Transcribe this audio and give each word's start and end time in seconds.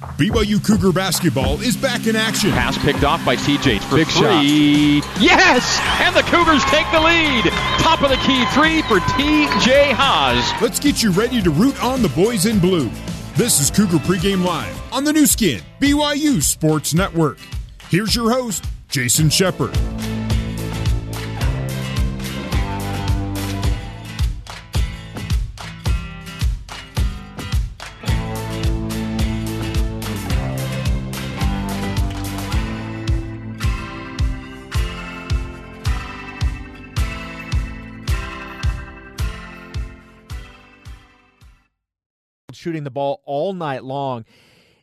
BYU 0.00 0.64
Cougar 0.64 0.92
basketball 0.92 1.60
is 1.60 1.76
back 1.76 2.06
in 2.06 2.14
action. 2.14 2.50
Pass 2.50 2.78
picked 2.78 3.02
off 3.02 3.24
by 3.24 3.34
TJ 3.34 3.80
for 3.80 3.96
Big 3.96 4.06
three. 4.06 5.02
Yes! 5.20 5.80
And 6.00 6.14
the 6.14 6.22
Cougars 6.22 6.64
take 6.66 6.86
the 6.92 7.00
lead. 7.00 7.44
Top 7.80 8.02
of 8.02 8.10
the 8.10 8.16
key 8.18 8.44
three 8.54 8.82
for 8.82 9.00
TJ 9.16 9.92
Haws. 9.92 10.62
Let's 10.62 10.78
get 10.78 11.02
you 11.02 11.10
ready 11.10 11.42
to 11.42 11.50
root 11.50 11.82
on 11.82 12.02
the 12.02 12.08
boys 12.10 12.46
in 12.46 12.60
blue. 12.60 12.90
This 13.34 13.60
is 13.60 13.70
Cougar 13.70 13.98
Pregame 13.98 14.44
Live 14.44 14.80
on 14.92 15.02
the 15.02 15.12
Nu 15.12 15.26
Skin, 15.26 15.60
BYU 15.80 16.42
Sports 16.42 16.94
Network. 16.94 17.38
Here's 17.88 18.14
your 18.14 18.30
host, 18.30 18.64
Jason 18.88 19.30
Shepard. 19.30 19.76
Shooting 42.68 42.84
the 42.84 42.90
ball 42.90 43.22
all 43.24 43.54
night 43.54 43.82
long. 43.82 44.26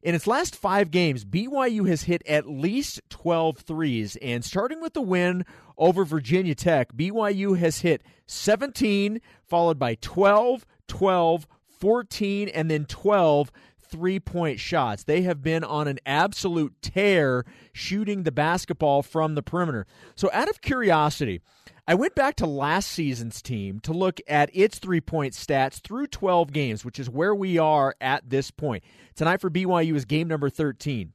In 0.02 0.16
its 0.16 0.25
last 0.25 0.55
five 0.55 0.89
games, 0.89 1.23
BYU 1.23 1.88
has 1.88 2.03
hit 2.03 2.23
at 2.27 2.49
least 2.49 2.99
12 3.09 3.59
threes. 3.59 4.16
And 4.23 4.44
starting 4.44 4.81
with 4.81 4.94
the 4.94 5.02
win 5.02 5.45
over 5.77 6.03
Virginia 6.03 6.55
Tech, 6.55 6.94
BYU 6.94 7.55
has 7.59 7.81
hit 7.81 8.02
17, 8.25 9.21
followed 9.44 9.77
by 9.77 9.95
12, 10.02 10.66
12, 10.88 11.48
14, 11.80 12.49
and 12.49 12.71
then 12.71 12.85
12 12.85 13.52
three 13.88 14.20
point 14.20 14.59
shots. 14.59 15.03
They 15.03 15.22
have 15.22 15.44
been 15.44 15.63
on 15.63 15.88
an 15.88 15.99
absolute 16.08 16.73
tear 16.81 17.45
shooting 17.72 18.23
the 18.23 18.31
basketball 18.31 19.03
from 19.03 19.36
the 19.36 19.44
perimeter. 19.44 19.86
So, 20.16 20.28
out 20.33 20.50
of 20.50 20.61
curiosity, 20.61 21.39
I 21.88 21.94
went 21.94 22.16
back 22.16 22.36
to 22.38 22.47
last 22.47 22.89
season's 22.89 23.44
team 23.44 23.80
to 23.81 23.94
look 23.94 24.19
at 24.28 24.50
its 24.53 24.80
three 24.80 25.02
point 25.02 25.33
stats 25.33 25.80
through 25.80 26.08
12 26.08 26.52
games, 26.52 26.83
which 26.83 27.00
is 27.00 27.09
where 27.09 27.36
we 27.36 27.59
are 27.59 27.95
at 28.02 28.28
this 28.30 28.50
point. 28.50 28.83
Tonight 29.16 29.39
for 29.39 29.52
BYU 29.52 29.95
is 29.95 30.06
game 30.06 30.28
number 30.28 30.50
13. 30.50 31.13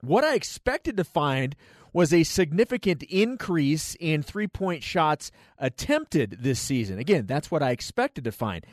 What 0.00 0.24
I 0.24 0.34
expected 0.34 0.96
to 0.96 1.04
find 1.04 1.56
was 1.92 2.12
a 2.12 2.22
significant 2.22 3.02
increase 3.02 3.96
in 3.98 4.22
three 4.22 4.46
point 4.46 4.84
shots 4.84 5.32
attempted 5.58 6.38
this 6.40 6.60
season. 6.60 7.00
Again, 7.00 7.26
that's 7.26 7.50
what 7.50 7.62
I 7.62 7.70
expected 7.70 8.22
to 8.24 8.32
find. 8.32 8.64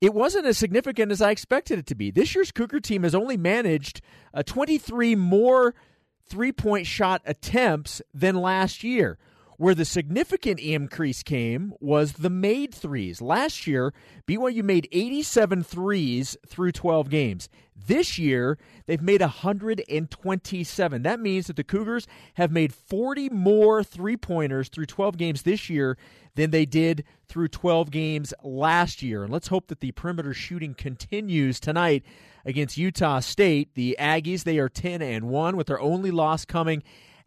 It 0.00 0.14
wasn't 0.14 0.46
as 0.46 0.58
significant 0.58 1.10
as 1.10 1.20
I 1.20 1.32
expected 1.32 1.80
it 1.80 1.86
to 1.86 1.96
be. 1.96 2.12
This 2.12 2.34
year's 2.36 2.52
Cougar 2.52 2.80
team 2.80 3.02
has 3.02 3.16
only 3.16 3.36
managed 3.36 4.00
uh, 4.32 4.44
23 4.44 5.16
more 5.16 5.74
three 6.24 6.52
point 6.52 6.86
shot 6.86 7.20
attempts 7.24 8.00
than 8.14 8.36
last 8.36 8.84
year. 8.84 9.18
Where 9.62 9.76
the 9.76 9.84
significant 9.84 10.58
increase 10.58 11.22
came 11.22 11.72
was 11.78 12.14
the 12.14 12.28
made 12.28 12.74
threes. 12.74 13.22
Last 13.22 13.64
year, 13.64 13.94
BYU 14.26 14.64
made 14.64 14.88
87 14.90 15.62
threes 15.62 16.36
through 16.48 16.72
12 16.72 17.08
games. 17.08 17.48
This 17.76 18.18
year, 18.18 18.58
they've 18.86 19.00
made 19.00 19.20
127. 19.20 21.02
That 21.02 21.20
means 21.20 21.46
that 21.46 21.54
the 21.54 21.62
Cougars 21.62 22.08
have 22.34 22.50
made 22.50 22.74
40 22.74 23.28
more 23.28 23.84
three 23.84 24.16
pointers 24.16 24.68
through 24.68 24.86
12 24.86 25.16
games 25.16 25.42
this 25.42 25.70
year 25.70 25.96
than 26.34 26.50
they 26.50 26.66
did 26.66 27.04
through 27.28 27.46
12 27.46 27.92
games 27.92 28.34
last 28.42 29.00
year. 29.00 29.22
And 29.22 29.32
let's 29.32 29.46
hope 29.46 29.68
that 29.68 29.78
the 29.78 29.92
perimeter 29.92 30.34
shooting 30.34 30.74
continues 30.74 31.60
tonight 31.60 32.02
against 32.44 32.78
Utah 32.78 33.20
State. 33.20 33.76
The 33.76 33.96
Aggies, 34.00 34.42
they 34.42 34.58
are 34.58 34.68
10 34.68 35.02
and 35.02 35.28
1 35.28 35.56
with 35.56 35.68
their 35.68 35.80
only 35.80 36.10
loss 36.10 36.44
coming 36.44 36.82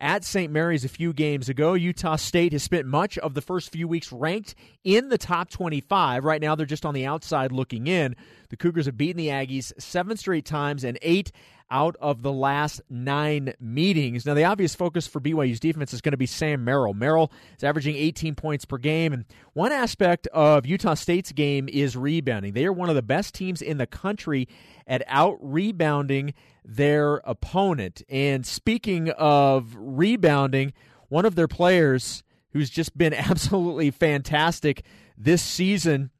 at 0.05 0.23
St. 0.23 0.53
Mary's 0.53 0.85
a 0.85 0.89
few 0.89 1.13
games 1.13 1.49
ago. 1.49 1.73
Utah 1.73 2.15
State 2.15 2.51
has 2.51 2.61
spent 2.61 2.85
much 2.85 3.17
of 3.17 3.33
the 3.33 3.41
first 3.41 3.71
few 3.71 3.87
weeks 3.87 4.11
ranked 4.11 4.53
in 4.83 5.09
the 5.09 5.17
top 5.17 5.49
25. 5.49 6.23
Right 6.23 6.39
now, 6.39 6.53
they're 6.53 6.67
just 6.67 6.85
on 6.85 6.93
the 6.93 7.07
outside 7.07 7.51
looking 7.51 7.87
in. 7.87 8.15
The 8.49 8.55
Cougars 8.55 8.85
have 8.85 8.97
beaten 8.97 9.17
the 9.17 9.29
Aggies 9.29 9.73
seven 9.81 10.15
straight 10.15 10.45
times 10.45 10.83
and 10.83 10.99
eight 11.01 11.31
out 11.69 11.95
of 11.99 12.21
the 12.21 12.31
last 12.31 12.81
nine 12.89 13.53
meetings. 13.59 14.25
Now, 14.25 14.33
the 14.33 14.43
obvious 14.43 14.75
focus 14.75 15.07
for 15.07 15.19
BYU's 15.19 15.59
defense 15.59 15.93
is 15.93 16.01
going 16.01 16.11
to 16.11 16.17
be 16.17 16.25
Sam 16.25 16.63
Merrill. 16.63 16.93
Merrill 16.93 17.31
is 17.57 17.63
averaging 17.63 17.95
18 17.95 18.35
points 18.35 18.65
per 18.65 18.77
game. 18.77 19.13
And 19.13 19.25
one 19.53 19.71
aspect 19.71 20.27
of 20.27 20.65
Utah 20.65 20.93
State's 20.93 21.31
game 21.31 21.67
is 21.71 21.97
rebounding. 21.97 22.53
They 22.53 22.65
are 22.65 22.73
one 22.73 22.89
of 22.89 22.95
the 22.95 23.01
best 23.01 23.33
teams 23.33 23.61
in 23.61 23.77
the 23.77 23.87
country 23.87 24.47
at 24.87 25.03
out 25.07 25.37
rebounding 25.41 26.33
their 26.63 27.15
opponent. 27.25 28.01
And 28.09 28.45
speaking 28.45 29.09
of 29.09 29.75
rebounding, 29.75 30.73
one 31.09 31.25
of 31.25 31.35
their 31.35 31.47
players 31.47 32.23
who's 32.51 32.69
just 32.69 32.97
been 32.97 33.13
absolutely 33.13 33.91
fantastic 33.91 34.83
this 35.17 35.41
season 35.41 36.11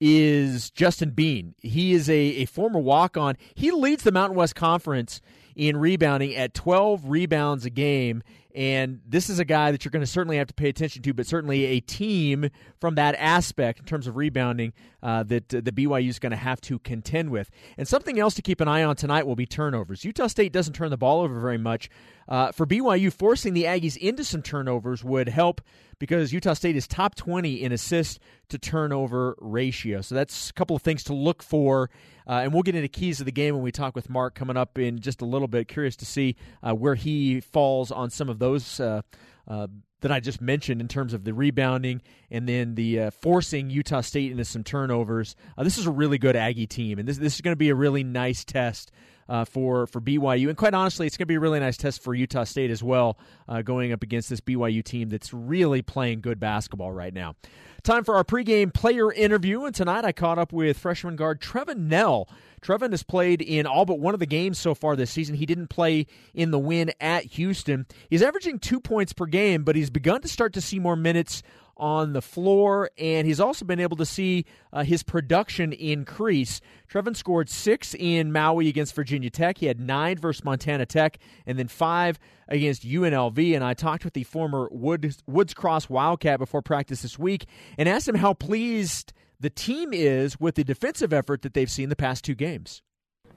is 0.00 0.70
Justin 0.70 1.10
Bean. 1.10 1.54
He 1.60 1.92
is 1.92 2.08
a, 2.08 2.18
a 2.18 2.44
former 2.46 2.80
walk 2.80 3.16
on. 3.16 3.36
He 3.54 3.70
leads 3.70 4.02
the 4.02 4.12
Mountain 4.12 4.36
West 4.36 4.54
Conference 4.54 5.20
in 5.54 5.76
rebounding 5.76 6.34
at 6.34 6.54
12 6.54 7.10
rebounds 7.10 7.64
a 7.64 7.70
game. 7.70 8.22
And 8.54 9.00
this 9.06 9.30
is 9.30 9.38
a 9.38 9.44
guy 9.44 9.70
that 9.70 9.84
you're 9.84 9.90
going 9.90 10.02
to 10.02 10.10
certainly 10.10 10.38
have 10.38 10.48
to 10.48 10.54
pay 10.54 10.68
attention 10.68 11.02
to, 11.02 11.14
but 11.14 11.26
certainly 11.26 11.66
a 11.66 11.80
team 11.80 12.50
from 12.80 12.96
that 12.96 13.14
aspect 13.16 13.78
in 13.78 13.84
terms 13.84 14.06
of 14.08 14.16
rebounding 14.16 14.72
uh, 15.02 15.22
that 15.24 15.54
uh, 15.54 15.60
the 15.62 15.70
BYU 15.70 16.08
is 16.08 16.18
going 16.18 16.30
to 16.30 16.36
have 16.36 16.60
to 16.62 16.80
contend 16.80 17.30
with. 17.30 17.50
And 17.78 17.86
something 17.86 18.18
else 18.18 18.34
to 18.34 18.42
keep 18.42 18.60
an 18.60 18.66
eye 18.66 18.82
on 18.82 18.96
tonight 18.96 19.26
will 19.26 19.36
be 19.36 19.46
turnovers. 19.46 20.04
Utah 20.04 20.26
State 20.26 20.52
doesn't 20.52 20.74
turn 20.74 20.90
the 20.90 20.96
ball 20.96 21.20
over 21.20 21.38
very 21.38 21.58
much. 21.58 21.88
Uh, 22.28 22.50
for 22.50 22.66
BYU, 22.66 23.12
forcing 23.12 23.54
the 23.54 23.64
Aggies 23.64 23.96
into 23.96 24.24
some 24.24 24.42
turnovers 24.42 25.04
would 25.04 25.28
help 25.28 25.60
because 26.00 26.32
Utah 26.32 26.54
State 26.54 26.74
is 26.74 26.88
top 26.88 27.14
20 27.14 27.62
in 27.62 27.70
assist 27.70 28.18
to 28.48 28.58
turnover 28.58 29.36
ratio. 29.38 30.00
So 30.00 30.16
that's 30.16 30.50
a 30.50 30.52
couple 30.54 30.74
of 30.74 30.82
things 30.82 31.04
to 31.04 31.14
look 31.14 31.44
for. 31.44 31.90
Uh, 32.26 32.40
and 32.42 32.52
we'll 32.52 32.62
get 32.64 32.74
into 32.74 32.88
keys 32.88 33.20
of 33.20 33.26
the 33.26 33.32
game 33.32 33.54
when 33.54 33.62
we 33.62 33.70
talk 33.70 33.94
with 33.94 34.10
Mark 34.10 34.34
coming 34.34 34.56
up 34.56 34.78
in 34.78 34.98
just 34.98 35.20
a 35.20 35.24
little 35.24 35.46
bit. 35.46 35.68
Curious 35.68 35.94
to 35.96 36.06
see 36.06 36.34
uh, 36.62 36.74
where 36.74 36.96
he 36.96 37.40
falls 37.40 37.92
on 37.92 38.10
some 38.10 38.28
of 38.28 38.38
those 38.38 38.80
uh, 38.80 39.02
uh, 39.46 39.68
that 40.00 40.10
I 40.10 40.20
just 40.20 40.40
mentioned 40.40 40.80
in 40.80 40.88
terms 40.88 41.12
of 41.12 41.24
the 41.24 41.34
rebounding 41.34 42.00
and 42.30 42.48
then 42.48 42.74
the 42.74 43.00
uh, 43.00 43.10
forcing 43.10 43.68
Utah 43.68 44.00
State 44.00 44.30
into 44.30 44.44
some 44.44 44.64
turnovers. 44.64 45.36
Uh, 45.58 45.64
this 45.64 45.76
is 45.76 45.86
a 45.86 45.90
really 45.90 46.18
good 46.18 46.36
Aggie 46.36 46.66
team, 46.66 46.98
and 46.98 47.06
this 47.06 47.18
this 47.18 47.34
is 47.34 47.40
going 47.42 47.52
to 47.52 47.58
be 47.58 47.68
a 47.68 47.74
really 47.74 48.02
nice 48.04 48.44
test. 48.44 48.90
Uh, 49.30 49.44
for 49.44 49.86
for 49.86 50.00
BYU, 50.00 50.48
and 50.48 50.58
quite 50.58 50.74
honestly, 50.74 51.06
it's 51.06 51.16
going 51.16 51.22
to 51.22 51.28
be 51.28 51.36
a 51.36 51.40
really 51.40 51.60
nice 51.60 51.76
test 51.76 52.02
for 52.02 52.14
Utah 52.14 52.42
State 52.42 52.68
as 52.68 52.82
well, 52.82 53.16
uh, 53.48 53.62
going 53.62 53.92
up 53.92 54.02
against 54.02 54.28
this 54.28 54.40
BYU 54.40 54.82
team 54.82 55.08
that's 55.08 55.32
really 55.32 55.82
playing 55.82 56.20
good 56.20 56.40
basketball 56.40 56.90
right 56.90 57.14
now. 57.14 57.36
Time 57.84 58.02
for 58.02 58.16
our 58.16 58.24
pregame 58.24 58.74
player 58.74 59.12
interview, 59.12 59.64
and 59.64 59.74
tonight 59.74 60.04
I 60.04 60.10
caught 60.10 60.40
up 60.40 60.52
with 60.52 60.76
freshman 60.76 61.14
guard 61.14 61.40
Trevin 61.40 61.86
Knell. 61.86 62.28
Trevin 62.60 62.90
has 62.90 63.02
played 63.02 63.40
in 63.40 63.66
all 63.66 63.86
but 63.86 64.00
one 64.00 64.14
of 64.14 64.20
the 64.20 64.26
games 64.26 64.58
so 64.58 64.74
far 64.74 64.96
this 64.96 65.10
season. 65.10 65.36
He 65.36 65.46
didn't 65.46 65.68
play 65.68 66.06
in 66.34 66.50
the 66.50 66.58
win 66.58 66.92
at 67.00 67.24
Houston. 67.24 67.86
He's 68.10 68.22
averaging 68.22 68.58
two 68.58 68.80
points 68.80 69.12
per 69.12 69.26
game, 69.26 69.62
but 69.62 69.76
he's 69.76 69.90
begun 69.90 70.20
to 70.22 70.28
start 70.28 70.52
to 70.54 70.60
see 70.60 70.78
more 70.78 70.96
minutes 70.96 71.42
on 71.80 72.12
the 72.12 72.22
floor, 72.22 72.90
and 72.98 73.26
he's 73.26 73.40
also 73.40 73.64
been 73.64 73.80
able 73.80 73.96
to 73.96 74.06
see 74.06 74.44
uh, 74.72 74.84
his 74.84 75.02
production 75.02 75.72
increase. 75.72 76.60
Trevin 76.88 77.16
scored 77.16 77.48
six 77.48 77.94
in 77.98 78.30
Maui 78.30 78.68
against 78.68 78.94
Virginia 78.94 79.30
Tech. 79.30 79.58
He 79.58 79.66
had 79.66 79.80
nine 79.80 80.18
versus 80.18 80.44
Montana 80.44 80.86
Tech, 80.86 81.18
and 81.46 81.58
then 81.58 81.66
five 81.66 82.18
against 82.48 82.86
UNLV. 82.86 83.54
And 83.54 83.64
I 83.64 83.74
talked 83.74 84.04
with 84.04 84.14
the 84.14 84.24
former 84.24 84.68
Woods, 84.70 85.22
Woods 85.26 85.54
Cross 85.54 85.88
Wildcat 85.88 86.38
before 86.38 86.62
practice 86.62 87.02
this 87.02 87.18
week 87.18 87.46
and 87.78 87.88
asked 87.88 88.06
him 88.06 88.16
how 88.16 88.34
pleased 88.34 89.12
the 89.40 89.50
team 89.50 89.92
is 89.92 90.38
with 90.38 90.54
the 90.56 90.64
defensive 90.64 91.12
effort 91.12 91.42
that 91.42 91.54
they've 91.54 91.70
seen 91.70 91.88
the 91.88 91.96
past 91.96 92.24
two 92.24 92.34
games. 92.34 92.82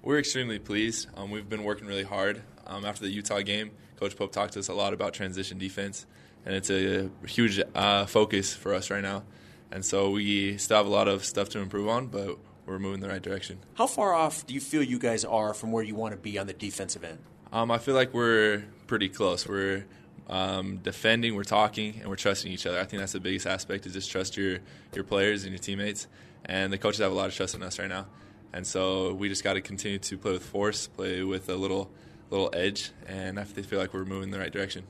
We're 0.02 0.20
extremely 0.20 0.60
pleased. 0.60 1.08
Um, 1.16 1.32
we've 1.32 1.48
been 1.48 1.64
working 1.64 1.88
really 1.88 2.04
hard. 2.04 2.42
Um, 2.68 2.84
after 2.84 3.06
the 3.06 3.12
Utah 3.12 3.40
game, 3.40 3.72
Coach 3.96 4.18
Pope 4.18 4.34
talked 4.34 4.54
to 4.54 4.60
us 4.60 4.68
a 4.68 4.74
lot 4.74 4.94
about 4.94 5.14
transition 5.14 5.58
defense, 5.58 6.06
and 6.46 6.56
it's 6.56 6.70
a, 6.70 7.10
huge 7.26 7.62
uh, 7.74 8.06
focus 8.06 8.54
for 8.54 8.74
us 8.74 8.90
right 8.90 9.04
now. 9.04 9.24
And 9.72 9.84
so 9.84 10.12
we 10.12 10.58
still 10.58 10.78
have 10.78 10.86
a 10.86 10.90
lot 10.90 11.08
of 11.08 11.26
stuff 11.26 11.50
to 11.50 11.60
improve 11.60 11.88
on, 11.88 12.08
but 12.08 12.38
we're 12.66 12.80
moving 12.80 12.96
in 12.96 13.00
the 13.02 13.10
right 13.10 13.22
direction. 13.22 13.60
How 13.74 13.88
far 13.88 14.14
off 14.14 14.46
do 14.46 14.54
you 14.54 14.60
feel 14.60 14.84
you 14.84 15.00
guys 15.00 15.26
are 15.26 15.54
from 15.54 15.72
where 15.72 15.84
you 15.84 15.96
want 15.96 16.14
to 16.14 16.18
be 16.18 16.38
on 16.38 16.48
the 16.48 16.54
defensive 16.54 17.04
end? 17.04 17.20
Um, 17.52 17.72
I 17.72 17.78
feel 17.78 17.96
like 17.96 18.14
we're 18.14 18.64
pretty 18.88 19.10
close. 19.10 19.48
We're 19.48 19.86
um, 20.28 20.78
defending, 20.78 21.36
we're 21.36 21.44
talking, 21.44 21.98
and 22.00 22.10
we're 22.10 22.16
trusting 22.16 22.52
each 22.52 22.66
other. 22.66 22.80
I 22.80 22.86
think 22.86 23.00
that's 23.00 23.14
the 23.14 23.20
biggest 23.20 23.48
aspect 23.48 23.86
is 23.86 23.94
just 23.94 24.12
trust 24.12 24.38
your 24.38 24.60
your 24.94 25.04
players 25.04 25.44
and 25.44 25.52
your 25.52 25.60
teammates. 25.60 26.08
And 26.46 26.74
the 26.74 26.78
coaches 26.78 27.00
have 27.00 27.12
a 27.12 27.16
lot 27.16 27.28
of 27.28 27.36
trust 27.36 27.56
in 27.56 27.64
us 27.64 27.80
right 27.80 27.90
now, 27.90 28.08
and 28.52 28.68
so 28.68 29.14
we 29.14 29.30
just 29.30 29.44
got 29.44 29.54
to 29.54 29.62
continue 29.62 30.00
to 30.00 30.18
play 30.18 30.34
with 30.34 30.44
force, 30.44 30.88
play 30.88 31.24
with 31.24 31.50
a 31.50 31.56
little 31.56 31.90
little 32.30 32.50
edge, 32.54 32.92
and 33.08 33.40
I 33.40 33.44
feel 33.44 33.80
like 33.80 33.94
we're 33.94 34.06
moving 34.06 34.24
in 34.24 34.32
the 34.32 34.40
right 34.40 34.52
direction. 34.52 34.84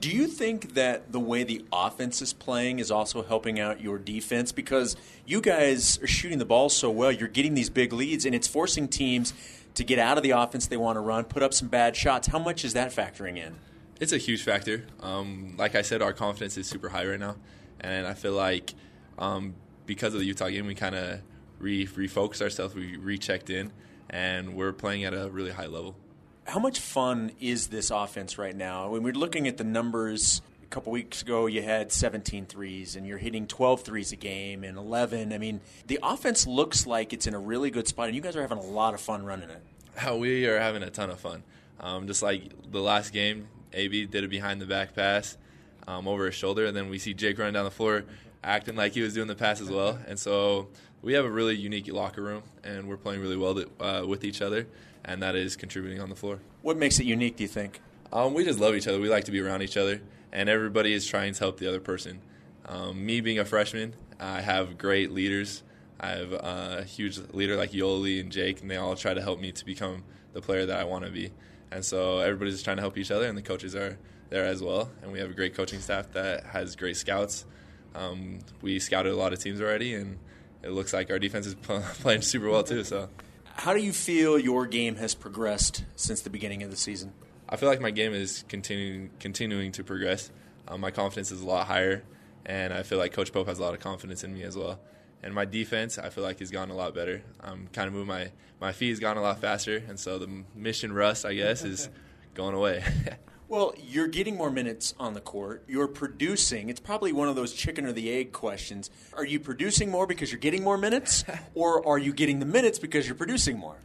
Do 0.00 0.10
you 0.10 0.26
think 0.26 0.74
that 0.74 1.12
the 1.12 1.20
way 1.20 1.44
the 1.44 1.64
offense 1.72 2.20
is 2.22 2.32
playing 2.32 2.78
is 2.78 2.90
also 2.90 3.22
helping 3.22 3.58
out 3.58 3.80
your 3.80 3.98
defense? 3.98 4.52
Because 4.52 4.96
you 5.26 5.40
guys 5.40 5.98
are 6.02 6.06
shooting 6.06 6.38
the 6.38 6.44
ball 6.44 6.68
so 6.68 6.90
well, 6.90 7.12
you're 7.12 7.28
getting 7.28 7.54
these 7.54 7.70
big 7.70 7.92
leads, 7.92 8.24
and 8.24 8.34
it's 8.34 8.48
forcing 8.48 8.88
teams 8.88 9.32
to 9.74 9.84
get 9.84 9.98
out 9.98 10.16
of 10.16 10.22
the 10.22 10.30
offense 10.30 10.66
they 10.66 10.76
want 10.76 10.96
to 10.96 11.00
run, 11.00 11.24
put 11.24 11.42
up 11.42 11.52
some 11.52 11.68
bad 11.68 11.96
shots. 11.96 12.28
How 12.28 12.38
much 12.38 12.64
is 12.64 12.74
that 12.74 12.90
factoring 12.92 13.36
in? 13.36 13.56
It's 14.00 14.12
a 14.12 14.18
huge 14.18 14.42
factor. 14.42 14.86
Um, 15.00 15.54
like 15.56 15.74
I 15.74 15.82
said, 15.82 16.02
our 16.02 16.12
confidence 16.12 16.56
is 16.56 16.66
super 16.66 16.88
high 16.88 17.06
right 17.06 17.20
now, 17.20 17.36
and 17.80 18.06
I 18.06 18.14
feel 18.14 18.32
like 18.32 18.74
um, 19.18 19.54
because 19.86 20.14
of 20.14 20.20
the 20.20 20.26
Utah 20.26 20.48
game, 20.48 20.66
we 20.66 20.74
kind 20.74 20.94
of 20.94 21.20
re- 21.58 21.86
refocused 21.86 22.42
ourselves. 22.42 22.74
We 22.74 22.96
rechecked 22.96 23.50
in, 23.50 23.72
and 24.10 24.54
we're 24.54 24.72
playing 24.72 25.04
at 25.04 25.14
a 25.14 25.30
really 25.30 25.52
high 25.52 25.66
level. 25.66 25.96
How 26.46 26.60
much 26.60 26.78
fun 26.78 27.32
is 27.40 27.68
this 27.68 27.90
offense 27.90 28.36
right 28.38 28.54
now? 28.54 28.90
When 28.90 29.02
we're 29.02 29.14
looking 29.14 29.48
at 29.48 29.56
the 29.56 29.64
numbers, 29.64 30.42
a 30.62 30.66
couple 30.66 30.92
weeks 30.92 31.22
ago 31.22 31.46
you 31.46 31.62
had 31.62 31.90
17 31.90 32.46
threes 32.46 32.96
and 32.96 33.06
you're 33.06 33.18
hitting 33.18 33.46
12 33.46 33.82
threes 33.82 34.12
a 34.12 34.16
game 34.16 34.62
and 34.62 34.76
11. 34.76 35.32
I 35.32 35.38
mean, 35.38 35.60
the 35.86 35.98
offense 36.02 36.46
looks 36.46 36.86
like 36.86 37.12
it's 37.12 37.26
in 37.26 37.34
a 37.34 37.38
really 37.38 37.70
good 37.70 37.88
spot, 37.88 38.06
and 38.06 38.14
you 38.14 38.20
guys 38.20 38.36
are 38.36 38.42
having 38.42 38.58
a 38.58 38.62
lot 38.62 38.92
of 38.94 39.00
fun 39.00 39.24
running 39.24 39.50
it. 39.50 39.62
We 40.18 40.46
are 40.46 40.58
having 40.58 40.82
a 40.82 40.90
ton 40.90 41.10
of 41.10 41.20
fun. 41.20 41.42
Um, 41.80 42.06
just 42.06 42.22
like 42.22 42.50
the 42.70 42.80
last 42.80 43.12
game, 43.12 43.48
AB 43.72 44.06
did 44.06 44.24
a 44.24 44.28
behind 44.28 44.60
the 44.60 44.66
back 44.66 44.94
pass 44.94 45.38
um, 45.86 46.06
over 46.08 46.26
his 46.26 46.34
shoulder, 46.34 46.66
and 46.66 46.76
then 46.76 46.90
we 46.90 46.98
see 46.98 47.14
Jake 47.14 47.38
running 47.38 47.54
down 47.54 47.64
the 47.64 47.70
floor 47.70 48.04
acting 48.42 48.76
like 48.76 48.92
he 48.92 49.00
was 49.00 49.14
doing 49.14 49.28
the 49.28 49.34
pass 49.34 49.60
as 49.60 49.70
well. 49.70 49.98
And 50.06 50.18
so 50.18 50.68
we 51.02 51.14
have 51.14 51.24
a 51.24 51.30
really 51.30 51.56
unique 51.56 51.90
locker 51.92 52.22
room, 52.22 52.42
and 52.62 52.88
we're 52.88 52.96
playing 52.96 53.20
really 53.20 53.36
well 53.36 53.58
uh, 53.80 54.04
with 54.06 54.24
each 54.24 54.42
other, 54.42 54.66
and 55.04 55.22
that 55.22 55.36
is 55.36 55.56
contributing 55.56 56.00
on 56.00 56.08
the 56.08 56.16
floor. 56.16 56.40
What 56.62 56.76
makes 56.76 56.98
it 56.98 57.06
unique, 57.06 57.36
do 57.36 57.44
you 57.44 57.48
think? 57.48 57.80
Um, 58.12 58.34
we 58.34 58.44
just 58.44 58.58
love 58.58 58.74
each 58.74 58.86
other. 58.86 59.00
We 59.00 59.08
like 59.08 59.24
to 59.24 59.32
be 59.32 59.40
around 59.40 59.62
each 59.62 59.76
other, 59.76 60.00
and 60.32 60.48
everybody 60.48 60.92
is 60.92 61.06
trying 61.06 61.34
to 61.34 61.38
help 61.38 61.58
the 61.58 61.68
other 61.68 61.80
person. 61.80 62.20
Um, 62.66 63.04
me 63.04 63.20
being 63.20 63.38
a 63.38 63.44
freshman, 63.44 63.94
I 64.20 64.40
have 64.40 64.78
great 64.78 65.12
leaders. 65.12 65.62
I 66.00 66.08
have 66.10 66.32
a 66.32 66.84
huge 66.84 67.18
leader 67.32 67.56
like 67.56 67.72
Yoeli 67.72 68.20
and 68.20 68.30
Jake, 68.30 68.60
and 68.60 68.70
they 68.70 68.76
all 68.76 68.96
try 68.96 69.14
to 69.14 69.22
help 69.22 69.40
me 69.40 69.52
to 69.52 69.64
become 69.64 70.04
the 70.32 70.40
player 70.40 70.66
that 70.66 70.78
I 70.78 70.84
want 70.84 71.04
to 71.04 71.10
be. 71.10 71.32
And 71.70 71.84
so 71.84 72.20
everybody's 72.20 72.54
just 72.54 72.64
trying 72.64 72.76
to 72.76 72.82
help 72.82 72.96
each 72.98 73.10
other, 73.10 73.26
and 73.26 73.36
the 73.36 73.42
coaches 73.42 73.74
are 73.74 73.98
there 74.30 74.44
as 74.44 74.62
well. 74.62 74.90
And 75.02 75.12
we 75.12 75.18
have 75.18 75.30
a 75.30 75.34
great 75.34 75.54
coaching 75.54 75.80
staff 75.80 76.12
that 76.12 76.44
has 76.44 76.76
great 76.76 76.96
scouts. 76.96 77.46
Um, 77.94 78.40
we 78.62 78.78
scouted 78.78 79.12
a 79.12 79.16
lot 79.16 79.32
of 79.32 79.38
teams 79.38 79.60
already, 79.60 79.94
and 79.94 80.18
it 80.62 80.70
looks 80.70 80.92
like 80.92 81.10
our 81.10 81.18
defense 81.18 81.46
is 81.46 81.54
playing 81.62 82.22
super 82.22 82.48
well 82.48 82.62
too. 82.62 82.84
So, 82.84 83.08
how 83.54 83.72
do 83.72 83.80
you 83.80 83.92
feel 83.92 84.38
your 84.38 84.66
game 84.66 84.96
has 84.96 85.14
progressed 85.14 85.84
since 85.96 86.20
the 86.20 86.30
beginning 86.30 86.62
of 86.62 86.70
the 86.70 86.76
season? 86.76 87.12
I 87.48 87.56
feel 87.56 87.68
like 87.68 87.80
my 87.80 87.90
game 87.90 88.12
is 88.12 88.44
continuing 88.48 89.10
continuing 89.20 89.72
to 89.72 89.84
progress. 89.84 90.30
Um, 90.66 90.80
my 90.80 90.90
confidence 90.90 91.30
is 91.30 91.40
a 91.40 91.46
lot 91.46 91.66
higher, 91.66 92.02
and 92.44 92.72
I 92.72 92.82
feel 92.82 92.98
like 92.98 93.12
Coach 93.12 93.32
Pope 93.32 93.46
has 93.46 93.58
a 93.58 93.62
lot 93.62 93.74
of 93.74 93.80
confidence 93.80 94.24
in 94.24 94.34
me 94.34 94.42
as 94.42 94.56
well. 94.56 94.80
And 95.22 95.34
my 95.34 95.44
defense, 95.44 95.98
I 95.98 96.10
feel 96.10 96.24
like, 96.24 96.40
has 96.40 96.50
gotten 96.50 96.70
a 96.70 96.76
lot 96.76 96.94
better. 96.94 97.22
I'm 97.40 97.68
kind 97.68 97.86
of 97.86 97.94
moving 97.94 98.08
my 98.08 98.30
my 98.60 98.72
feet 98.72 98.90
has 98.90 98.98
gotten 98.98 99.18
a 99.22 99.24
lot 99.24 99.40
faster, 99.40 99.82
and 99.88 99.98
so 100.00 100.18
the 100.18 100.44
mission 100.54 100.92
rust, 100.92 101.24
I 101.24 101.34
guess, 101.34 101.64
is 101.64 101.88
going 102.34 102.54
away. 102.54 102.82
Well, 103.48 103.74
you're 103.78 104.08
getting 104.08 104.36
more 104.36 104.50
minutes 104.50 104.94
on 104.98 105.14
the 105.14 105.20
court. 105.20 105.64
You're 105.68 105.88
producing. 105.88 106.68
It's 106.70 106.80
probably 106.80 107.12
one 107.12 107.28
of 107.28 107.36
those 107.36 107.52
chicken 107.52 107.84
or 107.84 107.92
the 107.92 108.10
egg 108.10 108.32
questions. 108.32 108.90
Are 109.12 109.24
you 109.24 109.38
producing 109.38 109.90
more 109.90 110.06
because 110.06 110.32
you're 110.32 110.40
getting 110.40 110.64
more 110.64 110.78
minutes, 110.78 111.24
or 111.54 111.86
are 111.86 111.98
you 111.98 112.12
getting 112.12 112.40
the 112.40 112.46
minutes 112.46 112.78
because 112.78 113.06
you're 113.06 113.14
producing 113.14 113.58
more? 113.58 113.76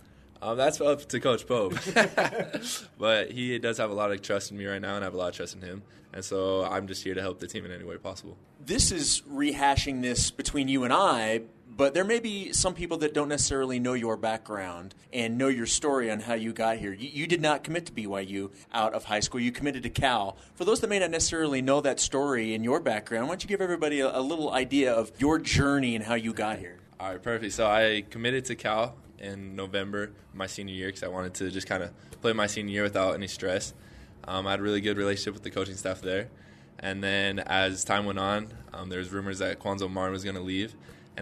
Um, 0.41 0.55
that's 0.55 0.79
up 0.79 1.05
to 1.09 1.19
Coach 1.19 1.45
Pope. 1.45 1.73
but 2.97 3.31
he 3.31 3.59
does 3.59 3.77
have 3.77 3.91
a 3.91 3.93
lot 3.93 4.11
of 4.11 4.21
trust 4.21 4.51
in 4.51 4.57
me 4.57 4.65
right 4.65 4.81
now, 4.81 4.95
and 4.95 5.03
I 5.03 5.07
have 5.07 5.13
a 5.13 5.17
lot 5.17 5.29
of 5.29 5.35
trust 5.35 5.55
in 5.55 5.61
him. 5.61 5.83
And 6.13 6.23
so 6.23 6.63
I'm 6.63 6.87
just 6.87 7.03
here 7.03 7.13
to 7.13 7.21
help 7.21 7.39
the 7.39 7.47
team 7.47 7.65
in 7.65 7.71
any 7.71 7.83
way 7.83 7.97
possible. 7.97 8.37
This 8.65 8.91
is 8.91 9.21
rehashing 9.29 10.01
this 10.01 10.31
between 10.31 10.67
you 10.67 10.83
and 10.83 10.93
I, 10.93 11.41
but 11.75 11.93
there 11.93 12.03
may 12.03 12.19
be 12.19 12.51
some 12.51 12.73
people 12.73 12.97
that 12.97 13.13
don't 13.13 13.29
necessarily 13.29 13.79
know 13.79 13.93
your 13.93 14.17
background 14.17 14.95
and 15.13 15.37
know 15.37 15.47
your 15.47 15.65
story 15.65 16.09
on 16.09 16.19
how 16.19 16.33
you 16.33 16.51
got 16.51 16.77
here. 16.77 16.91
You, 16.93 17.09
you, 17.11 17.27
did 17.27 17.41
not 17.41 17.63
commit 17.63 17.85
to 17.85 17.91
BYU 17.91 18.51
out 18.73 18.93
of 18.93 19.05
high 19.05 19.19
school. 19.19 19.39
You 19.39 19.51
committed 19.51 19.83
to 19.83 19.89
Cal. 19.89 20.37
For 20.55 20.65
those 20.65 20.79
that 20.81 20.89
may 20.89 20.99
not 20.99 21.11
necessarily 21.11 21.61
know 21.61 21.79
that 21.81 21.99
story 21.99 22.55
and 22.55 22.63
your 22.63 22.79
background, 22.79 23.27
why 23.27 23.35
don't 23.35 23.43
you 23.43 23.47
give 23.47 23.61
everybody 23.61 23.99
a, 23.99 24.17
a 24.17 24.21
little 24.21 24.51
idea 24.51 24.91
of 24.91 25.11
your 25.19 25.37
journey 25.37 25.95
and 25.95 26.03
how 26.03 26.15
you 26.15 26.33
got 26.33 26.59
here? 26.59 26.79
All 26.99 27.11
right, 27.11 27.21
perfect. 27.21 27.53
So 27.53 27.67
I 27.67 28.03
committed 28.09 28.45
to 28.45 28.55
Cal 28.55 28.95
in 29.19 29.55
November 29.55 30.11
my 30.33 30.47
senior 30.47 30.73
year 30.73 30.87
because 30.87 31.03
I 31.03 31.07
wanted 31.07 31.33
to 31.35 31.51
just 31.51 31.67
kind 31.67 31.83
of 31.83 31.91
play 32.21 32.33
my 32.33 32.47
senior 32.47 32.73
year 32.73 32.83
without 32.83 33.13
any 33.13 33.27
stress. 33.27 33.73
Um, 34.25 34.47
I 34.47 34.51
had 34.51 34.59
a 34.59 34.63
really 34.63 34.81
good 34.81 34.97
relationship 34.97 35.33
with 35.33 35.43
the 35.43 35.51
coaching 35.51 35.75
staff 35.75 36.01
there. 36.01 36.29
And 36.79 37.03
then 37.03 37.39
as 37.39 37.83
time 37.83 38.05
went 38.05 38.19
on, 38.19 38.47
um, 38.73 38.89
there 38.89 38.99
was 38.99 39.11
rumors 39.11 39.39
that 39.39 39.59
Cuonzo 39.59 39.89
Martin 39.89 40.13
was 40.13 40.23
going 40.23 40.35
to 40.35 40.41
leave, 40.41 40.75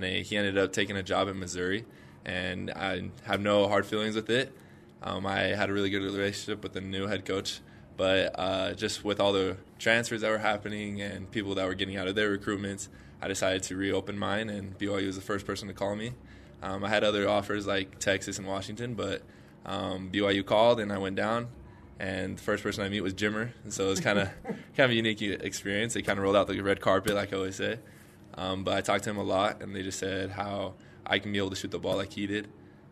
and 0.04 0.26
he 0.26 0.38
ended 0.38 0.58
up 0.58 0.72
taking 0.72 0.96
a 0.96 1.04
job 1.04 1.28
in 1.28 1.40
Missouri. 1.40 1.86
And 2.24 2.70
I 2.72 3.10
have 3.24 3.42
no 3.42 3.68
hard 3.68 3.86
feelings 3.86 4.16
with 4.16 4.30
it. 4.30 4.56
Um, 5.02 5.26
I 5.26 5.40
had 5.40 5.70
a 5.70 5.74
really 5.74 5.90
good 5.90 6.04
relationship 6.04 6.62
with 6.62 6.74
the 6.74 6.82
new 6.82 7.08
head 7.08 7.26
coach, 7.26 7.62
but 7.96 8.38
uh, 8.38 8.74
just 8.74 9.04
with 9.04 9.20
all 9.20 9.34
the 9.34 9.58
transfers 9.80 10.22
that 10.22 10.30
were 10.30 10.38
happening 10.38 11.02
and 11.02 11.30
people 11.32 11.56
that 11.56 11.66
were 11.66 11.74
getting 11.74 11.98
out 11.98 12.08
of 12.08 12.16
their 12.16 12.38
recruitments, 12.38 12.90
I 13.22 13.28
decided 13.28 13.64
to 13.64 13.76
reopen 13.76 14.18
mine, 14.18 14.50
and 14.50 14.78
BYU 14.78 15.08
was 15.08 15.16
the 15.16 15.22
first 15.22 15.46
person 15.46 15.68
to 15.68 15.74
call 15.74 15.96
me. 15.96 16.14
Um, 16.62 16.84
I 16.84 16.90
had 16.90 17.04
other 17.04 17.28
offers 17.28 17.66
like 17.66 18.00
Texas 18.00 18.38
and 18.38 18.48
Washington, 18.48 18.94
but 18.94 19.24
um, 19.66 20.12
BYU 20.12 20.46
called, 20.46 20.80
and 20.80 20.92
I 20.92 20.98
went 20.98 21.16
down 21.16 21.48
and 22.00 22.38
the 22.38 22.42
first 22.42 22.64
person 22.64 22.84
I 22.84 22.90
meet 22.90 23.02
was 23.02 23.14
Jimmer, 23.14 23.50
and 23.64 23.74
so 23.74 23.86
it 23.86 23.90
was 23.90 24.00
kind 24.00 24.20
of 24.20 24.30
kind 24.44 24.62
of 24.78 24.92
a 24.92 24.94
unique 24.94 25.22
experience. 25.22 25.94
They 25.94 26.02
kind 26.02 26.20
of 26.20 26.24
rolled 26.24 26.36
out 26.36 26.48
the 26.48 26.60
red 26.62 26.82
carpet, 26.82 27.16
like 27.16 27.34
I 27.34 27.38
always 27.38 27.56
say. 27.56 27.80
Um, 28.38 28.64
but 28.64 28.76
I 28.76 28.82
talked 28.82 29.04
to 29.06 29.10
him 29.10 29.18
a 29.18 29.24
lot, 29.24 29.62
and 29.62 29.76
they 29.76 29.82
just 29.82 30.00
said 30.00 30.30
how 30.30 30.76
I 31.06 31.20
can 31.20 31.32
be 31.32 31.40
able 31.40 31.50
to 31.50 31.56
shoot 31.56 31.72
the 31.72 31.80
ball 31.80 31.96
like 31.98 32.14
he 32.14 32.28
did, 32.28 32.48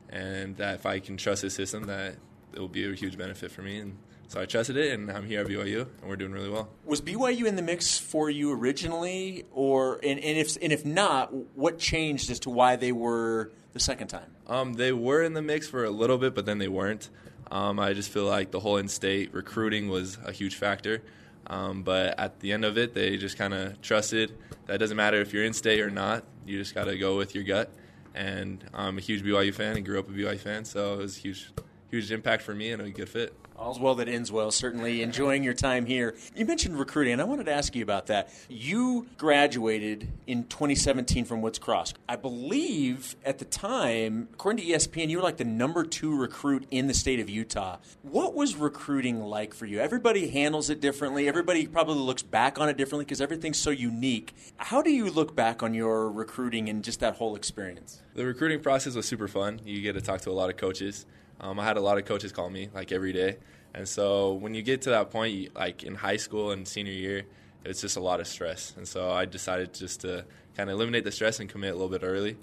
and 0.09 0.57
that 0.57 0.75
if 0.75 0.85
I 0.85 0.99
can 0.99 1.17
trust 1.17 1.43
his 1.43 1.53
system, 1.53 1.83
that 1.85 2.15
it 2.53 2.59
will 2.59 2.67
be 2.67 2.89
a 2.89 2.95
huge 2.95 3.17
benefit 3.17 3.51
for 3.51 3.61
me. 3.61 3.77
And 3.77 3.97
so 4.27 4.41
I 4.41 4.45
trusted 4.45 4.75
it, 4.75 4.91
and 4.91 5.11
I'm 5.11 5.27
here 5.27 5.41
at 5.41 5.47
BYU, 5.47 5.81
and 6.01 6.09
we're 6.09 6.15
doing 6.15 6.31
really 6.31 6.49
well. 6.49 6.69
Was 6.83 7.01
BYU 7.01 7.45
in 7.45 7.55
the 7.55 7.61
mix 7.61 7.99
for 7.99 8.29
you 8.29 8.51
originally, 8.51 9.45
or 9.51 9.99
and, 10.03 10.19
and 10.19 10.37
if 10.37 10.57
and 10.61 10.73
if 10.73 10.83
not, 10.83 11.31
what 11.55 11.77
changed 11.77 12.31
as 12.31 12.39
to 12.41 12.49
why 12.49 12.75
they 12.75 12.91
were 12.91 13.51
the 13.73 13.79
second 13.79 14.07
time? 14.07 14.31
Um, 14.47 14.73
they 14.73 14.91
were 14.91 15.21
in 15.21 15.33
the 15.33 15.41
mix 15.43 15.67
for 15.67 15.83
a 15.83 15.91
little 15.91 16.17
bit, 16.17 16.33
but 16.33 16.45
then 16.45 16.57
they 16.57 16.67
weren't. 16.67 17.09
Um, 17.51 17.79
I 17.79 17.93
just 17.93 18.09
feel 18.09 18.25
like 18.25 18.49
the 18.49 18.59
whole 18.59 18.77
in-state 18.77 19.31
recruiting 19.31 19.89
was 19.89 20.17
a 20.25 20.31
huge 20.31 20.55
factor. 20.55 21.03
Um, 21.47 21.83
but 21.83 22.19
at 22.19 22.39
the 22.39 22.51
end 22.51 22.65
of 22.65 22.77
it, 22.77 22.93
they 22.93 23.17
just 23.17 23.37
kind 23.37 23.53
of 23.53 23.81
trusted 23.81 24.37
that 24.67 24.79
doesn't 24.79 24.97
matter 24.97 25.21
if 25.21 25.33
you're 25.33 25.43
in-state 25.43 25.79
or 25.79 25.89
not. 25.89 26.23
You 26.45 26.57
just 26.57 26.73
got 26.73 26.85
to 26.85 26.97
go 26.97 27.17
with 27.17 27.35
your 27.35 27.43
gut. 27.43 27.71
And 28.13 28.63
I'm 28.73 28.97
a 28.97 29.01
huge 29.01 29.23
BYU 29.23 29.53
fan 29.53 29.75
and 29.75 29.85
grew 29.85 29.99
up 29.99 30.09
a 30.09 30.11
BYU 30.11 30.39
fan, 30.39 30.65
so 30.65 30.93
it 30.93 30.97
was 30.97 31.17
a 31.17 31.19
huge, 31.19 31.51
huge 31.89 32.11
impact 32.11 32.43
for 32.43 32.53
me 32.53 32.71
and 32.71 32.81
a 32.81 32.89
good 32.89 33.09
fit. 33.09 33.33
All's 33.57 33.79
well 33.79 33.95
that 33.95 34.09
ends 34.09 34.31
well. 34.31 34.51
Certainly 34.51 35.01
enjoying 35.01 35.41
your 35.41 35.53
time 35.53 35.85
here. 35.85 36.15
You 36.35 36.45
mentioned 36.45 36.77
recruiting, 36.77 37.13
and 37.13 37.21
I 37.21 37.25
wanted 37.25 37.45
to 37.45 37.53
ask 37.53 37.73
you 37.73 37.83
about 37.83 38.07
that. 38.07 38.29
You 38.49 39.07
graduated 39.17 40.09
in 40.27 40.43
2017 40.45 41.23
from 41.23 41.41
Woods 41.41 41.57
Cross. 41.57 41.93
I 42.09 42.17
believe 42.17 43.15
at 43.23 43.39
the 43.39 43.45
time, 43.45 44.27
according 44.33 44.65
to 44.65 44.71
ESPN, 44.73 45.07
you 45.07 45.17
were 45.17 45.23
like 45.23 45.37
the 45.37 45.45
number 45.45 45.85
two 45.85 46.13
recruit 46.17 46.67
in 46.69 46.87
the 46.87 46.93
state 46.93 47.21
of 47.21 47.29
Utah. 47.29 47.77
What 48.01 48.35
was 48.35 48.57
recruiting 48.57 49.21
like 49.21 49.53
for 49.53 49.65
you? 49.65 49.79
Everybody 49.79 50.27
handles 50.27 50.69
it 50.69 50.81
differently. 50.81 51.29
Everybody 51.29 51.65
probably 51.65 51.95
looks 51.95 52.23
back 52.23 52.59
on 52.59 52.67
it 52.67 52.75
differently 52.75 53.05
because 53.05 53.21
everything's 53.21 53.57
so 53.57 53.69
unique. 53.69 54.35
How 54.57 54.81
do 54.81 54.91
you 54.91 55.09
look 55.09 55.33
back 55.33 55.63
on 55.63 55.73
your 55.73 56.11
recruiting 56.11 56.67
and 56.67 56.83
just 56.83 56.99
that 56.99 57.15
whole 57.15 57.37
experience? 57.37 58.01
The 58.15 58.25
recruiting 58.25 58.59
process 58.59 58.95
was 58.95 59.07
super 59.07 59.29
fun. 59.29 59.61
You 59.63 59.81
get 59.81 59.93
to 59.93 60.01
talk 60.01 60.19
to 60.21 60.29
a 60.29 60.33
lot 60.33 60.49
of 60.49 60.57
coaches. 60.57 61.05
Um, 61.45 61.59
I 61.59 61.63
had 61.63 61.77
a 61.77 61.81
lot 61.81 61.99
of 61.99 62.05
coaches 62.05 62.31
call 62.31 62.49
me 62.49 62.69
like 62.73 62.91
every 62.91 63.13
day, 63.13 63.37
and 63.75 63.87
so 63.87 64.33
when 64.33 64.55
you 64.55 64.63
get 64.63 64.81
to 64.83 64.89
that 64.91 65.11
point, 65.11 65.55
like 65.55 65.83
in 65.83 65.93
high 65.93 66.17
school 66.17 66.49
and 66.51 66.67
senior 66.67 66.93
year, 66.93 67.23
it's 67.63 67.81
just 67.81 67.97
a 67.97 67.99
lot 67.99 68.19
of 68.19 68.25
stress. 68.25 68.73
And 68.77 68.87
so 68.87 69.11
I 69.11 69.25
decided 69.25 69.73
just 69.73 70.01
to 70.01 70.25
kind 70.57 70.69
of 70.69 70.75
eliminate 70.75 71.03
the 71.03 71.11
stress 71.11 71.39
and 71.39 71.47
commit 71.47 71.71
a 71.71 71.73
little 71.73 71.89
bit 71.89 72.01
early 72.03 72.37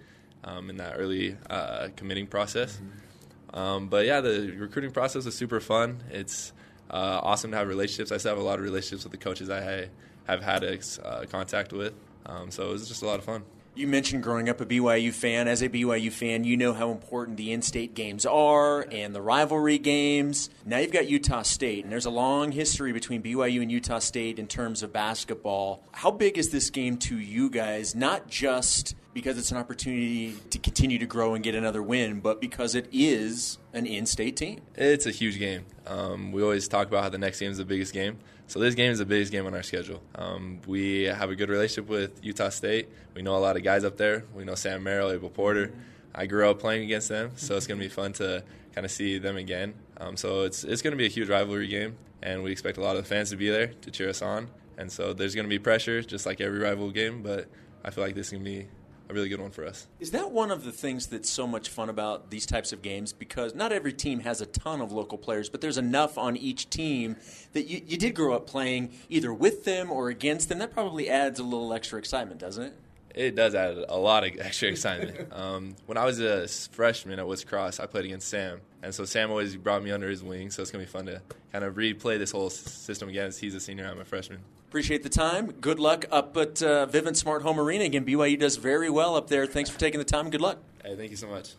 um, 0.45 0.71
in 0.71 0.77
that 0.77 0.95
early 0.99 1.37
uh, 1.51 1.89
committing 1.97 2.29
process. 2.29 2.77
Mm-hmm. 2.77 3.59
Um, 3.59 3.89
but 3.89 4.07
yeah, 4.07 4.21
the 4.21 4.53
recruiting 4.57 4.93
process 4.93 5.25
was 5.25 5.35
super 5.35 5.59
fun. 5.59 6.03
It's 6.11 6.53
uh, 6.91 7.21
awesome 7.23 7.51
to 7.51 7.57
have 7.57 7.69
relationships. 7.69 8.13
I 8.13 8.19
still 8.19 8.31
have 8.31 8.39
a 8.39 8.47
lot 8.47 8.59
of 8.59 8.65
relationships 8.65 9.03
with 9.05 9.13
the 9.13 9.19
coaches 9.19 9.51
I 9.51 9.89
have 10.27 10.43
had 10.43 10.65
uh, 10.65 11.25
contact 11.29 11.73
with. 11.73 11.95
Um, 12.25 12.51
so 12.53 12.69
it 12.69 12.73
was 12.73 12.87
just 12.89 13.03
a 13.03 13.07
lot 13.07 13.19
of 13.19 13.25
fun. 13.25 13.43
You 13.75 13.87
mentioned 13.87 14.23
growing 14.23 14.51
up 14.51 14.61
a 14.61 14.67
BYU 14.67 15.15
fan. 15.15 15.49
As 15.49 15.63
a 15.63 15.69
BYU 15.71 16.13
fan, 16.13 16.45
you 16.45 16.59
know 16.59 16.75
how 16.75 16.91
important 16.91 17.39
the 17.39 17.53
in 17.53 17.63
state 17.63 17.95
games 17.95 18.27
are 18.27 18.87
and 18.91 19.15
the 19.15 19.23
rivalry 19.23 19.79
games. 19.79 20.51
Now 20.67 20.77
you've 20.77 20.93
got 20.93 21.09
Utah 21.09 21.41
State, 21.41 21.83
and 21.85 21.91
there's 21.91 22.05
a 22.05 22.11
long 22.11 22.53
history 22.53 22.93
between 22.93 23.23
BYU 23.23 23.63
and 23.63 23.73
Utah 23.73 24.01
State 24.01 24.39
in 24.39 24.47
terms 24.47 24.83
of 24.83 24.93
basketball. 24.93 25.83
How 25.93 26.11
big 26.11 26.37
is 26.37 26.51
this 26.51 26.69
game 26.69 26.99
to 26.99 27.19
you 27.19 27.49
guys, 27.49 27.95
not 27.95 28.29
just 28.29 28.95
because 29.15 29.39
it's 29.39 29.51
an 29.51 29.57
opportunity 29.57 30.37
to 30.51 30.59
continue 30.59 30.99
to 30.99 31.07
grow 31.07 31.35
and 31.35 31.43
get 31.43 31.55
another 31.55 31.83
win, 31.83 32.21
but 32.21 32.43
because 32.43 32.75
it 32.75 32.89
is 32.93 33.57
an 33.73 33.87
in 33.87 34.05
state 34.05 34.37
team? 34.37 34.61
It's 34.75 35.07
a 35.07 35.11
huge 35.11 35.39
game. 35.39 35.65
Um, 35.87 36.31
we 36.31 36.43
always 36.43 36.69
talk 36.69 36.89
about 36.89 37.05
how 37.05 37.09
the 37.09 37.17
next 37.17 37.41
game 37.41 37.51
is 37.51 37.57
the 37.57 37.65
biggest 37.65 37.95
game. 37.95 38.19
So 38.53 38.59
this 38.59 38.75
game 38.75 38.93
is 38.93 38.99
the 38.99 39.07
biggest 39.07 39.33
game 39.33 39.47
on 39.47 39.55
our 39.55 39.63
schedule. 39.63 40.03
Um, 40.15 40.61
we 40.67 41.05
have 41.05 41.31
a 41.31 41.35
good 41.35 41.49
relationship 41.49 41.89
with 41.89 42.23
Utah 42.23 42.51
State. 42.51 42.87
We 43.15 43.23
know 43.23 43.35
a 43.35 43.39
lot 43.39 43.57
of 43.57 43.63
guys 43.63 43.83
up 43.83 43.97
there. 43.97 44.25
We 44.35 44.45
know 44.45 44.57
Sam 44.57 44.83
Merrill, 44.83 45.11
Abel 45.11 45.31
Porter. 45.31 45.73
I 46.15 46.27
grew 46.27 46.47
up 46.51 46.59
playing 46.59 46.83
against 46.83 47.09
them, 47.09 47.31
so 47.37 47.57
it's 47.57 47.67
going 47.67 47.81
to 47.81 47.83
be 47.83 47.89
fun 47.89 48.13
to 48.15 48.45
kind 48.75 48.85
of 48.85 48.91
see 48.91 49.17
them 49.17 49.39
again. 49.39 49.73
Um, 49.97 50.19
so 50.19 50.43
it's 50.43 50.65
it's 50.65 50.83
going 50.83 50.91
to 50.91 50.99
be 50.99 51.07
a 51.07 51.09
huge 51.09 51.31
rivalry 51.31 51.67
game, 51.67 51.97
and 52.23 52.43
we 52.43 52.53
expect 52.53 52.77
a 52.77 52.83
lot 52.83 52.95
of 52.95 53.05
the 53.05 53.09
fans 53.09 53.31
to 53.31 53.37
be 53.37 53.49
there 53.49 53.69
to 53.69 53.91
cheer 53.91 54.11
us 54.11 54.21
on. 54.21 54.49
And 54.77 54.93
so 54.93 55.15
there's 55.15 55.35
going 55.35 55.47
to 55.47 55.49
be 55.49 55.59
pressure, 55.59 56.03
just 56.03 56.27
like 56.27 56.43
every 56.43 56.59
rival 56.59 56.91
game. 56.91 57.23
But 57.23 57.49
I 57.83 57.89
feel 57.89 58.05
like 58.05 58.15
this 58.15 58.27
is 58.27 58.33
going 58.33 58.45
to 58.45 58.51
be 58.51 58.67
a 59.13 59.15
really 59.15 59.29
good 59.29 59.41
one 59.41 59.51
for 59.51 59.65
us. 59.65 59.87
Is 60.01 60.11
that 60.13 60.31
one 60.31 60.51
of 60.51 60.65
the 60.65 60.73
things 60.73 61.07
that's 61.07 61.31
so 61.31 61.47
much 61.47 61.69
fun 61.69 61.89
about 61.89 62.31
these 62.31 62.47
types 62.47 62.73
of 62.73 62.83
games? 62.83 63.13
Because 63.13 63.55
not 63.55 63.73
every 63.73 63.93
team 63.93 64.21
has 64.21 64.41
a 64.41 64.47
ton 64.47 64.81
of 64.81 64.91
local 64.91 65.19
players, 65.19 65.49
but 65.49 65.61
there's 65.61 65.79
enough 65.79 66.19
on 66.19 66.37
each 66.37 66.71
team 66.71 67.17
that 67.53 67.67
you, 67.67 67.83
you 67.87 67.97
did 67.97 68.15
grow 68.15 68.35
up 68.35 68.47
playing 68.47 68.93
either 69.09 69.33
with 69.33 69.65
them 69.65 69.91
or 69.91 70.09
against 70.09 70.49
them. 70.49 70.59
That 70.59 70.73
probably 70.73 71.09
adds 71.09 71.39
a 71.39 71.45
little 71.45 71.73
extra 71.73 71.99
excitement, 71.99 72.41
doesn't 72.41 72.63
it? 72.65 72.75
It 73.15 73.35
does 73.35 73.55
add 73.55 73.77
a 73.89 73.99
lot 73.99 74.25
of 74.25 74.33
extra 74.41 74.69
excitement. 74.69 75.33
um, 75.33 75.77
when 75.87 75.99
I 75.99 76.05
was 76.05 76.19
a 76.19 76.49
freshman 76.49 77.19
at 77.19 77.27
Woods 77.27 77.45
Cross, 77.45 77.79
I 77.79 77.87
played 77.87 78.07
against 78.07 78.29
Sam, 78.29 78.61
and 78.83 78.95
so 78.95 79.05
Sam 79.05 79.31
always 79.31 79.55
brought 79.57 79.83
me 79.83 79.91
under 79.91 80.09
his 80.09 80.23
wing. 80.23 80.51
So 80.51 80.63
it's 80.63 80.71
gonna 80.71 80.85
be 80.85 80.91
fun 80.91 81.07
to 81.07 81.21
kind 81.53 81.65
of 81.65 81.75
replay 81.75 82.19
this 82.19 82.31
whole 82.31 82.51
system 82.51 83.09
again. 83.11 83.27
As 83.27 83.39
he's 83.39 83.55
a 83.55 83.61
senior, 83.61 83.87
I'm 83.87 84.01
a 84.01 84.05
freshman. 84.05 84.41
Appreciate 84.73 85.03
the 85.03 85.11
time. 85.11 85.53
Good 85.61 85.79
luck 85.79 86.07
up 86.11 86.35
at 86.39 86.63
uh, 86.63 86.87
Vivint 86.87 87.17
Smart 87.17 87.43
Home 87.43 87.61
Arena 87.61 87.85
again. 87.85 88.07
BYU 88.07 88.41
does 88.41 88.57
very 88.57 88.89
well 88.89 89.17
up 89.17 89.29
there. 89.29 89.45
Thanks 89.45 89.69
for 89.69 89.79
taking 89.79 89.99
the 89.99 90.05
time. 90.05 90.31
Good 90.31 90.41
luck. 90.41 90.63
Hey, 90.83 90.97
thank 90.97 91.11
you 91.11 91.17
so 91.19 91.27
much. 91.27 91.51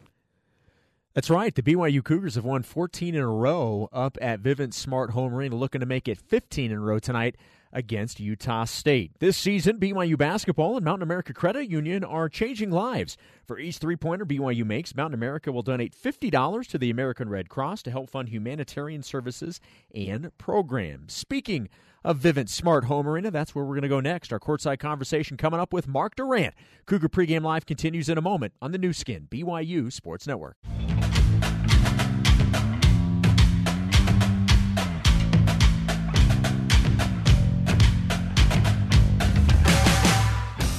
That's 1.14 1.30
right. 1.30 1.54
The 1.54 1.62
BYU 1.62 2.04
Cougars 2.04 2.34
have 2.34 2.44
won 2.44 2.64
14 2.64 3.14
in 3.14 3.22
a 3.22 3.28
row 3.28 3.88
up 3.94 4.18
at 4.20 4.42
Vivint 4.42 4.74
Smart 4.74 5.12
Home 5.12 5.32
Arena, 5.32 5.56
looking 5.56 5.82
to 5.82 5.86
make 5.86 6.08
it 6.08 6.18
15 6.18 6.72
in 6.72 6.78
a 6.78 6.82
row 6.82 6.98
tonight 6.98 7.36
against 7.72 8.20
Utah 8.20 8.66
State. 8.66 9.12
This 9.20 9.38
season, 9.38 9.80
BYU 9.80 10.18
basketball 10.18 10.76
and 10.76 10.84
Mountain 10.84 11.04
America 11.04 11.36
Credit 11.36 11.70
Union 11.70 12.04
are 12.04 12.30
changing 12.30 12.72
lives. 12.72 13.16
For 13.46 13.60
each 13.60 13.78
three 13.78 13.96
pointer 13.96 14.26
BYU 14.26 14.66
makes, 14.66 14.96
Mountain 14.96 15.20
America 15.20 15.52
will 15.52 15.62
donate 15.62 15.96
$50 15.96 16.68
to 16.68 16.80
the 16.80 16.90
American 16.90 17.30
Red 17.30 17.48
Cross 17.48 17.84
to 17.84 17.92
help 17.92 18.10
fund 18.10 18.30
humanitarian 18.30 19.04
services 19.04 19.60
and 19.94 20.36
programs. 20.40 21.14
Speaking 21.14 21.70
of 22.04 22.20
Vivint 22.20 22.50
Smart 22.50 22.86
Home 22.86 23.08
Arena, 23.08 23.32
that's 23.32 23.56
where 23.56 23.64
we're 23.64 23.76
going 23.76 23.84
to 23.84 23.90
go 23.90 24.00
next. 24.00 24.34
Our 24.34 24.40
courtside 24.40 24.80
conversation 24.80 25.38
coming 25.38 25.60
up 25.60 25.74
with 25.74 25.88
Mark 25.88 26.16
Durant. 26.16 26.54
Cougar 26.86 27.10
pregame 27.10 27.44
live 27.44 27.66
continues 27.66 28.10
in 28.10 28.18
a 28.18 28.22
moment 28.22 28.54
on 28.62 28.72
the 28.72 28.78
Nu 28.78 28.94
Skin, 28.94 29.28
BYU 29.30 29.92
Sports 29.92 30.28
Network. 30.28 30.58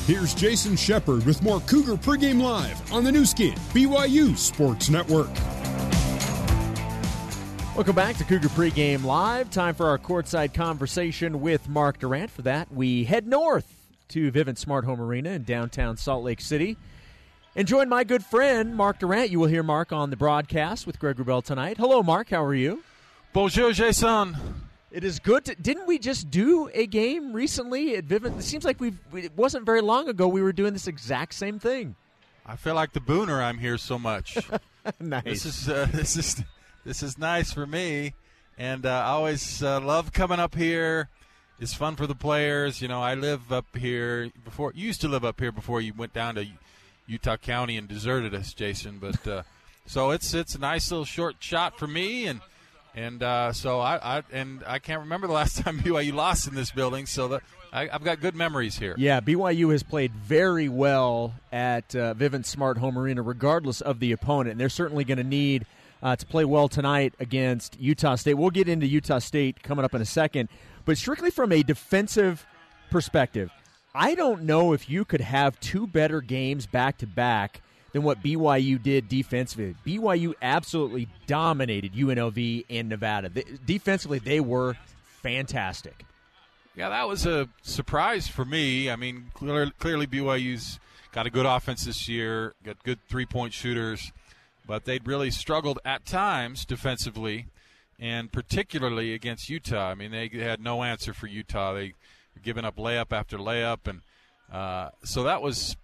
Here's 0.06 0.34
Jason 0.34 0.76
Shepard 0.76 1.24
with 1.24 1.42
more 1.42 1.60
Cougar 1.60 1.94
pregame 1.94 2.42
live 2.42 2.92
on 2.92 3.04
the 3.04 3.12
Nu 3.12 3.24
Skin, 3.24 3.54
BYU 3.72 4.36
Sports 4.36 4.90
Network. 4.90 5.30
Welcome 7.74 7.96
back 7.96 8.16
to 8.18 8.24
Cougar 8.24 8.50
Pregame 8.50 9.02
Live. 9.02 9.50
Time 9.50 9.74
for 9.74 9.88
our 9.88 9.98
courtside 9.98 10.54
conversation 10.54 11.40
with 11.40 11.68
Mark 11.68 11.98
Durant. 11.98 12.30
For 12.30 12.42
that, 12.42 12.72
we 12.72 13.02
head 13.02 13.26
north 13.26 13.66
to 14.10 14.30
Vivint 14.30 14.58
Smart 14.58 14.84
Home 14.84 15.00
Arena 15.00 15.30
in 15.30 15.42
downtown 15.42 15.96
Salt 15.96 16.22
Lake 16.22 16.40
City. 16.40 16.76
And 17.56 17.66
join 17.66 17.88
my 17.88 18.04
good 18.04 18.24
friend, 18.24 18.76
Mark 18.76 19.00
Durant. 19.00 19.30
You 19.30 19.40
will 19.40 19.48
hear 19.48 19.64
Mark 19.64 19.92
on 19.92 20.10
the 20.10 20.16
broadcast 20.16 20.86
with 20.86 21.00
Greg 21.00 21.16
Wrubell 21.16 21.42
tonight. 21.42 21.76
Hello, 21.76 22.00
Mark. 22.00 22.30
How 22.30 22.44
are 22.44 22.54
you? 22.54 22.84
Bonjour, 23.32 23.72
Jason. 23.72 24.36
It 24.92 25.02
is 25.02 25.18
good. 25.18 25.46
To, 25.46 25.56
didn't 25.56 25.88
we 25.88 25.98
just 25.98 26.30
do 26.30 26.70
a 26.74 26.86
game 26.86 27.32
recently 27.32 27.96
at 27.96 28.04
Vivint? 28.04 28.38
It 28.38 28.44
seems 28.44 28.64
like 28.64 28.80
we've. 28.80 28.98
It 29.12 29.36
wasn't 29.36 29.66
very 29.66 29.80
long 29.80 30.08
ago 30.08 30.28
we 30.28 30.42
were 30.42 30.52
doing 30.52 30.74
this 30.74 30.86
exact 30.86 31.34
same 31.34 31.58
thing. 31.58 31.96
I 32.46 32.54
feel 32.54 32.76
like 32.76 32.92
the 32.92 33.00
booner. 33.00 33.42
I'm 33.42 33.58
here 33.58 33.78
so 33.78 33.98
much. 33.98 34.38
nice. 35.00 35.24
This 35.24 35.44
is 35.44 35.68
uh, 35.68 35.88
this 35.92 36.16
is 36.16 36.40
this 36.84 37.02
is 37.02 37.18
nice 37.18 37.52
for 37.52 37.66
me, 37.66 38.14
and 38.58 38.86
uh, 38.86 38.90
I 38.90 39.10
always 39.10 39.62
uh, 39.62 39.80
love 39.80 40.12
coming 40.12 40.38
up 40.38 40.54
here. 40.54 41.08
It's 41.60 41.74
fun 41.74 41.96
for 41.96 42.06
the 42.06 42.14
players. 42.14 42.82
You 42.82 42.88
know, 42.88 43.00
I 43.00 43.14
live 43.14 43.52
up 43.52 43.76
here 43.76 44.30
before. 44.44 44.72
Used 44.74 45.00
to 45.02 45.08
live 45.08 45.24
up 45.24 45.40
here 45.40 45.52
before 45.52 45.80
you 45.80 45.94
went 45.94 46.12
down 46.12 46.34
to 46.34 46.46
Utah 47.06 47.36
County 47.36 47.76
and 47.76 47.88
deserted 47.88 48.34
us, 48.34 48.52
Jason. 48.52 48.98
But 48.98 49.26
uh, 49.26 49.42
so 49.86 50.10
it's 50.10 50.34
it's 50.34 50.54
a 50.54 50.58
nice 50.58 50.90
little 50.90 51.04
short 51.04 51.36
shot 51.40 51.78
for 51.78 51.86
me 51.86 52.26
and 52.26 52.40
and 52.96 53.22
uh, 53.22 53.52
so 53.52 53.80
I, 53.80 54.18
I, 54.18 54.22
and 54.32 54.62
I 54.66 54.78
can't 54.78 55.00
remember 55.00 55.26
the 55.26 55.32
last 55.32 55.58
time 55.62 55.80
BYU 55.80 56.12
lost 56.12 56.46
in 56.46 56.54
this 56.54 56.70
building. 56.70 57.06
So 57.06 57.28
that 57.28 57.42
I, 57.72 57.86
have 57.86 58.04
got 58.04 58.20
good 58.20 58.36
memories 58.36 58.78
here. 58.78 58.94
Yeah, 58.96 59.20
BYU 59.20 59.72
has 59.72 59.82
played 59.82 60.12
very 60.12 60.68
well 60.68 61.34
at 61.52 61.94
uh, 61.96 62.14
Vivint 62.14 62.46
Smart 62.46 62.78
Home 62.78 62.96
Arena, 62.96 63.22
regardless 63.22 63.80
of 63.80 63.98
the 63.98 64.12
opponent. 64.12 64.52
And 64.52 64.60
they're 64.60 64.68
certainly 64.68 65.04
going 65.04 65.18
to 65.18 65.24
need 65.24 65.66
uh, 66.04 66.14
to 66.14 66.26
play 66.26 66.44
well 66.44 66.68
tonight 66.68 67.14
against 67.18 67.80
Utah 67.80 68.14
State. 68.14 68.34
We'll 68.34 68.50
get 68.50 68.68
into 68.68 68.86
Utah 68.86 69.18
State 69.18 69.62
coming 69.62 69.84
up 69.84 69.94
in 69.94 70.02
a 70.02 70.06
second, 70.06 70.50
but 70.84 70.98
strictly 70.98 71.30
from 71.30 71.50
a 71.50 71.62
defensive 71.62 72.46
perspective, 72.90 73.50
I 73.94 74.14
don't 74.14 74.42
know 74.42 74.74
if 74.74 74.90
you 74.90 75.04
could 75.06 75.22
have 75.22 75.58
two 75.60 75.86
better 75.86 76.20
games 76.20 76.66
back 76.66 76.98
to 76.98 77.06
back 77.06 77.62
than 77.92 78.02
what 78.02 78.22
BYU 78.22 78.82
did 78.82 79.08
defensively. 79.08 79.74
BYU 79.86 80.34
absolutely 80.42 81.08
dominated 81.26 81.94
UNLV 81.94 82.66
and 82.68 82.88
Nevada. 82.88 83.30
Defensively, 83.64 84.18
they 84.18 84.40
were 84.40 84.76
fantastic. 85.22 86.04
Yeah, 86.76 86.88
that 86.88 87.08
was 87.08 87.24
a 87.24 87.48
surprise 87.62 88.28
for 88.28 88.44
me. 88.44 88.90
I 88.90 88.96
mean, 88.96 89.30
clearly, 89.32 89.72
clearly 89.78 90.06
BYU's 90.06 90.80
got 91.12 91.26
a 91.26 91.30
good 91.30 91.46
offense 91.46 91.84
this 91.84 92.08
year, 92.08 92.54
got 92.64 92.82
good 92.82 92.98
three 93.08 93.26
point 93.26 93.52
shooters, 93.52 94.12
but 94.66 94.84
they'd 94.84 95.06
really 95.06 95.30
struggled 95.30 95.78
at 95.84 96.06
times 96.06 96.64
defensively, 96.64 97.46
and 97.98 98.32
particularly 98.32 99.14
against 99.14 99.48
Utah. 99.48 99.90
I 99.90 99.94
mean, 99.94 100.10
they 100.10 100.28
had 100.28 100.60
no 100.60 100.82
answer 100.82 101.12
for 101.12 101.26
Utah. 101.26 101.74
They 101.74 101.94
were 102.34 102.42
giving 102.42 102.64
up 102.64 102.76
layup 102.76 103.12
after 103.12 103.38
layup, 103.38 103.86
and 103.86 104.00
uh, 104.52 104.90
so 105.04 105.22
that 105.24 105.42
was 105.42 105.76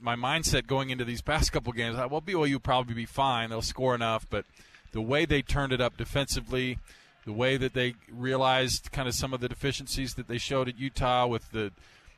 my 0.00 0.16
mindset 0.16 0.66
going 0.66 0.90
into 0.90 1.04
these 1.04 1.22
past 1.22 1.52
couple 1.52 1.72
games, 1.72 1.96
I, 1.98 2.06
well, 2.06 2.22
BYU 2.22 2.52
will 2.52 2.60
probably 2.60 2.94
be 2.94 3.06
fine. 3.06 3.50
They'll 3.50 3.62
score 3.62 3.94
enough, 3.94 4.26
but 4.28 4.44
the 4.92 5.00
way 5.00 5.24
they 5.24 5.42
turned 5.42 5.72
it 5.72 5.80
up 5.80 5.96
defensively, 5.96 6.78
the 7.24 7.32
way 7.32 7.56
that 7.56 7.74
they 7.74 7.94
realized 8.10 8.90
kind 8.92 9.06
of 9.06 9.14
some 9.14 9.32
of 9.32 9.40
the 9.40 9.48
deficiencies 9.48 10.14
that 10.14 10.26
they 10.26 10.38
showed 10.38 10.68
at 10.68 10.78
Utah 10.78 11.26
with 11.26 11.50
the 11.52 11.72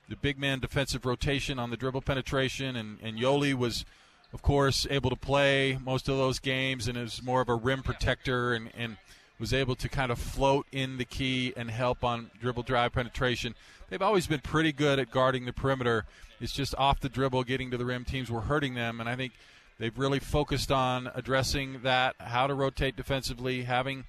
the 0.09 0.17
big 0.17 0.39
man 0.39 0.59
defensive 0.59 1.07
rotation 1.07 1.59
on 1.59 1.71
the 1.71 1.77
dribble 1.77 2.03
penetration, 2.03 2.77
and, 2.77 2.99
and 3.03 3.19
Yoeli 3.19 3.55
was, 3.55 3.85
of 4.33 4.43
course, 4.43 4.87
able 4.91 5.11
to 5.11 5.17
play 5.17 5.79
most 5.85 6.09
of 6.09 6.17
those 6.17 6.39
games 6.39 6.89
and 6.89 6.97
is 6.97 7.23
more 7.23 7.41
of 7.41 7.49
a 7.49 7.55
rim 7.55 7.83
protector 7.83 8.55
and, 8.55 8.71
and 8.77 8.97
was 9.39 9.53
able 9.53 9.75
to 9.77 9.89
kind 9.89 10.11
of 10.11 10.19
float 10.19 10.67
in 10.73 10.99
the 10.99 11.05
key 11.05 11.53
and 11.57 11.71
help 11.71 12.05
on 12.05 12.31
dribble 12.41 12.63
drive 12.63 12.93
penetration. 12.93 13.55
They've 13.91 14.03
always 14.03 14.27
been 14.27 14.41
pretty 14.41 14.73
good 14.73 14.99
at 14.99 15.11
guarding 15.11 15.45
the 15.45 15.53
perimeter 15.53 16.07
it's 16.43 16.53
just 16.53 16.75
off 16.77 16.99
the 16.99 17.09
dribble, 17.09 17.45
getting 17.45 17.71
to 17.71 17.77
the 17.77 17.85
rim. 17.85 18.05
Teams 18.05 18.29
were 18.29 18.41
hurting 18.41 18.75
them, 18.75 18.99
and 18.99 19.09
I 19.09 19.15
think 19.15 19.33
they've 19.79 19.97
really 19.97 20.19
focused 20.19 20.73
on 20.73 21.09
addressing 21.15 21.83
that, 21.83 22.17
how 22.19 22.49
to 22.49 22.55
rotate 22.55 22.97
defensively, 22.97 23.63
having 23.63 24.05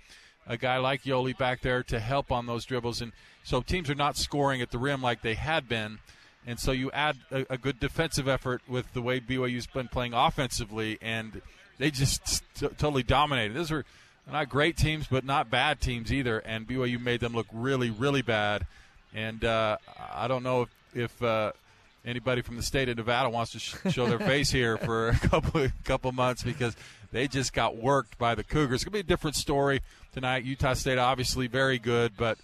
a 0.47 0.57
guy 0.57 0.77
like 0.77 1.03
Yoeli 1.03 1.37
back 1.37 1.61
there 1.61 1.83
to 1.83 1.99
help 1.99 2.31
on 2.31 2.47
those 2.47 2.65
dribbles, 2.65 3.01
and 3.01 3.11
so 3.43 3.61
teams 3.61 3.87
are 3.87 3.95
not 3.95 4.17
scoring 4.17 4.63
at 4.63 4.71
the 4.71 4.79
rim 4.79 4.99
like 4.99 5.21
they 5.21 5.35
had 5.35 5.69
been. 5.69 5.99
And 6.45 6.59
so 6.59 6.71
you 6.71 6.91
add 6.91 7.17
a, 7.31 7.45
a 7.51 7.57
good 7.57 7.79
defensive 7.79 8.27
effort 8.27 8.61
with 8.67 8.91
the 8.93 9.01
way 9.01 9.19
BYU's 9.19 9.67
been 9.67 9.87
playing 9.87 10.13
offensively, 10.13 10.97
and 11.01 11.41
they 11.77 11.89
just 11.89 12.43
t- 12.55 12.67
totally 12.67 13.03
dominated. 13.03 13.55
Those 13.55 13.71
were 13.71 13.85
not 14.31 14.49
great 14.49 14.77
teams, 14.77 15.07
but 15.07 15.25
not 15.25 15.49
bad 15.49 15.81
teams 15.81 16.11
either. 16.11 16.39
And 16.39 16.67
BYU 16.67 17.01
made 17.01 17.19
them 17.19 17.33
look 17.33 17.47
really, 17.53 17.89
really 17.89 18.21
bad. 18.21 18.65
And 19.13 19.43
uh, 19.43 19.77
I 20.13 20.27
don't 20.27 20.43
know 20.43 20.63
if, 20.63 20.69
if 20.93 21.23
uh, 21.23 21.51
anybody 22.05 22.41
from 22.41 22.55
the 22.55 22.63
state 22.63 22.89
of 22.89 22.97
Nevada 22.97 23.29
wants 23.29 23.51
to 23.51 23.59
sh- 23.59 23.75
show 23.89 24.07
their 24.07 24.19
face 24.19 24.51
here 24.51 24.77
for 24.77 25.09
a 25.09 25.19
couple 25.19 25.67
couple 25.83 26.11
months 26.11 26.43
because 26.43 26.75
they 27.11 27.27
just 27.27 27.53
got 27.53 27.77
worked 27.77 28.17
by 28.17 28.35
the 28.35 28.43
Cougars. 28.43 28.75
It's 28.75 28.83
gonna 28.83 28.93
be 28.93 28.99
a 28.99 29.03
different 29.03 29.35
story 29.35 29.81
tonight. 30.13 30.43
Utah 30.43 30.73
State 30.73 30.97
obviously 30.97 31.47
very 31.47 31.79
good, 31.79 32.13
but 32.17 32.37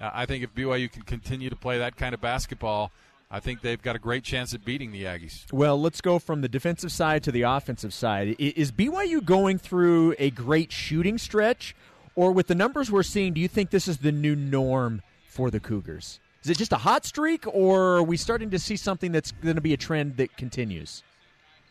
uh, 0.00 0.10
I 0.12 0.26
think 0.26 0.44
if 0.44 0.54
BYU 0.54 0.90
can 0.90 1.02
continue 1.02 1.50
to 1.50 1.56
play 1.56 1.78
that 1.78 1.96
kind 1.96 2.14
of 2.14 2.20
basketball. 2.20 2.90
I 3.34 3.40
think 3.40 3.62
they've 3.62 3.82
got 3.82 3.96
a 3.96 3.98
great 3.98 4.22
chance 4.22 4.54
at 4.54 4.64
beating 4.64 4.92
the 4.92 5.02
Aggies. 5.02 5.52
Well, 5.52 5.80
let's 5.80 6.00
go 6.00 6.20
from 6.20 6.40
the 6.40 6.48
defensive 6.48 6.92
side 6.92 7.24
to 7.24 7.32
the 7.32 7.42
offensive 7.42 7.92
side. 7.92 8.36
Is 8.38 8.70
BYU 8.70 9.24
going 9.24 9.58
through 9.58 10.14
a 10.20 10.30
great 10.30 10.70
shooting 10.70 11.18
stretch, 11.18 11.74
or 12.14 12.30
with 12.30 12.46
the 12.46 12.54
numbers 12.54 12.92
we're 12.92 13.02
seeing, 13.02 13.32
do 13.32 13.40
you 13.40 13.48
think 13.48 13.70
this 13.70 13.88
is 13.88 13.98
the 13.98 14.12
new 14.12 14.36
norm 14.36 15.02
for 15.26 15.50
the 15.50 15.58
Cougars? 15.58 16.20
Is 16.44 16.50
it 16.50 16.58
just 16.58 16.72
a 16.72 16.76
hot 16.76 17.04
streak, 17.04 17.44
or 17.48 17.96
are 17.96 18.02
we 18.04 18.16
starting 18.16 18.50
to 18.50 18.58
see 18.60 18.76
something 18.76 19.10
that's 19.10 19.32
going 19.32 19.56
to 19.56 19.60
be 19.60 19.72
a 19.72 19.76
trend 19.76 20.16
that 20.18 20.36
continues? 20.36 21.02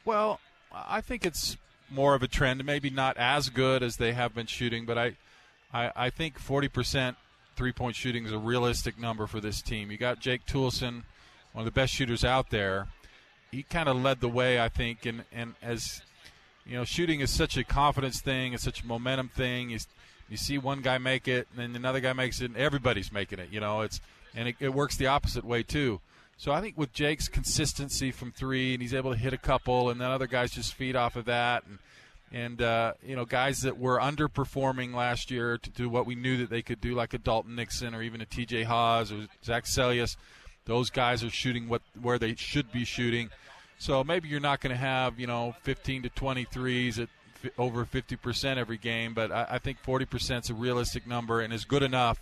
Well, 0.04 0.42
I 0.74 1.00
think 1.00 1.26
it's 1.26 1.56
more 1.90 2.14
of 2.14 2.24
a 2.24 2.28
trend. 2.28 2.66
Maybe 2.66 2.90
not 2.90 3.16
as 3.16 3.48
good 3.48 3.84
as 3.84 3.96
they 3.96 4.12
have 4.12 4.36
been 4.36 4.48
shooting, 4.48 4.86
but 4.86 4.98
I, 4.98 5.16
I, 5.74 5.92
I 5.96 6.10
think 6.10 6.42
40% 6.42 7.16
three 7.56 7.72
point 7.72 7.96
shooting 7.96 8.26
is 8.26 8.34
a 8.34 8.38
realistic 8.38 9.00
number 9.00 9.28
for 9.28 9.40
this 9.40 9.62
team. 9.62 9.92
You 9.92 9.98
got 9.98 10.20
Jake 10.20 10.46
Toolson, 10.46 11.04
one 11.54 11.62
of 11.62 11.66
the 11.66 11.80
best 11.80 11.94
shooters 11.94 12.26
out 12.26 12.50
there. 12.50 12.88
He 13.52 13.64
kind 13.64 13.88
of 13.88 14.02
led 14.02 14.20
the 14.20 14.30
way, 14.30 14.60
I 14.60 14.68
think, 14.68 15.06
and, 15.06 15.24
and 15.32 15.54
as 15.62 16.02
you 16.66 16.76
know, 16.76 16.84
shooting 16.84 17.20
is 17.20 17.30
such 17.30 17.58
a 17.58 17.64
confidence 17.64 18.22
thing, 18.22 18.54
it's 18.54 18.64
such 18.64 18.84
a 18.84 18.86
momentum 18.86 19.30
thing. 19.30 19.70
You, 19.70 19.80
you 20.30 20.38
see 20.38 20.58
one 20.58 20.82
guy 20.82 20.98
make 20.98 21.28
it, 21.28 21.48
and 21.52 21.60
then 21.60 21.76
another 21.76 22.00
guy 22.00 22.14
makes 22.14 22.42
it, 22.42 22.46
and 22.46 22.58
everybody's 22.58 23.12
making 23.12 23.40
it. 23.40 23.50
You 23.52 23.60
know, 23.60 23.82
it's 23.82 24.02
and 24.36 24.48
it, 24.48 24.56
it 24.60 24.74
works 24.74 24.96
the 24.96 25.08
opposite 25.08 25.46
way 25.46 25.64
too. 25.64 26.02
So 26.38 26.52
I 26.52 26.62
think 26.62 26.78
with 26.78 26.92
Jake's 26.94 27.28
consistency 27.28 28.12
from 28.12 28.32
three, 28.32 28.74
and 28.74 28.82
he's 28.82 28.94
able 28.94 29.12
to 29.12 29.18
hit 29.18 29.34
a 29.34 29.38
couple, 29.38 29.90
and 29.90 30.02
then 30.02 30.10
other 30.10 30.28
guys 30.28 30.52
just 30.52 30.74
feed 30.74 30.96
off 30.96 31.16
of 31.16 31.26
that, 31.26 31.64
and 31.68 31.78
and 32.32 32.62
uh, 32.62 32.94
you 33.06 33.16
know 33.16 33.26
guys 33.26 33.62
that 33.62 33.78
were 33.78 34.00
underperforming 34.00 34.94
last 34.96 35.30
year 35.30 35.58
to, 35.58 35.70
to, 35.72 35.88
what 35.88 36.08
we 36.08 36.16
knew 36.16 36.38
that 36.38 36.50
they 36.50 36.64
could 36.64 36.82
do, 36.82 36.96
like 36.96 37.14
a 37.14 37.20
Dalton 37.20 37.56
Nixon 37.56 37.94
or 37.94 38.02
even 38.02 38.22
a 38.22 38.26
T.J. 38.26 38.64
Haws 38.64 39.12
or 39.12 39.28
Zach 39.44 39.66
Seljaas. 39.66 40.18
Those 40.66 40.90
guys 40.90 41.24
are 41.24 41.30
shooting 41.30 41.68
what 41.68 41.82
where 42.02 42.18
they 42.18 42.36
should 42.36 42.72
be 42.72 42.86
shooting. 42.86 43.30
So 43.78 44.04
maybe 44.04 44.30
you're 44.30 44.40
not 44.40 44.62
going 44.62 44.72
to 44.72 44.80
have 44.80 45.20
you 45.20 45.28
know 45.28 45.56
15 45.64 46.04
to 46.04 46.10
23s 46.10 47.00
at 47.00 47.10
f- 47.44 47.52
over 47.58 47.86
50 47.86 48.16
percent 48.18 48.60
every 48.60 48.78
game, 48.78 49.14
but 49.14 49.32
I, 49.32 49.48
I 49.52 49.58
think 49.60 49.80
40 49.80 50.06
percent 50.06 50.46
is 50.46 50.50
a 50.50 50.54
realistic 50.54 51.06
number 51.06 51.42
and 51.42 51.54
is 51.54 51.66
good 51.66 51.84
enough. 51.84 52.20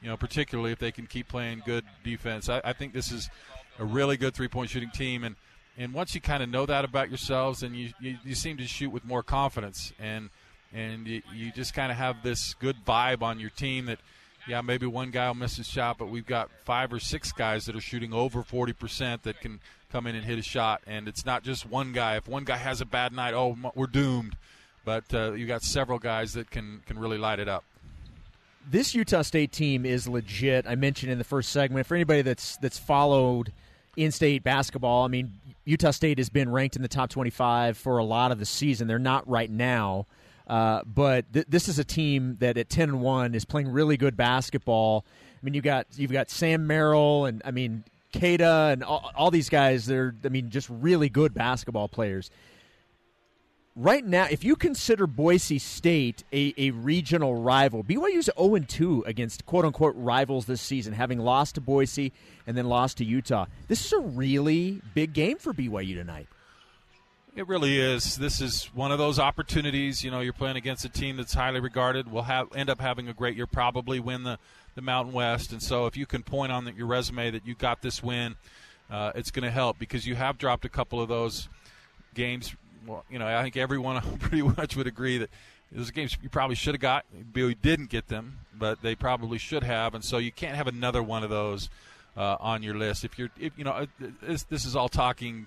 You 0.00 0.08
know, 0.08 0.16
particularly 0.16 0.72
if 0.72 0.78
they 0.78 0.90
can 0.90 1.06
keep 1.06 1.28
playing 1.28 1.62
good 1.64 1.84
defense. 2.02 2.48
I, 2.48 2.60
I 2.64 2.72
think 2.72 2.92
this 2.92 3.12
is 3.12 3.30
a 3.78 3.84
really 3.84 4.16
good 4.16 4.34
three-point 4.34 4.70
shooting 4.70 4.90
team, 4.90 5.22
and 5.22 5.36
and 5.78 5.94
once 5.94 6.14
you 6.14 6.20
kind 6.20 6.42
of 6.42 6.48
know 6.48 6.66
that 6.66 6.84
about 6.84 7.08
yourselves, 7.08 7.60
then 7.60 7.74
you, 7.74 7.92
you, 8.00 8.18
you 8.24 8.34
seem 8.34 8.56
to 8.58 8.66
shoot 8.66 8.90
with 8.90 9.04
more 9.04 9.22
confidence, 9.22 9.92
and 9.98 10.30
and 10.72 11.06
you, 11.06 11.22
you 11.34 11.52
just 11.52 11.74
kind 11.74 11.92
of 11.92 11.98
have 11.98 12.22
this 12.22 12.54
good 12.54 12.76
vibe 12.84 13.22
on 13.22 13.38
your 13.38 13.50
team 13.50 13.86
that 13.86 13.98
yeah, 14.46 14.60
maybe 14.60 14.86
one 14.86 15.10
guy 15.10 15.28
will 15.28 15.34
miss 15.34 15.56
his 15.56 15.68
shot, 15.68 15.98
but 15.98 16.08
we've 16.08 16.26
got 16.26 16.50
five 16.64 16.92
or 16.92 16.98
six 16.98 17.32
guys 17.32 17.66
that 17.66 17.76
are 17.76 17.80
shooting 17.80 18.12
over 18.12 18.42
40% 18.42 19.22
that 19.22 19.40
can 19.40 19.60
come 19.90 20.06
in 20.06 20.14
and 20.16 20.24
hit 20.24 20.38
a 20.38 20.42
shot. 20.42 20.82
And 20.86 21.06
it's 21.06 21.24
not 21.24 21.44
just 21.44 21.68
one 21.68 21.92
guy. 21.92 22.16
If 22.16 22.26
one 22.26 22.44
guy 22.44 22.56
has 22.56 22.80
a 22.80 22.84
bad 22.86 23.12
night, 23.12 23.34
oh, 23.34 23.56
we're 23.74 23.86
doomed. 23.86 24.36
But 24.84 25.04
uh, 25.14 25.32
you 25.32 25.46
got 25.46 25.62
several 25.62 25.98
guys 25.98 26.32
that 26.32 26.50
can, 26.50 26.82
can 26.86 26.98
really 26.98 27.18
light 27.18 27.38
it 27.38 27.48
up. 27.48 27.64
This 28.68 28.94
Utah 28.94 29.22
State 29.22 29.52
team 29.52 29.84
is 29.84 30.08
legit. 30.08 30.66
I 30.66 30.74
mentioned 30.74 31.12
in 31.12 31.18
the 31.18 31.24
first 31.24 31.50
segment 31.50 31.86
for 31.86 31.94
anybody 31.94 32.22
that's 32.22 32.56
that's 32.58 32.78
followed 32.78 33.52
in-state 33.96 34.44
basketball. 34.44 35.04
I 35.04 35.08
mean, 35.08 35.32
Utah 35.64 35.90
State 35.90 36.18
has 36.18 36.28
been 36.28 36.50
ranked 36.50 36.76
in 36.76 36.82
the 36.82 36.88
top 36.88 37.10
25 37.10 37.76
for 37.76 37.98
a 37.98 38.04
lot 38.04 38.30
of 38.30 38.38
the 38.38 38.46
season. 38.46 38.86
They're 38.86 38.98
not 39.00 39.28
right 39.28 39.50
now. 39.50 40.06
Uh, 40.46 40.82
but 40.84 41.32
th- 41.32 41.46
this 41.48 41.68
is 41.68 41.78
a 41.78 41.84
team 41.84 42.36
that 42.40 42.56
at 42.56 42.68
ten 42.68 42.88
and 42.88 43.00
one 43.00 43.34
is 43.34 43.44
playing 43.44 43.68
really 43.68 43.96
good 43.96 44.16
basketball. 44.16 45.04
I 45.40 45.44
mean, 45.44 45.54
you 45.54 45.62
got 45.62 45.86
you've 45.96 46.12
got 46.12 46.30
Sam 46.30 46.66
Merrill 46.66 47.26
and 47.26 47.42
I 47.44 47.50
mean 47.50 47.84
Queta 48.12 48.70
and 48.72 48.82
all, 48.82 49.10
all 49.14 49.30
these 49.30 49.48
guys. 49.48 49.86
They're 49.86 50.14
I 50.24 50.28
mean 50.28 50.50
just 50.50 50.68
really 50.70 51.08
good 51.08 51.34
basketball 51.34 51.88
players. 51.88 52.30
Right 53.74 54.04
now, 54.04 54.26
if 54.30 54.44
you 54.44 54.54
consider 54.54 55.06
Boise 55.06 55.58
State 55.58 56.24
a, 56.30 56.52
a 56.58 56.72
regional 56.72 57.36
rival, 57.36 57.82
BYU's 57.82 58.28
0 58.38 58.58
2 58.58 59.04
against 59.06 59.46
quote 59.46 59.64
unquote 59.64 59.94
rivals 59.96 60.44
this 60.44 60.60
season, 60.60 60.92
having 60.92 61.18
lost 61.18 61.54
to 61.54 61.62
Boise 61.62 62.12
and 62.46 62.54
then 62.54 62.68
lost 62.68 62.98
to 62.98 63.04
Utah. 63.04 63.46
This 63.68 63.86
is 63.86 63.92
a 63.94 64.00
really 64.00 64.82
big 64.92 65.14
game 65.14 65.38
for 65.38 65.54
BYU 65.54 65.94
tonight. 65.94 66.28
It 67.34 67.48
really 67.48 67.80
is. 67.80 68.16
This 68.16 68.42
is 68.42 68.64
one 68.74 68.92
of 68.92 68.98
those 68.98 69.18
opportunities. 69.18 70.04
You 70.04 70.10
know, 70.10 70.20
you're 70.20 70.34
playing 70.34 70.56
against 70.56 70.84
a 70.84 70.90
team 70.90 71.16
that's 71.16 71.32
highly 71.32 71.60
regarded. 71.60 72.12
Will 72.12 72.24
have 72.24 72.54
end 72.54 72.68
up 72.68 72.78
having 72.78 73.08
a 73.08 73.14
great 73.14 73.36
year. 73.36 73.46
Probably 73.46 73.98
win 74.00 74.22
the 74.22 74.38
the 74.74 74.82
Mountain 74.82 75.14
West. 75.14 75.50
And 75.50 75.62
so, 75.62 75.86
if 75.86 75.96
you 75.96 76.04
can 76.04 76.22
point 76.22 76.52
on 76.52 76.70
your 76.76 76.86
resume 76.86 77.30
that 77.30 77.46
you 77.46 77.54
got 77.54 77.80
this 77.80 78.02
win, 78.02 78.36
uh, 78.90 79.12
it's 79.14 79.30
going 79.30 79.44
to 79.44 79.50
help 79.50 79.78
because 79.78 80.06
you 80.06 80.14
have 80.14 80.36
dropped 80.36 80.66
a 80.66 80.68
couple 80.68 81.00
of 81.00 81.08
those 81.08 81.48
games. 82.12 82.54
Well, 82.86 83.02
you 83.10 83.18
know, 83.18 83.26
I 83.26 83.42
think 83.42 83.56
everyone 83.56 84.02
pretty 84.18 84.42
much 84.42 84.76
would 84.76 84.86
agree 84.86 85.16
that 85.16 85.30
those 85.70 85.90
games 85.90 86.18
you 86.22 86.28
probably 86.28 86.56
should 86.56 86.74
have 86.74 86.82
got. 86.82 87.06
BYU 87.32 87.56
didn't 87.62 87.88
get 87.88 88.08
them, 88.08 88.40
but 88.54 88.82
they 88.82 88.94
probably 88.94 89.38
should 89.38 89.64
have. 89.64 89.94
And 89.94 90.04
so, 90.04 90.18
you 90.18 90.32
can't 90.32 90.56
have 90.56 90.66
another 90.66 91.02
one 91.02 91.24
of 91.24 91.30
those 91.30 91.70
uh, 92.14 92.36
on 92.40 92.62
your 92.62 92.74
list. 92.74 93.06
If 93.06 93.18
you're, 93.18 93.30
if, 93.40 93.56
you 93.56 93.64
know, 93.64 93.72
uh, 93.72 93.86
this, 94.20 94.42
this 94.42 94.66
is 94.66 94.76
all 94.76 94.90
talking, 94.90 95.46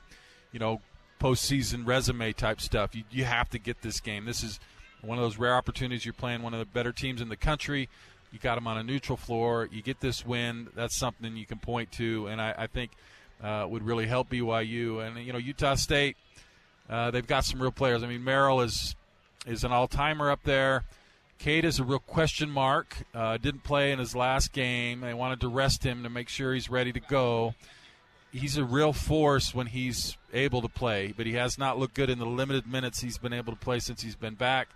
you 0.51 0.57
know 0.57 0.81
postseason 1.19 1.85
resume 1.85 2.33
type 2.33 2.61
stuff. 2.61 2.95
You, 2.95 3.03
you 3.09 3.25
have 3.25 3.49
to 3.49 3.59
get 3.59 3.81
this 3.81 3.99
game. 3.99 4.25
This 4.25 4.43
is 4.43 4.59
one 5.01 5.17
of 5.17 5.23
those 5.23 5.37
rare 5.37 5.55
opportunities. 5.55 6.05
You're 6.05 6.13
playing 6.13 6.41
one 6.41 6.53
of 6.53 6.59
the 6.59 6.65
better 6.65 6.91
teams 6.91 7.21
in 7.21 7.29
the 7.29 7.35
country. 7.35 7.89
You 8.31 8.39
got 8.39 8.55
them 8.55 8.67
on 8.67 8.77
a 8.77 8.83
neutral 8.83 9.17
floor. 9.17 9.69
You 9.71 9.81
get 9.81 10.01
this 10.01 10.25
win. 10.25 10.67
That's 10.75 10.97
something 10.97 11.37
you 11.37 11.45
can 11.45 11.59
point 11.59 11.91
to, 11.93 12.27
and 12.27 12.41
I, 12.41 12.53
I 12.57 12.67
think 12.67 12.91
uh, 13.41 13.65
would 13.69 13.83
really 13.83 14.07
help 14.07 14.29
BYU. 14.29 15.05
And 15.05 15.25
you 15.25 15.31
know, 15.31 15.39
Utah 15.39 15.75
State, 15.75 16.17
uh, 16.89 17.11
they've 17.11 17.25
got 17.25 17.45
some 17.45 17.61
real 17.61 17.71
players. 17.71 18.03
I 18.03 18.07
mean, 18.07 18.23
Merrill 18.23 18.61
is 18.61 18.95
is 19.45 19.63
an 19.63 19.71
all 19.71 19.87
timer 19.87 20.31
up 20.31 20.43
there. 20.43 20.83
Cade 21.37 21.65
is 21.65 21.79
a 21.79 21.83
real 21.83 21.99
question 21.99 22.49
mark. 22.49 22.97
Uh, 23.13 23.37
didn't 23.37 23.63
play 23.63 23.91
in 23.91 23.99
his 23.99 24.15
last 24.15 24.53
game. 24.53 25.01
They 25.01 25.13
wanted 25.13 25.41
to 25.41 25.47
rest 25.47 25.83
him 25.83 26.03
to 26.03 26.09
make 26.09 26.29
sure 26.29 26.53
he's 26.53 26.69
ready 26.69 26.91
to 26.93 26.99
go 26.99 27.53
he's 28.35 28.57
a 28.57 28.65
real 28.65 28.93
force 28.93 29.55
when 29.55 29.67
he's 29.67 30.17
able 30.33 30.61
to 30.61 30.67
play, 30.67 31.13
but 31.15 31.25
he 31.25 31.33
has 31.33 31.57
not 31.57 31.79
looked 31.79 31.93
good 31.93 32.09
in 32.09 32.19
the 32.19 32.25
limited 32.25 32.67
minutes 32.67 33.01
he's 33.01 33.17
been 33.17 33.33
able 33.33 33.53
to 33.53 33.59
play 33.59 33.79
since 33.79 34.01
he's 34.01 34.15
been 34.15 34.35
back. 34.35 34.67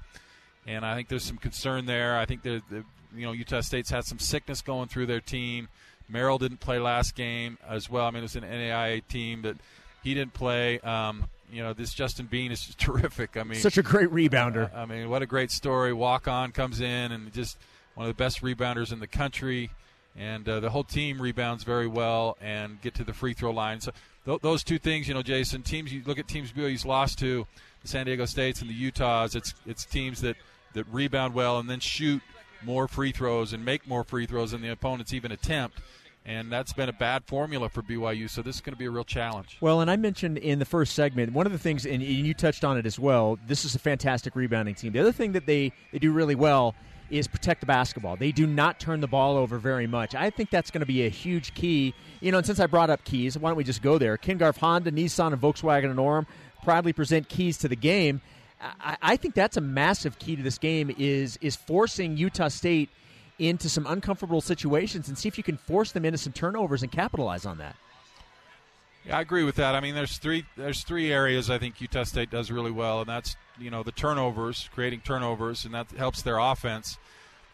And 0.65 0.85
I 0.85 0.95
think 0.95 1.09
there's 1.09 1.23
some 1.23 1.37
concern 1.37 1.85
there. 1.85 2.17
I 2.17 2.25
think 2.25 2.43
that 2.43 2.61
you 2.71 3.25
know 3.25 3.31
Utah 3.31 3.61
State's 3.61 3.89
had 3.89 4.05
some 4.05 4.19
sickness 4.19 4.61
going 4.61 4.87
through 4.87 5.07
their 5.07 5.19
team. 5.19 5.67
Merrill 6.07 6.37
didn't 6.37 6.59
play 6.59 6.79
last 6.79 7.15
game 7.15 7.57
as 7.67 7.89
well. 7.89 8.05
I 8.05 8.11
mean, 8.11 8.19
it 8.19 8.23
was 8.23 8.35
an 8.35 8.43
NAIA 8.43 9.07
team, 9.07 9.41
but 9.41 9.57
he 10.03 10.13
didn't 10.13 10.33
play. 10.33 10.79
Um, 10.79 11.29
you 11.51 11.63
know, 11.63 11.73
this 11.73 11.93
Justin 11.93 12.27
Bean 12.27 12.51
is 12.51 12.73
terrific. 12.77 13.37
I 13.37 13.43
mean, 13.43 13.59
such 13.59 13.77
a 13.77 13.83
great 13.83 14.09
rebounder. 14.09 14.73
I 14.73 14.85
mean, 14.85 15.09
what 15.09 15.21
a 15.21 15.25
great 15.25 15.51
story. 15.51 15.93
Walk 15.93 16.27
on 16.27 16.51
comes 16.51 16.81
in 16.81 17.11
and 17.11 17.31
just 17.33 17.57
one 17.95 18.07
of 18.07 18.15
the 18.15 18.21
best 18.21 18.41
rebounders 18.41 18.93
in 18.93 18.99
the 18.99 19.07
country 19.07 19.71
and 20.19 20.47
uh, 20.49 20.59
the 20.59 20.69
whole 20.69 20.83
team 20.83 21.21
rebounds 21.21 21.63
very 21.63 21.87
well 21.87 22.37
and 22.41 22.79
get 22.81 22.93
to 22.95 23.05
the 23.05 23.13
free 23.13 23.33
throw 23.33 23.51
line. 23.51 23.79
So 23.79 23.91
th- 24.25 24.41
those 24.41 24.63
two 24.63 24.77
things, 24.77 25.07
you 25.07 25.13
know, 25.13 25.21
Jason, 25.21 25.63
teams 25.63 25.93
you 25.93 26.03
look 26.05 26.19
at 26.19 26.27
teams 26.27 26.51
BYU's 26.51 26.85
lost 26.85 27.17
to, 27.19 27.47
the 27.81 27.87
San 27.87 28.05
Diego 28.05 28.25
States 28.25 28.59
and 28.61 28.69
the 28.69 28.73
Utahs. 28.73 29.33
It's 29.33 29.53
it's 29.65 29.85
teams 29.85 30.21
that 30.21 30.35
that 30.73 30.85
rebound 30.91 31.33
well 31.33 31.57
and 31.57 31.69
then 31.69 31.79
shoot 31.79 32.21
more 32.61 32.89
free 32.89 33.13
throws 33.13 33.53
and 33.53 33.63
make 33.63 33.87
more 33.87 34.03
free 34.03 34.25
throws 34.25 34.51
than 34.51 34.61
the 34.61 34.69
opponents 34.69 35.13
even 35.13 35.31
attempt. 35.31 35.79
And 36.25 36.51
that's 36.51 36.73
been 36.73 36.89
a 36.89 36.93
bad 36.93 37.23
formula 37.23 37.69
for 37.69 37.81
BYU, 37.81 38.29
so 38.29 38.41
this 38.41 38.55
is 38.55 38.61
going 38.61 38.73
to 38.73 38.77
be 38.77 38.85
a 38.85 38.91
real 38.91 39.05
challenge. 39.05 39.57
Well, 39.61 39.79
and 39.79 39.89
I 39.89 39.95
mentioned 39.95 40.37
in 40.37 40.59
the 40.59 40.65
first 40.65 40.93
segment, 40.93 41.31
one 41.31 41.45
of 41.45 41.53
the 41.53 41.57
things, 41.57 41.85
and 41.85 42.03
you 42.03 42.33
touched 42.33 42.63
on 42.63 42.77
it 42.77 42.85
as 42.85 42.99
well, 42.99 43.39
this 43.47 43.65
is 43.65 43.73
a 43.73 43.79
fantastic 43.79 44.35
rebounding 44.35 44.75
team. 44.75 44.91
The 44.91 44.99
other 44.99 45.13
thing 45.13 45.31
that 45.31 45.45
they, 45.45 45.71
they 45.91 45.97
do 45.97 46.11
really 46.11 46.35
well 46.35 46.75
is 47.09 47.27
protect 47.27 47.59
the 47.61 47.65
basketball. 47.65 48.15
They 48.15 48.31
do 48.31 48.47
not 48.47 48.79
turn 48.79 49.01
the 49.01 49.07
ball 49.07 49.37
over 49.37 49.57
very 49.57 49.87
much. 49.87 50.15
I 50.15 50.29
think 50.29 50.49
that's 50.49 50.71
going 50.71 50.81
to 50.81 50.85
be 50.85 51.05
a 51.05 51.09
huge 51.09 51.53
key. 51.53 51.93
You 52.21 52.31
know, 52.31 52.37
and 52.37 52.47
since 52.47 52.59
I 52.59 52.67
brought 52.67 52.89
up 52.89 53.03
keys, 53.03 53.37
why 53.37 53.49
don't 53.49 53.57
we 53.57 53.63
just 53.63 53.81
go 53.81 53.97
there? 53.97 54.17
Ken 54.17 54.37
Garff 54.37 54.57
Honda, 54.57 54.91
Nissan, 54.91 55.33
and 55.33 55.41
Volkswagen 55.41 55.89
and 55.89 55.99
Orem 55.99 56.25
proudly 56.63 56.93
present 56.93 57.29
keys 57.29 57.57
to 57.59 57.67
the 57.67 57.75
game. 57.75 58.21
I, 58.61 58.97
I 59.01 59.15
think 59.15 59.35
that's 59.35 59.57
a 59.57 59.61
massive 59.61 60.19
key 60.19 60.35
to 60.35 60.43
this 60.43 60.57
game 60.57 60.93
is 60.97 61.37
is 61.41 61.55
forcing 61.55 62.17
Utah 62.17 62.49
State 62.49 62.89
into 63.37 63.69
some 63.69 63.87
uncomfortable 63.87 64.41
situations 64.41 65.07
and 65.07 65.17
see 65.17 65.29
if 65.29 65.37
you 65.37 65.43
can 65.43 65.57
force 65.57 65.93
them 65.93 66.03
into 66.03 66.17
some 66.17 66.33
turnovers 66.33 66.83
and 66.83 66.91
capitalize 66.91 67.45
on 67.45 67.57
that. 67.59 67.75
I 69.11 69.21
agree 69.21 69.43
with 69.43 69.55
that. 69.55 69.75
I 69.75 69.79
mean, 69.79 69.95
there's 69.95 70.17
three 70.17 70.45
there's 70.55 70.83
three 70.83 71.11
areas 71.11 71.49
I 71.49 71.57
think 71.57 71.81
Utah 71.81 72.03
State 72.03 72.29
does 72.29 72.51
really 72.51 72.71
well, 72.71 73.01
and 73.01 73.09
that's 73.09 73.35
you 73.57 73.71
know 73.71 73.83
the 73.83 73.91
turnovers, 73.91 74.69
creating 74.73 75.01
turnovers, 75.01 75.65
and 75.65 75.73
that 75.73 75.91
helps 75.91 76.21
their 76.21 76.37
offense. 76.37 76.97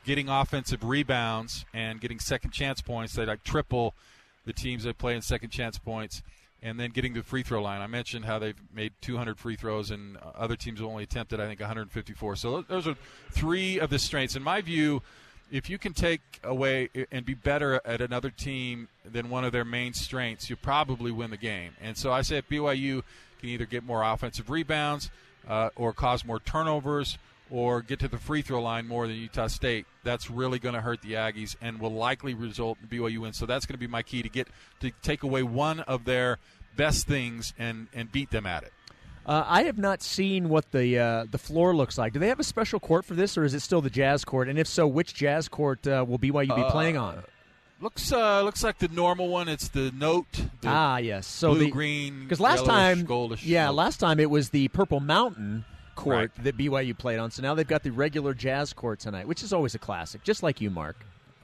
Getting 0.06 0.30
offensive 0.30 0.84
rebounds 0.84 1.66
and 1.74 2.00
getting 2.00 2.20
second 2.20 2.52
chance 2.52 2.82
points. 2.82 3.14
They 3.14 3.26
like 3.26 3.44
triple 3.44 3.96
the 4.46 4.54
teams 4.54 4.84
that 4.84 4.98
play 4.98 5.16
in 5.16 5.22
second 5.22 5.50
chance 5.50 5.80
points, 5.80 6.22
and 6.62 6.80
then 6.80 6.92
getting 6.92 7.14
the 7.14 7.24
free 7.24 7.42
throw 7.42 7.62
line. 7.62 7.82
I 7.82 7.88
mentioned 7.88 8.26
how 8.26 8.38
they've 8.38 8.60
made 8.74 8.94
200 9.02 9.40
free 9.40 9.56
throws, 9.56 9.90
and 9.92 10.18
other 10.36 10.56
teams 10.56 10.82
only 10.82 11.04
attempted 11.04 11.40
I 11.40 11.48
think 11.48 11.60
154. 11.60 12.36
So 12.36 12.62
those 12.62 12.88
are 12.88 12.96
three 13.32 13.80
of 13.80 13.90
the 13.90 13.98
strengths. 13.98 14.36
In 14.36 14.44
my 14.44 14.62
view, 14.62 15.02
if 15.56 15.70
you 15.70 15.78
can 15.78 15.94
take 15.94 16.20
away 16.44 16.90
and 17.14 17.26
be 17.26 17.34
better 17.34 17.80
at 17.86 18.02
another 18.02 18.30
team 18.30 18.90
than 19.10 19.30
one 19.30 19.46
of 19.46 19.54
their 19.54 19.64
main 19.64 19.94
strengths, 19.94 20.50
you 20.50 20.58
probably 20.58 21.12
win 21.12 21.32
the 21.32 21.38
game. 21.38 21.72
And 21.82 21.98
so 21.98 22.12
I 22.12 22.24
say 22.24 22.40
if 22.40 22.50
BYU 22.50 23.04
can 23.40 23.50
either 23.50 23.66
get 23.66 23.86
more 23.86 24.04
offensive 24.04 24.50
rebounds 24.50 25.10
uh, 25.48 25.70
or 25.78 25.94
cause 25.94 26.26
more 26.26 26.42
turnovers 26.42 27.18
or 27.50 27.82
get 27.82 28.00
to 28.00 28.10
the 28.10 28.18
free 28.18 28.42
throw 28.42 28.62
line 28.62 28.86
more 28.86 29.08
than 29.08 29.16
Utah 29.16 29.48
State, 29.48 29.86
that's 30.04 30.30
really 30.30 30.60
going 30.60 30.76
to 30.76 30.82
hurt 30.82 31.02
the 31.02 31.14
Aggies 31.14 31.56
and 31.62 31.80
will 31.80 31.94
likely 31.94 32.34
result 32.34 32.78
in 32.82 32.90
BYU 32.90 33.20
win. 33.20 33.32
So 33.32 33.46
that's 33.46 33.66
going 33.66 33.76
to 33.76 33.80
be 33.80 33.88
my 33.88 34.04
key 34.04 34.24
to 34.24 34.30
get 34.30 34.50
to 34.82 34.92
take 35.04 35.24
away 35.24 35.42
one 35.42 35.80
of 35.80 36.04
their 36.04 36.38
best 36.76 37.08
things 37.08 37.54
and 37.58 37.88
and 37.94 38.12
beat 38.12 38.30
them 38.30 38.46
at 38.46 38.64
it. 38.64 38.74
Uh, 39.26 39.44
I 39.48 39.64
have 39.64 39.78
not 39.78 40.04
seen 40.04 40.50
what 40.50 40.72
the 40.72 41.00
uh, 41.00 41.26
the 41.32 41.38
floor 41.40 41.76
looks 41.76 41.98
like. 41.98 42.14
Do 42.14 42.20
they 42.20 42.28
have 42.28 42.40
a 42.40 42.44
special 42.44 42.80
court 42.80 43.06
for 43.06 43.16
this, 43.16 43.38
or 43.38 43.44
is 43.44 43.54
it 43.56 43.62
still 43.62 43.82
the 43.82 43.90
Jazz 43.90 44.24
court? 44.24 44.48
And 44.50 44.60
if 44.60 44.68
so, 44.68 44.86
which 44.86 45.14
Jazz 45.16 45.48
court 45.48 45.88
uh, 45.88 46.06
will 46.08 46.20
BYU 46.20 46.56
be 46.56 46.62
uh, 46.62 46.70
playing 46.72 46.98
on? 46.98 47.24
Looks 47.82 48.12
uh, 48.12 48.42
looks 48.44 48.64
like 48.64 48.78
the 48.78 48.88
normal 48.90 49.28
one. 49.28 49.48
It's 49.48 49.68
the 49.70 49.92
note. 49.96 50.32
The 50.62 50.68
ah, 50.68 50.98
yes. 50.98 51.26
So 51.26 51.52
blue, 51.56 51.66
the 51.66 51.72
green, 51.72 52.22
because 52.22 52.40
last 52.40 52.66
time, 52.66 53.06
goldish. 53.06 53.42
yeah, 53.44 53.66
note. 53.66 53.74
last 53.76 53.98
time 54.00 54.20
it 54.20 54.30
was 54.30 54.50
the 54.50 54.68
Purple 54.70 55.00
Mountain 55.00 55.66
court 55.96 56.16
Right. 56.36 56.44
that 56.44 56.58
BYU 56.58 56.96
played 56.98 57.20
on. 57.20 57.32
So 57.32 57.42
now 57.42 57.56
they've 57.56 57.68
got 57.68 57.82
the 57.84 57.90
regular 57.92 58.34
Jazz 58.34 58.74
court 58.74 59.00
tonight, 59.00 59.28
which 59.28 59.42
is 59.44 59.52
always 59.54 59.74
a 59.76 59.80
classic, 59.80 60.24
just 60.24 60.44
like 60.44 60.62
you, 60.62 60.70
Mark. 60.70 60.98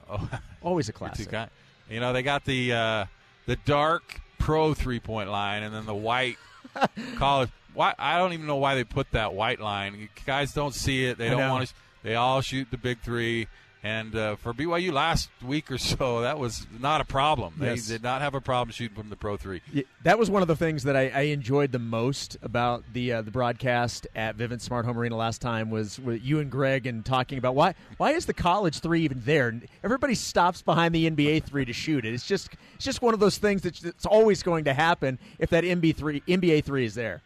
Oh, 0.08 0.28
Always 0.62 0.88
a 0.88 0.92
classic. 0.92 1.30
kind. 1.30 1.50
You 1.90 1.98
know, 2.00 2.12
they 2.12 2.22
got 2.22 2.44
the 2.44 2.72
uh, 2.72 3.04
the 3.46 3.56
dark 3.64 4.20
pro 4.38 4.72
three 4.72 5.00
point 5.00 5.30
line 5.30 5.62
and 5.64 5.74
then 5.74 5.84
the 5.84 5.94
white 5.94 6.36
college. 7.16 7.50
Why 7.74 7.94
I 7.98 8.18
don't 8.18 8.32
even 8.32 8.46
know 8.46 8.56
why 8.56 8.74
they 8.74 8.84
put 8.84 9.10
that 9.12 9.34
white 9.34 9.60
line. 9.60 9.94
You 9.98 10.08
guys 10.26 10.52
don't 10.52 10.74
see 10.74 11.04
it. 11.06 11.18
They 11.18 11.30
don't 11.30 11.48
want 11.50 11.68
to. 11.68 11.74
They 12.02 12.14
all 12.16 12.40
shoot 12.40 12.68
the 12.70 12.78
big 12.78 13.00
three. 13.00 13.46
And 13.84 14.14
uh, 14.14 14.36
for 14.36 14.54
BYU 14.54 14.92
last 14.92 15.28
week 15.44 15.68
or 15.68 15.76
so, 15.76 16.20
that 16.20 16.38
was 16.38 16.68
not 16.78 17.00
a 17.00 17.04
problem. 17.04 17.54
They 17.58 17.70
Yes. 17.70 17.88
did 17.88 18.00
not 18.00 18.20
have 18.20 18.32
a 18.32 18.40
problem 18.40 18.70
shooting 18.72 18.96
from 18.96 19.08
the 19.10 19.16
pro 19.16 19.36
three. 19.36 19.60
Yeah, 19.72 19.82
that 20.04 20.20
was 20.20 20.30
one 20.30 20.40
of 20.40 20.46
the 20.46 20.54
things 20.54 20.84
that 20.84 20.94
I, 20.94 21.08
I 21.08 21.20
enjoyed 21.22 21.72
the 21.72 21.80
most 21.80 22.36
about 22.42 22.84
the 22.92 23.12
uh, 23.14 23.22
the 23.22 23.32
broadcast 23.32 24.06
at 24.14 24.36
Vivint 24.36 24.60
Smart 24.60 24.86
Home 24.86 24.96
Arena 24.96 25.16
last 25.16 25.40
time 25.40 25.68
was 25.68 25.98
with 25.98 26.22
you 26.22 26.38
and 26.38 26.48
Greg 26.48 26.86
and 26.86 27.04
talking 27.04 27.38
about 27.38 27.56
why 27.56 27.74
why 27.96 28.12
is 28.12 28.26
the 28.26 28.32
college 28.34 28.78
three 28.78 29.02
even 29.02 29.20
there? 29.24 29.60
Everybody 29.82 30.14
stops 30.14 30.62
behind 30.62 30.94
the 30.94 31.10
NBA 31.10 31.42
three 31.42 31.64
to 31.64 31.72
shoot 31.72 32.04
it. 32.04 32.14
It's 32.14 32.26
just 32.28 32.50
it's 32.76 32.84
just 32.84 33.02
one 33.02 33.14
of 33.14 33.18
those 33.20 33.38
things 33.38 33.62
that's, 33.62 33.80
that's 33.80 34.06
always 34.06 34.44
going 34.44 34.62
to 34.66 34.74
happen 34.74 35.18
if 35.40 35.50
that 35.50 35.64
NBA 35.64 35.96
three 35.96 36.20
NBA 36.28 36.62
three 36.62 36.84
is 36.84 36.94
there. 36.94 37.20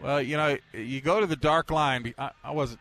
Well, 0.00 0.22
you 0.22 0.36
know, 0.36 0.56
you 0.72 1.00
go 1.00 1.20
to 1.20 1.26
the 1.26 1.36
dark 1.36 1.70
line. 1.70 2.14
I, 2.18 2.30
I 2.44 2.50
wasn't 2.52 2.80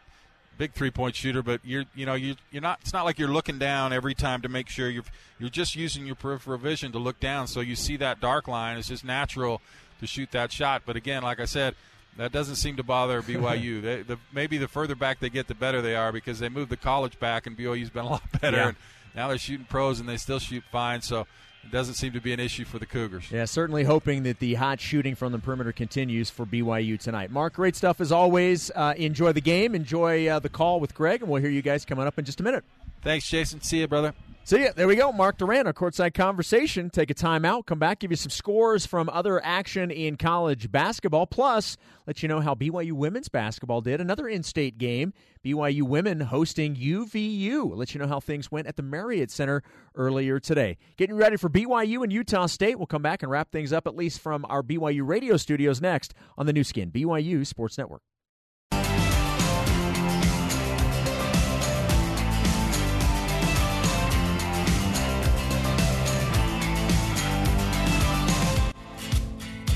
big 0.57 0.73
three 0.73 0.91
point 0.91 1.15
shooter, 1.15 1.43
but 1.43 1.61
you're 1.63 1.85
you 1.95 2.05
know 2.05 2.13
you 2.13 2.35
you're 2.51 2.61
not. 2.61 2.79
It's 2.81 2.93
not 2.93 3.05
like 3.05 3.19
you're 3.19 3.27
looking 3.27 3.59
down 3.59 3.93
every 3.93 4.13
time 4.13 4.41
to 4.41 4.49
make 4.49 4.69
sure 4.69 4.89
you're 4.89 5.03
you're 5.39 5.49
just 5.49 5.75
using 5.75 6.05
your 6.05 6.15
peripheral 6.15 6.57
vision 6.57 6.91
to 6.91 6.99
look 6.99 7.19
down. 7.19 7.47
So 7.47 7.59
you 7.59 7.75
see 7.75 7.97
that 7.97 8.19
dark 8.19 8.47
line. 8.47 8.77
It's 8.77 8.87
just 8.87 9.03
natural 9.03 9.61
to 9.99 10.07
shoot 10.07 10.31
that 10.31 10.51
shot. 10.51 10.83
But 10.85 10.95
again, 10.95 11.23
like 11.23 11.39
I 11.39 11.45
said. 11.45 11.75
That 12.17 12.31
doesn't 12.31 12.55
seem 12.55 12.77
to 12.77 12.83
bother 12.83 13.21
BYU. 13.21 13.79
they, 13.83 14.01
the, 14.01 14.17
maybe 14.33 14.57
the 14.57 14.67
further 14.67 14.95
back 14.95 15.19
they 15.19 15.29
get, 15.29 15.47
the 15.47 15.53
better 15.53 15.83
they 15.83 15.95
are 15.95 16.11
because 16.11 16.39
they 16.39 16.49
moved 16.49 16.71
the 16.71 16.75
college 16.75 17.19
back, 17.19 17.45
and 17.45 17.55
BYU's 17.55 17.91
been 17.91 18.05
a 18.05 18.09
lot 18.09 18.23
better. 18.41 18.57
Yeah. 18.57 18.67
And 18.69 18.77
now 19.15 19.27
they're 19.27 19.37
shooting 19.37 19.67
pros, 19.69 19.99
and 19.99 20.09
they 20.09 20.17
still 20.17 20.39
shoot 20.39 20.63
fine. 20.71 21.03
So 21.03 21.27
it 21.67 21.71
doesn't 21.71 21.95
seem 21.95 22.13
to 22.13 22.21
be 22.21 22.31
an 22.31 22.39
issue 22.39 22.63
for 22.63 22.79
the 22.79 22.85
Cougars. 22.85 23.29
Yeah, 23.29 23.43
certainly 23.45 23.83
hoping 23.83 24.23
that 24.23 24.39
the 24.39 24.53
hot 24.53 24.79
shooting 24.79 25.15
from 25.15 25.33
the 25.33 25.39
perimeter 25.39 25.73
continues 25.73 26.29
for 26.29 26.45
BYU 26.45 26.97
tonight. 26.97 27.29
Mark, 27.29 27.53
great 27.53 27.75
stuff 27.75 27.99
as 27.99 28.11
always. 28.11 28.71
Uh, 28.73 28.93
enjoy 28.95 29.33
the 29.33 29.41
game, 29.41 29.75
enjoy 29.75 30.27
uh, 30.27 30.39
the 30.39 30.49
call 30.49 30.79
with 30.79 30.93
Greg, 30.93 31.21
and 31.21 31.29
we'll 31.29 31.41
hear 31.41 31.51
you 31.51 31.61
guys 31.61 31.83
coming 31.83 32.07
up 32.07 32.17
in 32.17 32.23
just 32.23 32.39
a 32.39 32.43
minute. 32.43 32.63
Thanks, 33.01 33.27
Jason. 33.29 33.61
See 33.61 33.79
you, 33.79 33.87
brother. 33.87 34.13
See 34.47 34.61
yeah, 34.61 34.71
There 34.71 34.87
we 34.87 34.95
go. 34.95 35.11
Mark 35.11 35.37
Durant, 35.39 35.67
our 35.67 35.73
courtside 35.73 36.13
conversation. 36.13 36.89
Take 36.89 37.11
a 37.11 37.13
time 37.13 37.43
out, 37.43 37.65
come 37.65 37.79
back, 37.79 37.99
give 37.99 38.11
you 38.11 38.15
some 38.15 38.29
scores 38.29 38.85
from 38.85 39.09
other 39.09 39.43
action 39.43 39.91
in 39.91 40.15
college 40.15 40.71
basketball, 40.71 41.27
plus 41.27 41.75
let 42.05 42.23
you 42.23 42.29
know 42.29 42.39
how 42.39 42.55
BYU 42.55 42.93
women's 42.93 43.27
basketball 43.27 43.81
did. 43.81 43.99
Another 43.99 44.25
in 44.25 44.43
state 44.43 44.77
game. 44.77 45.11
BYU 45.43 45.81
women 45.81 46.21
hosting 46.21 46.77
UVU. 46.77 47.75
Let 47.75 47.93
you 47.93 47.99
know 47.99 48.07
how 48.07 48.21
things 48.21 48.49
went 48.49 48.67
at 48.67 48.77
the 48.77 48.83
Marriott 48.83 49.31
Center 49.31 49.63
earlier 49.95 50.39
today. 50.39 50.77
Getting 50.95 51.17
ready 51.17 51.35
for 51.35 51.49
BYU 51.49 52.01
and 52.03 52.13
Utah 52.13 52.45
State. 52.45 52.77
We'll 52.77 52.87
come 52.87 53.01
back 53.01 53.23
and 53.23 53.29
wrap 53.29 53.51
things 53.51 53.73
up, 53.73 53.85
at 53.85 53.97
least 53.97 54.21
from 54.21 54.45
our 54.47 54.63
BYU 54.63 55.05
radio 55.05 55.35
studios 55.35 55.81
next 55.81 56.13
on 56.37 56.45
the 56.45 56.53
Nu 56.53 56.63
Skin, 56.63 56.89
BYU 56.89 57.45
Sports 57.45 57.77
Network. 57.77 58.01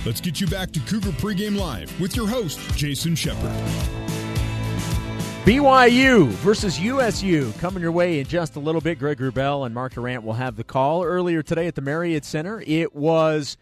Let's 0.03 0.19
get 0.19 0.41
you 0.41 0.47
back 0.47 0.71
to 0.71 0.79
Cougar 0.79 1.11
Pregame 1.11 1.55
Live 1.55 1.99
with 2.01 2.15
your 2.15 2.27
host, 2.27 2.59
Jason 2.75 3.15
Shepard. 3.15 3.51
BYU 5.45 6.27
versus 6.27 6.79
USU 6.79 7.51
coming 7.59 7.83
your 7.83 7.91
way 7.91 8.19
in 8.19 8.25
just 8.25 8.55
a 8.55 8.59
little 8.59 8.81
bit. 8.81 8.97
Greg 8.97 9.19
Wrubell 9.19 9.63
and 9.63 9.75
Mark 9.75 9.93
Durant 9.93 10.23
will 10.23 10.33
have 10.33 10.55
the 10.55 10.63
call 10.63 11.03
earlier 11.03 11.43
today 11.43 11.67
at 11.67 11.75
the 11.75 11.81
Marriott 11.81 12.25
Center. 12.25 12.63
It 12.65 12.95
was 12.95 13.57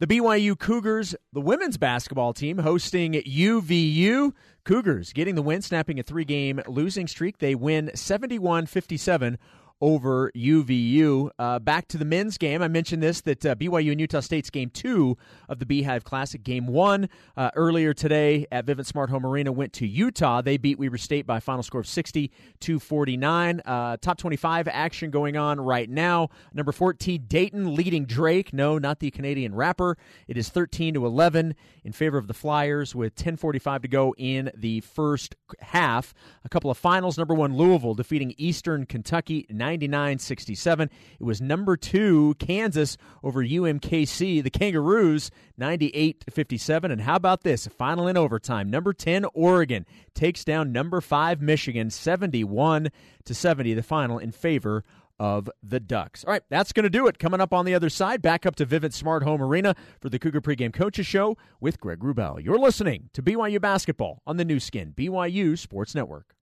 the 0.00 0.08
BYU 0.08 0.58
Cougars, 0.58 1.14
the 1.32 1.40
women's 1.40 1.76
basketball 1.76 2.32
team, 2.32 2.58
hosting 2.58 3.12
UVU. 3.12 4.32
Cougars 4.64 5.12
getting 5.12 5.36
the 5.36 5.42
win, 5.42 5.62
snapping 5.62 6.00
a 6.00 6.02
three 6.02 6.24
game 6.24 6.60
losing 6.66 7.06
streak. 7.06 7.38
They 7.38 7.54
win 7.54 7.92
71 7.94 8.66
57 8.66 9.38
over 9.80 10.30
UVU. 10.34 11.30
Uh, 11.38 11.58
back 11.58 11.88
to 11.88 11.98
the 11.98 12.04
men's 12.04 12.38
game. 12.38 12.62
I 12.62 12.68
mentioned 12.68 13.02
this 13.02 13.20
that 13.22 13.44
uh, 13.44 13.54
BYU 13.54 13.92
and 13.92 14.00
Utah 14.00 14.20
State's 14.20 14.50
game 14.50 14.70
two 14.70 15.16
of 15.48 15.58
the 15.58 15.66
Beehive 15.66 16.04
Classic. 16.04 16.42
Game 16.42 16.66
one 16.66 17.08
uh, 17.36 17.50
earlier 17.54 17.92
today 17.92 18.46
at 18.50 18.66
Vivint 18.66 18.86
Smart 18.86 19.10
Home 19.10 19.26
Arena 19.26 19.52
went 19.52 19.72
to 19.74 19.86
Utah. 19.86 20.42
They 20.42 20.56
beat 20.56 20.78
Weber 20.78 20.98
State 20.98 21.26
by 21.26 21.40
final 21.40 21.62
score 21.62 21.80
of 21.80 21.86
60 21.86 22.30
to 22.60 22.78
49. 22.78 23.60
Uh, 23.64 23.96
top 24.00 24.18
25 24.18 24.68
action 24.68 25.10
going 25.10 25.36
on 25.36 25.60
right 25.60 25.88
now. 25.88 26.28
Number 26.52 26.72
14, 26.72 27.24
Dayton 27.26 27.74
leading 27.74 28.04
Drake. 28.04 28.52
No, 28.52 28.78
not 28.78 29.00
the 29.00 29.10
Canadian 29.10 29.54
rapper. 29.54 29.96
It 30.28 30.36
is 30.36 30.48
13 30.48 30.94
to 30.94 31.06
11 31.06 31.54
in 31.84 31.92
favor 31.92 32.18
of 32.18 32.26
the 32.26 32.34
Flyers 32.34 32.94
with 32.94 33.14
10:45 33.14 33.82
to 33.82 33.88
go 33.88 34.14
in 34.16 34.50
the 34.56 34.80
first 34.80 35.36
half. 35.60 36.14
A 36.44 36.48
couple 36.48 36.70
of 36.70 36.78
finals. 36.78 37.18
Number 37.18 37.34
one, 37.34 37.56
Louisville 37.56 37.94
defeating 37.94 38.34
Eastern 38.38 38.86
Kentucky 38.86 39.46
99-67. 39.64 40.82
It 40.82 40.90
was 41.22 41.40
number 41.40 41.76
two, 41.76 42.34
Kansas 42.38 42.96
over 43.22 43.42
UMKC. 43.42 44.42
The 44.42 44.50
Kangaroos 44.50 45.30
98-57. 45.58 46.92
And 46.92 47.00
how 47.00 47.16
about 47.16 47.42
this? 47.42 47.66
Final 47.66 48.06
in 48.08 48.16
overtime. 48.16 48.70
Number 48.70 48.92
10, 48.92 49.26
Oregon 49.34 49.86
takes 50.14 50.44
down 50.44 50.72
number 50.72 51.00
five, 51.00 51.40
Michigan 51.40 51.90
71 51.90 52.90
to 53.24 53.34
70. 53.34 53.74
The 53.74 53.82
final 53.82 54.18
in 54.18 54.32
favor 54.32 54.84
of 55.18 55.48
the 55.62 55.80
Ducks. 55.80 56.24
All 56.24 56.32
right, 56.32 56.42
that's 56.48 56.72
going 56.72 56.84
to 56.84 56.90
do 56.90 57.06
it. 57.06 57.18
Coming 57.18 57.40
up 57.40 57.52
on 57.52 57.64
the 57.64 57.74
other 57.74 57.88
side, 57.88 58.20
back 58.20 58.44
up 58.46 58.56
to 58.56 58.66
Vivint 58.66 58.92
Smart 58.92 59.22
Home 59.22 59.40
Arena 59.42 59.74
for 60.00 60.08
the 60.08 60.18
Cougar 60.18 60.40
Pregame 60.40 60.72
Coaches 60.72 61.06
Show 61.06 61.36
with 61.60 61.80
Greg 61.80 62.00
Wrubell. 62.00 62.42
You're 62.42 62.58
listening 62.58 63.10
to 63.12 63.22
BYU 63.22 63.60
Basketball 63.60 64.22
on 64.26 64.36
the 64.36 64.44
Nu 64.44 64.58
Skin, 64.58 64.92
BYU 64.96 65.56
Sports 65.56 65.94
Network. 65.94 66.33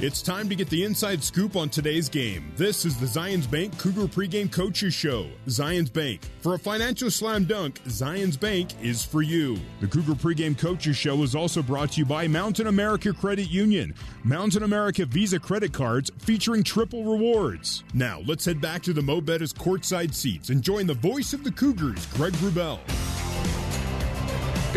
It's 0.00 0.22
time 0.22 0.48
to 0.48 0.54
get 0.54 0.70
the 0.70 0.84
inside 0.84 1.24
scoop 1.24 1.56
on 1.56 1.70
today's 1.70 2.08
game. 2.08 2.52
This 2.54 2.84
is 2.84 2.96
the 2.98 3.06
Zions 3.06 3.50
Bank 3.50 3.76
Cougar 3.78 4.06
Pregame 4.06 4.50
Coaches 4.50 4.94
Show. 4.94 5.26
Zions 5.48 5.92
Bank. 5.92 6.20
For 6.40 6.54
a 6.54 6.58
financial 6.58 7.10
slam 7.10 7.46
dunk, 7.46 7.82
Zions 7.82 8.38
Bank 8.38 8.80
is 8.80 9.04
for 9.04 9.22
you. 9.22 9.58
The 9.80 9.88
Cougar 9.88 10.12
Pregame 10.12 10.56
Coaches 10.56 10.96
Show 10.96 11.20
is 11.24 11.34
also 11.34 11.64
brought 11.64 11.90
to 11.92 11.98
you 11.98 12.06
by 12.06 12.28
Mountain 12.28 12.68
America 12.68 13.12
Credit 13.12 13.50
Union. 13.50 13.92
Mountain 14.22 14.62
America 14.62 15.04
Visa 15.04 15.40
credit 15.40 15.72
cards 15.72 16.12
featuring 16.18 16.62
triple 16.62 17.02
rewards. 17.02 17.82
Now, 17.92 18.20
let's 18.24 18.44
head 18.44 18.60
back 18.60 18.82
to 18.84 18.92
the 18.92 19.02
Mo' 19.02 19.20
Bettahs 19.20 19.52
courtside 19.52 20.14
seats 20.14 20.50
and 20.50 20.62
join 20.62 20.86
the 20.86 20.94
voice 20.94 21.32
of 21.32 21.42
the 21.42 21.50
Cougars, 21.50 22.06
Greg 22.14 22.34
Wrubell. 22.34 22.78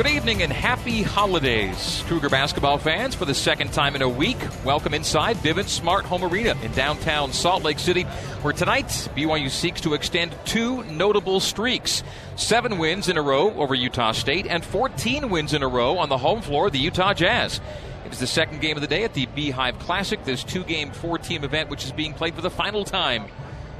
Good 0.02 0.14
evening 0.14 0.42
and 0.42 0.52
happy 0.52 1.04
holidays, 1.04 2.04
Cougar 2.08 2.30
basketball 2.30 2.80
fans. 2.80 3.14
For 3.14 3.26
the 3.26 3.36
second 3.36 3.72
time 3.72 3.96
in 3.96 4.02
a 4.02 4.10
week, 4.10 4.40
welcome 4.66 4.96
inside 4.96 5.38
Vivint 5.38 5.68
Smart 5.68 6.06
Home 6.06 6.24
Arena 6.24 6.60
in 6.64 6.72
downtown 6.72 7.32
Salt 7.32 7.62
Lake 7.62 7.78
City, 7.78 8.02
where 8.42 8.52
tonight 8.52 8.88
BYU 9.16 9.52
seeks 9.52 9.80
to 9.82 9.94
extend 9.94 10.36
two 10.44 10.84
notable 10.86 11.40
streaks 11.40 12.02
seven 12.36 12.80
wins 12.80 13.10
in 13.10 13.18
a 13.20 13.22
row 13.22 13.54
over 13.54 13.76
Utah 13.76 14.12
State 14.12 14.48
and 14.48 14.66
14 14.66 15.30
wins 15.30 15.54
in 15.54 15.62
a 15.62 15.68
row 15.68 16.00
on 16.00 16.10
the 16.10 16.18
home 16.18 16.42
floor 16.42 16.66
of 16.66 16.74
the 16.74 16.80
Utah 16.80 17.14
Jazz. 17.14 17.62
It 18.04 18.12
is 18.12 18.20
the 18.20 18.26
second 18.26 18.60
game 18.60 18.78
of 18.78 18.82
the 18.82 18.88
day 18.88 19.04
at 19.04 19.14
the 19.14 19.28
Beehive 19.28 19.78
Classic, 19.78 20.24
this 20.24 20.44
two 20.44 20.64
game, 20.64 20.90
four 20.90 21.20
team 21.20 21.44
event, 21.44 21.70
which 21.70 21.86
is 21.86 21.92
being 21.92 22.16
played 22.16 22.34
for 22.34 22.42
the 22.42 22.50
final 22.50 22.84
time 22.84 23.26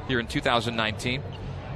here 0.08 0.20
in 0.20 0.28
2019. 0.28 1.24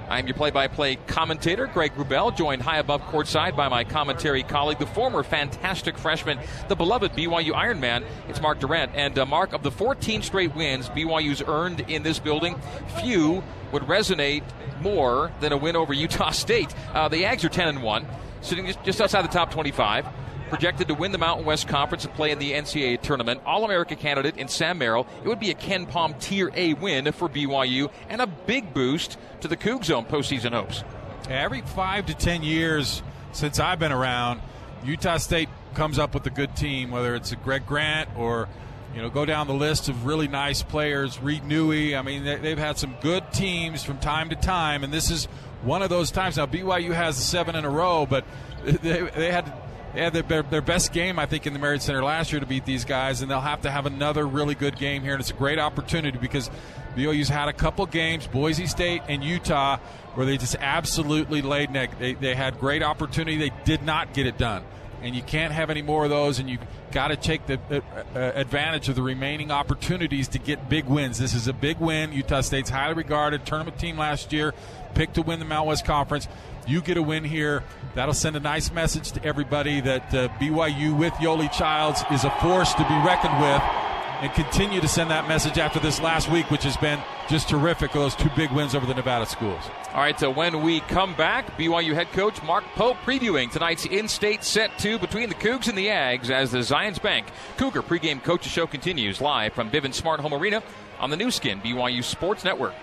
I'm 0.08 0.28
your 0.28 0.36
play 0.36 0.52
by 0.52 0.68
play 0.68 0.98
commentator, 1.08 1.66
Greg 1.66 1.94
Wrubell, 1.96 2.36
joined 2.36 2.62
high 2.62 2.78
above 2.78 3.02
courtside 3.04 3.56
by 3.56 3.70
my 3.70 3.84
commentary 3.84 4.44
colleague, 4.44 4.78
the 4.78 4.86
former 4.86 5.24
fantastic 5.24 5.98
freshman, 5.98 6.40
the 6.68 6.76
beloved 6.76 7.14
BYU 7.14 7.52
Ironman. 7.52 8.06
It's 8.30 8.40
Mark 8.40 8.60
Durant. 8.60 8.92
And 8.94 9.18
uh, 9.18 9.26
Mark, 9.26 9.54
of 9.54 9.64
the 9.64 9.72
14 9.72 10.22
straight 10.22 10.56
wins 10.56 10.90
BYU's 10.90 11.42
earned 11.48 11.80
in 11.90 12.04
this 12.04 12.20
building, 12.20 12.60
few 13.02 13.44
would 13.72 13.84
resonate 13.84 14.44
more 14.82 15.32
than 15.40 15.52
a 15.52 15.58
win 15.58 15.76
over 15.76 15.94
Utah 15.94 16.30
State. 16.32 16.74
Uh, 16.94 17.08
the 17.08 17.24
Ags 17.24 17.44
are 17.44 17.50
10 17.50 17.68
and 17.68 17.84
1, 17.84 18.08
sitting 18.42 18.68
just, 18.68 18.84
just 18.84 19.02
outside 19.02 19.24
the 19.24 19.30
top 19.30 19.50
25 19.52 20.06
projected 20.50 20.88
to 20.88 20.94
win 20.94 21.12
the 21.12 21.18
Mountain 21.18 21.46
West 21.46 21.68
Conference 21.68 22.06
and 22.06 22.14
play 22.14 22.32
in 22.32 22.40
the 22.40 22.54
NCAA 22.54 23.02
tournament. 23.02 23.42
All 23.46 23.66
America 23.66 23.96
candidate 23.96 24.38
in 24.38 24.48
Sam 24.48 24.78
Merrill. 24.78 25.08
It 25.24 25.28
would 25.28 25.40
be 25.40 25.52
a 25.52 25.56
KenPom 25.56 26.20
Tier 26.20 26.52
A 26.54 26.74
win 26.74 27.12
for 27.12 27.28
BYU 27.30 27.92
and 28.10 28.22
a 28.22 28.28
big 28.28 28.74
boost 28.74 29.18
to 29.42 29.48
the 29.48 29.58
Coug 29.58 29.84
Zone 29.84 30.06
postseason 30.06 30.52
hopes. 30.52 30.84
Every 31.30 31.62
five 31.62 32.06
to 32.08 32.14
ten 32.14 32.44
years 32.44 33.02
since 33.32 33.60
I've 33.60 33.80
been 33.80 33.92
around, 33.92 34.42
Utah 34.84 35.18
State 35.18 35.50
comes 35.74 36.00
up 36.00 36.14
with 36.14 36.26
a 36.26 36.30
good 36.30 36.56
team, 36.56 36.92
whether 36.92 37.16
it's 37.16 37.32
a 37.32 37.36
Greg 37.36 37.66
Grant 37.66 38.10
or 38.18 38.48
You 38.94 39.02
know, 39.02 39.10
go 39.10 39.26
down 39.26 39.48
the 39.48 39.54
list 39.54 39.90
of 39.90 40.06
really 40.06 40.30
nice 40.30 40.64
players. 40.64 41.20
Reed 41.22 41.44
Newey. 41.44 42.00
I 42.00 42.02
mean, 42.02 42.24
they, 42.24 42.50
have 42.50 42.60
had 42.60 42.78
some 42.78 42.96
good 43.02 43.30
teams 43.34 43.84
from 43.84 43.98
time 43.98 44.30
to 44.30 44.38
time, 44.38 44.86
and 44.86 44.94
this 44.94 45.12
is 45.12 45.26
one 45.64 45.82
of 45.82 45.90
those 45.90 46.12
times. 46.12 46.38
Now 46.38 46.46
BYU 46.46 46.94
has 46.94 47.18
seven 47.18 47.58
in 47.58 47.66
a 47.66 47.70
row, 47.70 48.06
but 48.06 48.24
they, 48.64 49.02
they 49.02 49.32
had 49.32 49.52
they 49.96 50.02
had 50.02 50.14
their, 50.14 50.44
their 50.44 50.62
best 50.62 50.92
game, 50.92 51.18
I 51.18 51.26
think, 51.26 51.48
in 51.48 51.54
the 51.54 51.60
Marriott 51.60 51.82
Center 51.82 52.04
last 52.04 52.32
year 52.34 52.42
to 52.42 52.46
beat 52.46 52.66
these 52.66 52.84
guys, 52.84 53.22
and 53.22 53.32
they'll 53.32 53.40
have 53.40 53.62
to 53.62 53.72
have 53.72 53.86
another 53.86 54.28
really 54.28 54.54
good 54.54 54.78
game 54.78 55.04
here. 55.04 55.14
And 55.14 55.22
it's 55.22 55.32
a 55.32 55.34
great 55.34 55.58
opportunity 55.58 56.18
because 56.18 56.50
BYU's 56.96 57.30
had 57.30 57.48
a 57.48 57.54
couple 57.54 57.86
games, 57.86 58.28
Boise 58.28 58.68
State 58.68 59.04
and 59.08 59.24
Utah, 59.24 59.78
where 60.16 60.26
they 60.26 60.38
just 60.38 60.58
absolutely 60.60 61.42
laid 61.42 61.72
neck. 61.72 61.98
They, 61.98 62.14
they 62.14 62.36
had 62.36 62.60
great 62.60 62.84
opportunity. 62.84 63.38
They 63.38 63.52
did 63.64 63.84
not 63.84 64.14
get 64.14 64.28
it 64.28 64.38
done. 64.38 64.64
And 65.02 65.16
you 65.16 65.22
can't 65.22 65.54
have 65.54 65.70
any 65.70 65.82
more 65.82 66.04
of 66.04 66.10
those, 66.10 66.40
and 66.40 66.50
you've 66.50 66.66
got 66.92 67.10
to 67.10 67.16
take 67.16 67.46
the 67.46 67.60
uh, 67.70 67.80
uh, 68.16 68.20
advantage 68.36 68.90
of 68.90 68.96
the 68.96 69.04
remaining 69.04 69.52
opportunities 69.52 70.28
to 70.30 70.40
get 70.40 70.68
big 70.68 70.86
wins. 70.86 71.20
This 71.20 71.34
is 71.34 71.48
a 71.48 71.54
big 71.54 71.80
win. 71.80 72.12
Utah 72.12 72.42
State's 72.42 72.70
highly 72.70 72.96
regarded 72.96 73.46
tournament 73.46 73.78
team 73.78 73.98
last 73.98 74.34
year, 74.34 74.54
picked 74.94 75.16
to 75.16 75.22
win 75.22 75.40
the 75.40 75.46
Mountain 75.46 75.68
West 75.68 75.86
Conference. 75.86 76.28
You 76.68 76.82
get 76.82 76.98
a 76.98 77.02
win 77.02 77.24
here. 77.24 77.64
That'll 77.94 78.14
send 78.14 78.36
a 78.36 78.40
nice 78.40 78.72
message 78.72 79.12
to 79.14 79.24
everybody 79.24 79.82
that 79.82 80.14
uh, 80.14 80.30
BYU 80.40 80.98
with 80.98 81.14
Yoeli 81.14 81.52
Childs 81.52 82.04
is 82.12 82.24
a 82.24 82.32
force 82.42 82.74
to 82.74 82.84
be 82.84 82.96
reckoned 83.06 83.40
with 83.40 83.62
and 84.22 84.34
continue 84.34 84.82
to 84.82 84.88
send 84.88 85.12
that 85.12 85.28
message 85.28 85.58
after 85.58 85.80
this 85.80 86.00
last 86.02 86.32
week, 86.32 86.50
which 86.50 86.64
has 86.64 86.78
been 86.78 87.00
just 87.30 87.50
terrific 87.50 87.92
those 87.92 88.16
two 88.16 88.30
big 88.36 88.50
wins 88.52 88.74
over 88.74 88.86
the 88.86 88.94
Nevada 88.94 89.26
schools. 89.26 89.62
All 89.94 90.02
right, 90.02 90.20
so 90.20 90.32
when 90.32 90.64
we 90.64 90.80
come 90.82 91.14
back, 91.16 91.58
BYU 91.58 91.94
head 91.94 92.12
coach 92.12 92.42
Mark 92.42 92.64
Pope 92.76 92.98
previewing 93.06 93.52
tonight's 93.52 93.86
in 93.86 94.08
state 94.08 94.44
set 94.44 94.78
two 94.80 94.98
between 95.00 95.30
the 95.30 95.36
Cougs 95.36 95.68
and 95.68 95.78
the 95.78 95.88
Ags 95.88 96.30
as 96.30 96.52
the 96.52 96.60
Zions 96.60 97.02
Bank 97.02 97.28
Cougar 97.58 97.84
pregame 97.84 98.24
coaches 98.24 98.52
show 98.52 98.66
continues 98.66 99.22
live 99.22 99.54
from 99.54 99.70
Vivint 99.70 99.94
Smart 99.94 100.20
Home 100.22 100.34
Arena 100.34 100.64
on 101.00 101.10
the 101.10 101.18
Nu 101.18 101.30
Skin 101.30 101.60
BYU 101.62 102.04
Sports 102.04 102.44
Network. 102.44 102.74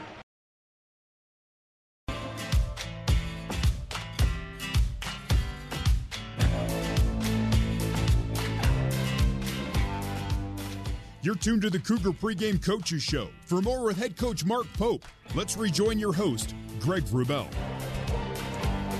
You're 11.25 11.37
tuned 11.37 11.63
to 11.63 11.71
the 11.71 11.79
Cougar 11.79 12.11
Pregame 12.11 12.61
Coaches 12.61 13.01
Show. 13.01 13.29
For 13.45 13.63
more 13.63 13.85
with 13.85 13.97
head 13.97 14.17
coach 14.17 14.45
Mark 14.45 14.67
Pope, 14.73 15.05
let's 15.37 15.57
rejoin 15.57 15.97
your 15.97 16.13
host, 16.13 16.57
Greg 16.81 17.05
Wrubell. 17.05 17.47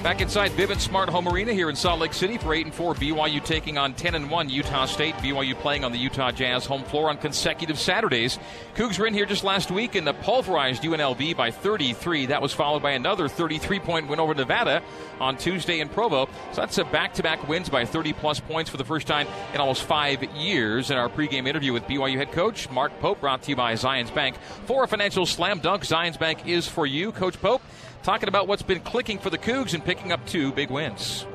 Back 0.03 0.21
inside 0.21 0.51
Vivint 0.51 0.81
Smart 0.81 1.09
Home 1.11 1.29
Arena 1.29 1.53
here 1.53 1.71
in 1.71 1.77
Salt 1.77 2.01
Lake 2.01 2.13
City 2.13 2.37
for 2.37 2.53
8 2.53 2.67
and 2.67 2.75
4 2.75 2.95
BYU 2.97 3.43
taking 3.45 3.79
on 3.79 3.95
10 3.95 4.17
and 4.17 4.29
1 4.29 4.51
Utah 4.51 4.85
State. 4.87 5.15
BYU 5.19 5.55
playing 5.55 5.85
on 5.85 5.93
the 5.93 5.99
Utah 5.99 6.33
Jazz 6.33 6.67
home 6.67 6.83
floor 6.83 7.09
on 7.09 7.19
consecutive 7.19 7.79
Saturdays. 7.79 8.37
Cougs 8.75 8.99
were 8.99 9.07
in 9.07 9.15
here 9.15 9.27
just 9.27 9.45
last 9.45 9.71
week 9.71 9.95
and 9.95 10.09
pulverized 10.23 10.83
UNLV 10.83 11.37
by 11.37 11.53
33. 11.53 12.27
That 12.27 12.43
was 12.43 12.53
followed 12.53 12.83
by 12.83 12.91
another 12.91 13.29
33 13.29 13.79
point 13.79 14.09
win 14.09 14.19
over 14.19 14.35
Nevada 14.35 14.83
on 15.21 15.37
Tuesday 15.37 15.79
in 15.79 15.89
Provo. 15.89 16.29
So 16.51 16.63
that's 16.63 16.79
a 16.79 16.85
back 16.85 17.15
to 17.15 17.23
back 17.23 17.47
wins 17.47 17.69
by 17.69 17.85
30 17.85 18.13
plus 18.15 18.41
points 18.41 18.71
for 18.71 18.79
the 18.79 18.85
first 18.85 19.07
time 19.07 19.29
in 19.55 19.61
almost 19.61 19.85
five 19.85 20.25
years. 20.35 20.91
In 20.91 20.97
our 20.97 21.09
pregame 21.09 21.47
interview 21.47 21.73
with 21.73 21.85
BYU 21.85 22.17
head 22.17 22.33
coach 22.33 22.69
Mark 22.71 22.91
Pope, 22.99 23.21
brought 23.21 23.43
to 23.43 23.51
you 23.51 23.57
by 23.57 23.75
Zions 23.75 24.13
Bank. 24.13 24.37
For 24.67 24.83
a 24.83 24.89
financial 24.89 25.27
slam 25.27 25.61
dunk, 25.61 25.85
Zions 25.85 26.19
Bank 26.19 26.49
is 26.49 26.67
for 26.67 26.87
you. 26.87 27.13
Coach 27.13 27.41
Pope, 27.41 27.63
talking 28.03 28.29
about 28.29 28.49
what's 28.49 28.63
been 28.63 28.81
clicking 28.81 29.19
for 29.19 29.31
the 29.31 29.39
Cougs 29.39 29.75
and 29.75 29.85
picking 29.85 30.13
up 30.13 30.25
two 30.27 30.53
big 30.53 30.71
wins. 30.71 31.27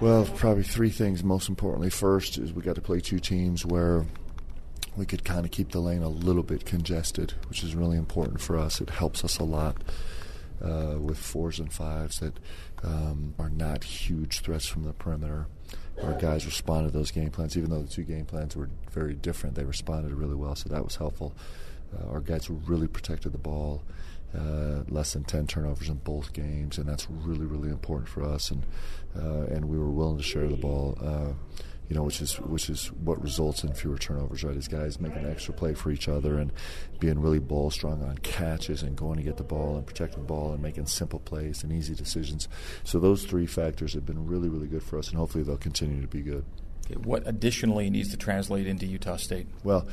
Well, 0.00 0.24
probably 0.36 0.62
three 0.62 0.90
things. 0.90 1.22
Most 1.22 1.48
importantly, 1.48 1.90
first 1.90 2.38
is 2.38 2.52
we 2.52 2.62
got 2.62 2.76
to 2.76 2.80
play 2.80 3.00
two 3.00 3.18
teams 3.18 3.66
where 3.66 4.06
we 4.96 5.06
could 5.06 5.24
kind 5.24 5.44
of 5.44 5.50
keep 5.50 5.72
the 5.72 5.80
lane 5.80 6.02
a 6.02 6.08
little 6.08 6.42
bit 6.42 6.64
congested, 6.64 7.34
which 7.48 7.62
is 7.62 7.74
really 7.74 7.96
important 7.96 8.40
for 8.40 8.56
us. 8.56 8.80
It 8.80 8.90
helps 8.90 9.24
us 9.24 9.38
a 9.38 9.44
lot 9.44 9.76
uh, 10.64 10.96
with 10.98 11.18
fours 11.18 11.58
and 11.58 11.72
fives 11.72 12.20
that 12.20 12.34
um, 12.82 13.34
are 13.38 13.50
not 13.50 13.84
huge 13.84 14.40
threats 14.40 14.66
from 14.66 14.84
the 14.84 14.92
perimeter. 14.92 15.46
Our 16.02 16.14
guys 16.14 16.46
responded 16.46 16.92
to 16.92 16.98
those 16.98 17.10
game 17.10 17.30
plans, 17.30 17.56
even 17.58 17.70
though 17.70 17.82
the 17.82 17.88
two 17.88 18.04
game 18.04 18.24
plans 18.24 18.56
were 18.56 18.70
very 18.90 19.14
different. 19.14 19.54
They 19.54 19.64
responded 19.64 20.12
really 20.12 20.34
well, 20.34 20.54
so 20.54 20.70
that 20.70 20.82
was 20.82 20.96
helpful. 20.96 21.34
Uh, 21.94 22.10
our 22.10 22.20
guys 22.20 22.48
really 22.48 22.88
protected 22.88 23.32
the 23.32 23.38
ball 23.38 23.82
uh, 24.36 24.82
less 24.88 25.12
than 25.12 25.24
10 25.24 25.46
turnovers 25.46 25.88
in 25.88 25.96
both 25.96 26.32
games, 26.32 26.78
and 26.78 26.88
that's 26.88 27.08
really, 27.10 27.46
really 27.46 27.70
important 27.70 28.08
for 28.08 28.22
us. 28.22 28.50
And 28.50 28.64
uh, 29.16 29.46
and 29.52 29.64
we 29.64 29.76
were 29.76 29.90
willing 29.90 30.18
to 30.18 30.22
share 30.22 30.46
the 30.46 30.56
ball, 30.56 30.96
uh, 31.02 31.32
you 31.88 31.96
know, 31.96 32.04
which 32.04 32.20
is 32.20 32.36
which 32.36 32.70
is 32.70 32.92
what 32.92 33.20
results 33.20 33.64
in 33.64 33.74
fewer 33.74 33.98
turnovers, 33.98 34.44
right? 34.44 34.56
As 34.56 34.68
guys 34.68 35.00
making 35.00 35.24
an 35.24 35.30
extra 35.30 35.52
play 35.52 35.74
for 35.74 35.90
each 35.90 36.08
other 36.08 36.38
and 36.38 36.52
being 37.00 37.18
really 37.18 37.40
ball 37.40 37.70
strong 37.70 38.04
on 38.04 38.18
catches 38.18 38.82
and 38.82 38.96
going 38.96 39.16
to 39.16 39.24
get 39.24 39.36
the 39.36 39.42
ball 39.42 39.76
and 39.76 39.84
protecting 39.86 40.20
the 40.20 40.26
ball 40.26 40.52
and 40.52 40.62
making 40.62 40.86
simple 40.86 41.18
plays 41.18 41.64
and 41.64 41.72
easy 41.72 41.94
decisions. 41.94 42.48
So 42.84 43.00
those 43.00 43.24
three 43.24 43.46
factors 43.46 43.94
have 43.94 44.06
been 44.06 44.26
really, 44.26 44.48
really 44.48 44.68
good 44.68 44.84
for 44.84 44.98
us, 44.98 45.08
and 45.08 45.18
hopefully 45.18 45.42
they'll 45.42 45.56
continue 45.56 46.00
to 46.00 46.08
be 46.08 46.22
good. 46.22 46.44
What 47.04 47.22
additionally 47.26 47.88
needs 47.88 48.10
to 48.10 48.16
translate 48.16 48.66
into 48.66 48.84
Utah 48.84 49.16
State? 49.16 49.46
Well, 49.62 49.86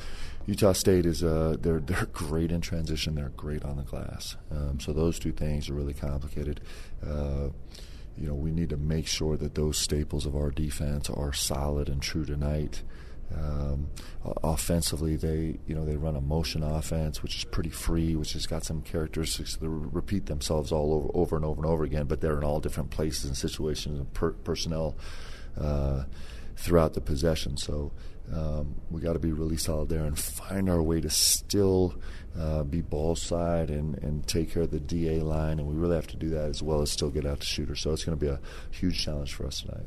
Utah 0.47 0.71
State 0.71 1.05
is 1.05 1.23
uh, 1.23 1.57
they're 1.59 1.79
they're 1.81 2.07
great 2.13 2.51
in 2.51 2.61
transition. 2.61 3.15
They're 3.15 3.29
great 3.29 3.63
on 3.63 3.77
the 3.77 3.83
glass. 3.83 4.37
Um, 4.49 4.79
so 4.79 4.93
those 4.93 5.19
two 5.19 5.33
things 5.33 5.69
are 5.69 5.73
really 5.73 5.93
complicated. 5.93 6.61
Uh, 7.05 7.49
you 8.17 8.27
know, 8.27 8.33
we 8.33 8.51
need 8.51 8.69
to 8.69 8.77
make 8.77 9.05
sure 9.05 9.37
that 9.37 9.53
those 9.53 9.77
staples 9.77 10.25
of 10.25 10.35
our 10.35 10.49
defense 10.49 11.09
are 11.09 11.33
solid 11.33 11.87
and 11.87 12.01
true 12.01 12.25
tonight. 12.25 12.81
Um, 13.35 13.89
offensively, 14.41 15.17
they 15.17 15.59
you 15.67 15.75
know 15.75 15.85
they 15.85 15.97
run 15.97 16.15
a 16.15 16.21
motion 16.21 16.63
offense, 16.63 17.21
which 17.21 17.35
is 17.35 17.43
pretty 17.43 17.69
free, 17.69 18.15
which 18.15 18.31
has 18.31 18.47
got 18.47 18.63
some 18.63 18.81
characteristics 18.81 19.57
that 19.57 19.69
repeat 19.69 20.27
themselves 20.27 20.71
all 20.71 20.93
over, 20.93 21.09
over 21.13 21.35
and 21.35 21.43
over 21.43 21.61
and 21.61 21.69
over 21.69 21.83
again. 21.83 22.05
But 22.05 22.21
they're 22.21 22.37
in 22.37 22.45
all 22.45 22.61
different 22.61 22.89
places 22.89 23.25
and 23.25 23.35
situations 23.35 23.99
and 23.99 24.13
per- 24.13 24.31
personnel. 24.31 24.95
Uh, 25.59 26.03
throughout 26.57 26.93
the 26.93 27.01
possession. 27.01 27.55
So 27.55 27.91
um, 28.33 28.75
we 28.91 29.01
got 29.01 29.13
to 29.13 29.19
be 29.19 29.31
really 29.31 29.57
solid 29.57 29.89
there 29.89 30.03
and 30.03 30.17
find 30.17 30.69
our 30.69 30.81
way 30.81 30.99
to 30.99 31.09
still 31.09 31.95
uh, 32.37 32.63
be 32.63 32.81
ball 32.81 33.15
side 33.15 33.69
and, 33.69 33.97
and 33.99 34.27
take 34.27 34.51
care 34.51 34.63
of 34.63 34.71
the 34.71 34.79
DA 34.79 35.19
line. 35.21 35.59
And 35.59 35.67
we 35.67 35.75
really 35.75 35.95
have 35.95 36.07
to 36.07 36.17
do 36.17 36.29
that 36.31 36.49
as 36.49 36.61
well 36.61 36.81
as 36.81 36.91
still 36.91 37.09
get 37.09 37.25
out 37.25 37.39
to 37.39 37.45
shooter. 37.45 37.75
So 37.75 37.91
it's 37.91 38.03
going 38.03 38.17
to 38.17 38.25
be 38.25 38.31
a 38.31 38.39
huge 38.71 39.03
challenge 39.03 39.33
for 39.33 39.45
us 39.45 39.61
tonight. 39.61 39.85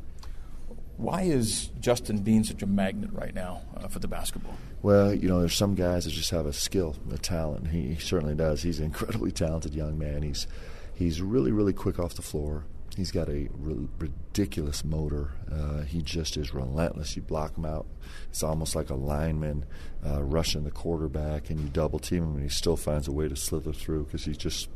Why 0.97 1.21
is 1.23 1.69
Justin 1.79 2.19
Bean 2.19 2.43
such 2.43 2.61
a 2.61 2.67
magnet 2.67 3.11
right 3.13 3.33
now 3.33 3.61
uh, 3.75 3.87
for 3.87 3.99
the 3.99 4.07
basketball? 4.07 4.55
Well, 4.83 5.13
you 5.13 5.29
know, 5.29 5.39
there's 5.39 5.55
some 5.55 5.75
guys 5.75 6.05
that 6.05 6.11
just 6.11 6.31
have 6.31 6.45
a 6.45 6.53
skill, 6.53 6.95
a 7.11 7.17
talent. 7.17 7.67
He, 7.67 7.93
he 7.93 7.95
certainly 7.95 8.35
does. 8.35 8.61
He's 8.61 8.79
an 8.79 8.85
incredibly 8.85 9.31
talented 9.31 9.73
young 9.73 9.97
man. 9.97 10.21
He's 10.21 10.47
he's 10.93 11.21
really, 11.21 11.51
really 11.51 11.73
quick 11.73 11.99
off 11.99 12.15
the 12.15 12.21
floor. 12.21 12.65
He's 12.97 13.11
got 13.11 13.29
a 13.29 13.47
ridiculous 13.53 14.83
motor. 14.83 15.31
Uh, 15.49 15.81
he 15.81 16.01
just 16.01 16.35
is 16.35 16.53
relentless. 16.53 17.15
You 17.15 17.21
block 17.21 17.57
him 17.57 17.65
out, 17.65 17.85
it's 18.29 18.43
almost 18.43 18.75
like 18.75 18.89
a 18.89 18.95
lineman 18.95 19.65
uh, 20.05 20.21
rushing 20.21 20.63
the 20.63 20.71
quarterback, 20.71 21.49
and 21.49 21.59
you 21.59 21.69
double 21.69 21.99
team 21.99 22.23
him, 22.23 22.33
and 22.35 22.43
he 22.43 22.49
still 22.49 22.75
finds 22.75 23.07
a 23.07 23.11
way 23.11 23.29
to 23.29 23.35
slither 23.35 23.71
through 23.71 24.05
because 24.05 24.25
he 24.25 24.33
just 24.33 24.69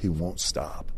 he 0.00 0.08
won't 0.08 0.40
stop. 0.40 0.92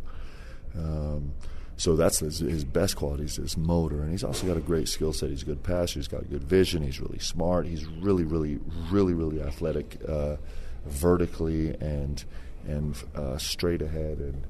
Um, 0.75 1.33
so 1.77 1.95
that's 1.95 2.19
his, 2.19 2.39
his, 2.39 2.63
best 2.63 2.95
qualities, 2.95 3.35
his 3.35 3.57
motor, 3.57 4.01
and 4.01 4.11
he's 4.11 4.23
also 4.23 4.47
got 4.47 4.55
a 4.55 4.61
great 4.61 4.87
skill 4.87 5.11
set. 5.11 5.29
He's 5.29 5.41
a 5.41 5.45
good 5.45 5.63
passer. 5.63 5.99
He's 5.99 6.07
got 6.07 6.29
good 6.29 6.43
vision. 6.43 6.83
He's 6.83 7.01
really 7.01 7.19
smart. 7.19 7.65
He's 7.65 7.85
really, 7.85 8.23
really, 8.23 8.59
really, 8.89 9.13
really 9.13 9.41
athletic, 9.41 9.97
uh, 10.07 10.37
vertically 10.85 11.75
and 11.81 12.23
and 12.67 12.95
uh, 13.13 13.37
straight 13.37 13.81
ahead 13.81 14.17
and 14.17 14.43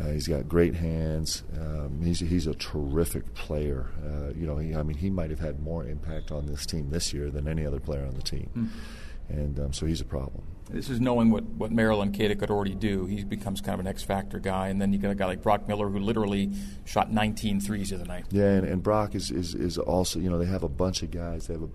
uh, 0.00 0.08
he's 0.08 0.26
got 0.26 0.48
great 0.48 0.74
hands. 0.74 1.44
Um, 1.56 2.00
he's 2.02 2.20
he's 2.20 2.46
a 2.46 2.54
terrific 2.54 3.32
player. 3.34 3.90
Uh, 4.04 4.32
you 4.34 4.46
know, 4.46 4.56
he, 4.58 4.74
I 4.74 4.82
mean, 4.82 4.96
he 4.96 5.08
might 5.08 5.30
have 5.30 5.38
had 5.38 5.60
more 5.60 5.84
impact 5.84 6.32
on 6.32 6.46
this 6.46 6.66
team 6.66 6.90
this 6.90 7.12
year 7.12 7.30
than 7.30 7.46
any 7.46 7.64
other 7.64 7.78
player 7.78 8.04
on 8.04 8.14
the 8.14 8.22
team, 8.22 8.50
mm-hmm. 8.56 9.32
and 9.32 9.60
um, 9.60 9.72
so 9.72 9.86
he's 9.86 10.00
a 10.00 10.04
problem. 10.04 10.42
This 10.68 10.88
is 10.88 11.00
knowing 11.00 11.30
what 11.30 11.44
what 11.44 11.70
Merrill 11.70 12.02
and 12.02 12.12
Queta 12.12 12.34
could 12.34 12.50
already 12.50 12.74
do. 12.74 13.06
He 13.06 13.22
becomes 13.22 13.60
kind 13.60 13.74
of 13.74 13.80
an 13.80 13.86
X 13.86 14.02
factor 14.02 14.40
guy, 14.40 14.68
and 14.68 14.80
then 14.80 14.92
you 14.92 14.98
got 14.98 15.12
a 15.12 15.14
guy 15.14 15.26
like 15.26 15.42
Brock 15.42 15.68
Miller 15.68 15.88
who 15.88 16.00
literally 16.00 16.50
shot 16.84 17.12
19 17.12 17.60
threes 17.60 17.90
the 17.90 17.96
other 17.96 18.06
night. 18.06 18.24
Yeah, 18.30 18.50
and, 18.50 18.66
and 18.66 18.82
Brock 18.82 19.14
is, 19.14 19.30
is 19.30 19.54
is 19.54 19.78
also 19.78 20.18
you 20.18 20.28
know 20.28 20.38
they 20.38 20.46
have 20.46 20.64
a 20.64 20.68
bunch 20.68 21.04
of 21.04 21.12
guys. 21.12 21.46
They 21.46 21.54
have 21.54 21.62
a, 21.62 21.68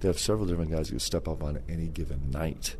they 0.00 0.08
have 0.08 0.18
several 0.18 0.46
different 0.46 0.70
guys 0.70 0.88
who 0.88 0.98
step 0.98 1.28
up 1.28 1.42
on 1.42 1.60
any 1.68 1.88
given 1.88 2.30
night. 2.30 2.76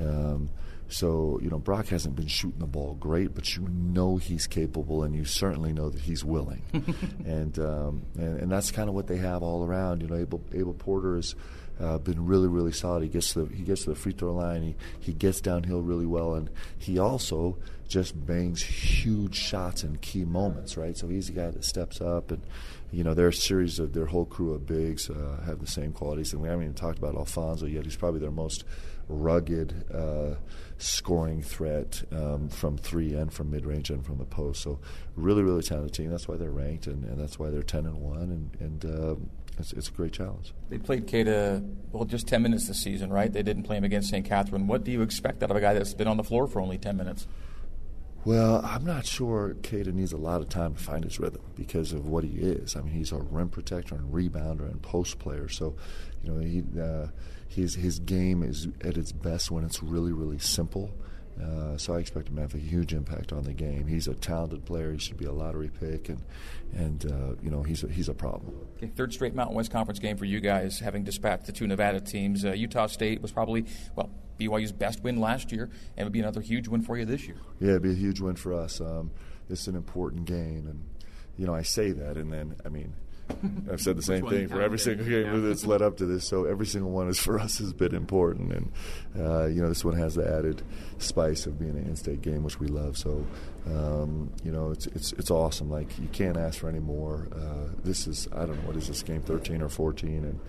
Um, 0.00 0.50
So, 0.92 1.40
you 1.42 1.48
know, 1.48 1.58
Brock 1.58 1.86
hasn't 1.86 2.16
been 2.16 2.26
shooting 2.26 2.58
the 2.58 2.66
ball 2.66 2.94
great, 3.00 3.34
but 3.34 3.56
you 3.56 3.66
know 3.68 4.18
he's 4.18 4.46
capable, 4.46 5.04
and 5.04 5.14
you 5.14 5.24
certainly 5.24 5.72
know 5.72 5.88
that 5.88 6.02
he's 6.02 6.22
willing. 6.22 6.62
and, 7.24 7.58
um, 7.58 8.02
and 8.16 8.40
and 8.40 8.52
that's 8.52 8.70
kind 8.70 8.90
of 8.90 8.94
what 8.94 9.06
they 9.06 9.16
have 9.16 9.42
all 9.42 9.64
around. 9.64 10.02
You 10.02 10.08
know, 10.08 10.16
Abel, 10.16 10.42
Abel 10.52 10.74
Porter 10.74 11.16
has 11.16 11.34
uh, 11.80 11.96
been 11.96 12.26
really, 12.26 12.48
really 12.48 12.72
solid. 12.72 13.02
He 13.04 13.08
gets 13.08 13.32
to 13.32 13.44
the, 13.44 13.54
he 13.54 13.62
gets 13.62 13.84
to 13.84 13.90
the 13.90 13.96
free 13.96 14.12
throw 14.12 14.34
line. 14.34 14.62
He 14.62 14.76
he 15.00 15.12
gets 15.14 15.40
downhill 15.40 15.80
really 15.80 16.06
well, 16.06 16.34
and 16.34 16.50
he 16.76 16.98
also 16.98 17.56
just 17.88 18.26
bangs 18.26 18.62
huge 18.62 19.34
shots 19.34 19.84
in 19.84 19.96
key 19.96 20.26
moments. 20.26 20.76
Right, 20.76 20.96
so 20.96 21.08
he's 21.08 21.30
a 21.30 21.32
guy 21.32 21.50
that 21.50 21.64
steps 21.64 22.02
up 22.02 22.30
and 22.30 22.42
you 22.92 23.02
know, 23.02 23.14
their 23.14 23.32
series 23.32 23.78
of 23.78 23.94
their 23.94 24.04
whole 24.04 24.26
crew 24.26 24.52
of 24.52 24.66
bigs 24.66 25.08
uh, 25.08 25.40
have 25.46 25.60
the 25.60 25.66
same 25.66 25.92
qualities. 25.92 26.34
And 26.34 26.42
we 26.42 26.48
haven't 26.48 26.64
even 26.64 26.74
talked 26.74 26.98
about 26.98 27.14
Alphonso 27.16 27.64
yet. 27.64 27.84
He's 27.84 27.96
probably 27.96 28.20
their 28.20 28.30
most 28.30 28.64
rugged 29.12 29.84
uh, 29.92 30.36
scoring 30.78 31.42
threat 31.42 32.02
um, 32.12 32.48
from 32.48 32.76
three 32.76 33.14
and 33.14 33.32
from 33.32 33.50
mid 33.50 33.66
range 33.66 33.90
and 33.90 34.04
from 34.04 34.18
the 34.18 34.24
post. 34.24 34.62
So, 34.62 34.80
really, 35.16 35.42
really 35.42 35.62
talented 35.62 35.94
team. 35.94 36.10
That's 36.10 36.26
why 36.26 36.36
they're 36.36 36.50
ranked, 36.50 36.86
and, 36.86 37.04
and 37.04 37.20
that's 37.20 37.38
why 37.38 37.50
they're 37.50 37.62
10 37.62 37.86
and 37.86 37.96
1. 37.98 38.18
And, 38.20 38.56
and 38.60 38.84
uh, 38.84 39.14
it's, 39.58 39.72
it's, 39.72 39.88
a 39.88 39.92
great 39.92 40.12
challenge. 40.12 40.52
They 40.70 40.78
played 40.78 41.06
Queta, 41.06 41.62
well, 41.92 42.04
just 42.04 42.26
10 42.26 42.42
minutes 42.42 42.68
this 42.68 42.80
season, 42.80 43.12
right? 43.12 43.32
They 43.32 43.42
didn't 43.42 43.64
play 43.64 43.76
him 43.76 43.84
against 43.84 44.10
St. 44.10 44.24
Katherine. 44.24 44.66
What 44.66 44.84
do 44.84 44.90
you 44.90 45.02
expect 45.02 45.42
out 45.42 45.50
of 45.50 45.56
a 45.56 45.60
guy 45.60 45.74
that's 45.74 45.94
been 45.94 46.08
on 46.08 46.16
the 46.16 46.24
floor 46.24 46.46
for 46.46 46.60
only 46.60 46.78
10 46.78 46.96
minutes? 46.96 47.26
Well, 48.24 48.64
I'm 48.64 48.84
not 48.84 49.04
sure 49.04 49.56
Queta 49.64 49.90
needs 49.90 50.12
a 50.12 50.16
lot 50.16 50.40
of 50.40 50.48
time 50.48 50.74
to 50.74 50.80
find 50.80 51.02
his 51.02 51.18
rhythm 51.18 51.42
because 51.56 51.92
of 51.92 52.06
what 52.06 52.22
he 52.22 52.38
is. 52.38 52.76
I 52.76 52.80
mean, 52.80 52.92
he's 52.92 53.10
a 53.10 53.16
rim 53.16 53.48
protector 53.48 53.96
and 53.96 54.12
rebounder 54.12 54.70
and 54.70 54.80
post 54.80 55.18
player. 55.18 55.48
So, 55.48 55.74
you 56.22 56.32
know, 56.32 56.40
he, 56.40 56.62
uh, 56.80 57.08
his 57.54 57.74
his 57.74 57.98
game 57.98 58.42
is 58.42 58.68
at 58.82 58.96
its 58.96 59.12
best 59.12 59.50
when 59.50 59.64
it's 59.64 59.82
really 59.82 60.12
really 60.12 60.38
simple. 60.38 60.90
Uh, 61.40 61.78
so 61.78 61.94
I 61.94 61.98
expect 61.98 62.28
him 62.28 62.36
to 62.36 62.42
have 62.42 62.54
a 62.54 62.58
huge 62.58 62.92
impact 62.92 63.32
on 63.32 63.44
the 63.44 63.54
game. 63.54 63.86
He's 63.86 64.06
a 64.06 64.14
talented 64.14 64.66
player. 64.66 64.92
He 64.92 64.98
should 64.98 65.16
be 65.16 65.24
a 65.24 65.32
lottery 65.32 65.70
pick, 65.80 66.10
and 66.10 66.22
and 66.74 67.10
uh, 67.10 67.34
you 67.42 67.50
know 67.50 67.62
he's 67.62 67.82
a, 67.84 67.88
he's 67.88 68.08
a 68.08 68.14
problem. 68.14 68.54
Okay, 68.76 68.88
third 68.94 69.12
straight 69.12 69.34
Mountain 69.34 69.56
West 69.56 69.70
Conference 69.70 69.98
game 69.98 70.16
for 70.16 70.26
you 70.26 70.40
guys, 70.40 70.78
having 70.78 71.04
dispatched 71.04 71.46
the 71.46 71.52
two 71.52 71.66
Nevada 71.66 72.00
teams. 72.00 72.44
Uh, 72.44 72.52
Utah 72.52 72.86
State 72.86 73.22
was 73.22 73.32
probably 73.32 73.64
well 73.96 74.10
BYU's 74.38 74.72
best 74.72 75.02
win 75.02 75.20
last 75.20 75.52
year, 75.52 75.64
and 75.64 75.98
it 75.98 76.04
would 76.04 76.12
be 76.12 76.20
another 76.20 76.42
huge 76.42 76.68
win 76.68 76.82
for 76.82 76.98
you 76.98 77.04
this 77.04 77.26
year. 77.26 77.36
Yeah, 77.60 77.70
it'd 77.70 77.82
be 77.82 77.92
a 77.92 77.94
huge 77.94 78.20
win 78.20 78.36
for 78.36 78.52
us. 78.52 78.80
Um, 78.80 79.10
it's 79.48 79.66
an 79.66 79.74
important 79.74 80.26
game, 80.26 80.66
and 80.68 80.84
you 81.38 81.46
know 81.46 81.54
I 81.54 81.62
say 81.62 81.92
that, 81.92 82.16
and 82.18 82.30
then 82.30 82.56
I 82.64 82.68
mean 82.68 82.92
I've 83.70 83.80
said 83.80 83.96
the 83.96 84.02
same 84.02 84.26
thing 84.28 84.48
for 84.48 84.60
every 84.60 84.78
single 84.78 85.06
game 85.06 85.26
yeah. 85.26 85.48
that's 85.48 85.66
led 85.66 85.82
up 85.82 85.96
to 85.98 86.06
this. 86.06 86.26
So 86.26 86.44
every 86.44 86.66
single 86.66 86.90
one 86.90 87.08
is 87.08 87.18
for 87.18 87.38
us 87.38 87.58
has 87.58 87.72
been 87.72 87.94
important, 87.94 88.52
and 88.52 88.72
uh, 89.18 89.46
you 89.46 89.60
know 89.60 89.68
this 89.68 89.84
one 89.84 89.96
has 89.96 90.14
the 90.14 90.26
added 90.26 90.62
spice 90.98 91.46
of 91.46 91.58
being 91.58 91.72
an 91.72 91.84
in-state 91.86 92.22
game, 92.22 92.42
which 92.42 92.60
we 92.60 92.66
love. 92.66 92.96
So 92.96 93.26
um, 93.66 94.32
you 94.44 94.52
know 94.52 94.70
it's 94.70 94.86
it's 94.88 95.12
it's 95.14 95.30
awesome. 95.30 95.70
Like 95.70 95.98
you 95.98 96.08
can't 96.08 96.36
ask 96.36 96.60
for 96.60 96.68
any 96.68 96.80
more. 96.80 97.28
Uh, 97.34 97.70
this 97.84 98.06
is 98.06 98.28
I 98.32 98.46
don't 98.46 98.60
know 98.60 98.68
what 98.68 98.76
is 98.76 98.88
this 98.88 99.02
game 99.02 99.22
13 99.22 99.62
or 99.62 99.68
14, 99.68 100.08
and 100.08 100.40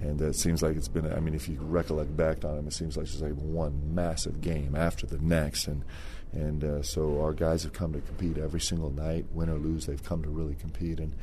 and 0.00 0.20
it 0.20 0.36
seems 0.36 0.62
like 0.62 0.76
it's 0.76 0.88
been. 0.88 1.12
I 1.12 1.20
mean, 1.20 1.34
if 1.34 1.48
you 1.48 1.58
recollect 1.60 2.16
back 2.16 2.44
on 2.44 2.56
them, 2.56 2.66
it 2.66 2.72
seems 2.72 2.96
like 2.96 3.06
it's 3.06 3.20
like 3.20 3.32
one 3.34 3.94
massive 3.94 4.40
game 4.40 4.74
after 4.74 5.06
the 5.06 5.18
next, 5.18 5.66
and 5.66 5.84
and 6.32 6.64
uh, 6.64 6.82
so 6.82 7.20
our 7.20 7.32
guys 7.32 7.62
have 7.62 7.72
come 7.72 7.92
to 7.92 8.00
compete 8.00 8.38
every 8.38 8.60
single 8.60 8.90
night, 8.90 9.26
win 9.32 9.50
or 9.50 9.58
lose. 9.58 9.86
They've 9.86 10.02
come 10.02 10.22
to 10.22 10.28
really 10.28 10.54
compete, 10.54 10.98
and 10.98 11.14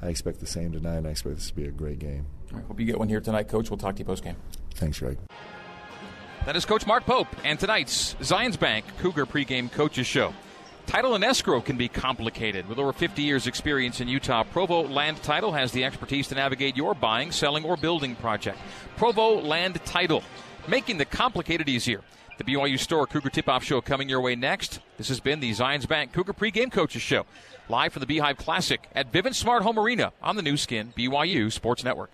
I 0.00 0.08
expect 0.08 0.40
the 0.40 0.46
same 0.46 0.72
tonight, 0.72 0.96
and 0.96 1.06
I 1.06 1.10
expect 1.10 1.36
this 1.36 1.48
to 1.48 1.54
be 1.54 1.64
a 1.64 1.70
great 1.70 1.98
game. 1.98 2.26
Right, 2.52 2.64
hope 2.64 2.78
you 2.78 2.86
get 2.86 2.98
one 2.98 3.08
here 3.08 3.20
tonight, 3.20 3.48
Coach. 3.48 3.70
We'll 3.70 3.78
talk 3.78 3.96
to 3.96 3.98
you 3.98 4.04
post 4.04 4.22
game. 4.22 4.36
Thanks, 4.74 5.00
Greg. 5.00 5.18
That 6.46 6.56
is 6.56 6.64
Coach 6.64 6.86
Mark 6.86 7.04
Pope, 7.04 7.28
and 7.44 7.58
tonight's 7.58 8.14
Zions 8.20 8.58
Bank 8.58 8.84
Cougar 8.98 9.26
pregame 9.26 9.70
coaches 9.70 10.06
show. 10.06 10.32
Title 10.86 11.14
and 11.14 11.22
escrow 11.22 11.60
can 11.60 11.76
be 11.76 11.88
complicated. 11.88 12.66
With 12.66 12.78
over 12.78 12.94
50 12.94 13.20
years' 13.20 13.46
experience 13.46 14.00
in 14.00 14.08
Utah, 14.08 14.44
Provo 14.44 14.88
Land 14.88 15.22
Title 15.22 15.52
has 15.52 15.72
the 15.72 15.84
expertise 15.84 16.28
to 16.28 16.34
navigate 16.34 16.76
your 16.76 16.94
buying, 16.94 17.30
selling, 17.30 17.64
or 17.66 17.76
building 17.76 18.16
project. 18.16 18.58
Provo 18.96 19.40
Land 19.40 19.84
Title, 19.84 20.22
making 20.66 20.96
the 20.96 21.04
complicated 21.04 21.68
easier. 21.68 22.00
The 22.38 22.44
BYU 22.44 22.78
Store 22.78 23.04
Cougar 23.04 23.30
Tip 23.30 23.48
Off 23.48 23.64
Show 23.64 23.80
coming 23.80 24.08
your 24.08 24.20
way 24.20 24.36
next. 24.36 24.78
This 24.96 25.08
has 25.08 25.18
been 25.18 25.40
the 25.40 25.50
Zions 25.50 25.88
Bank 25.88 26.12
Cougar 26.12 26.34
Pregame 26.34 26.70
Coaches 26.70 27.02
Show, 27.02 27.26
live 27.68 27.92
from 27.92 27.98
the 27.98 28.06
Beehive 28.06 28.36
Classic 28.36 28.88
at 28.94 29.10
Vivint 29.10 29.34
Smart 29.34 29.64
Home 29.64 29.76
Arena 29.76 30.12
on 30.22 30.36
the 30.36 30.42
Nu 30.42 30.56
Skin 30.56 30.92
BYU 30.96 31.50
Sports 31.50 31.82
Network. 31.82 32.12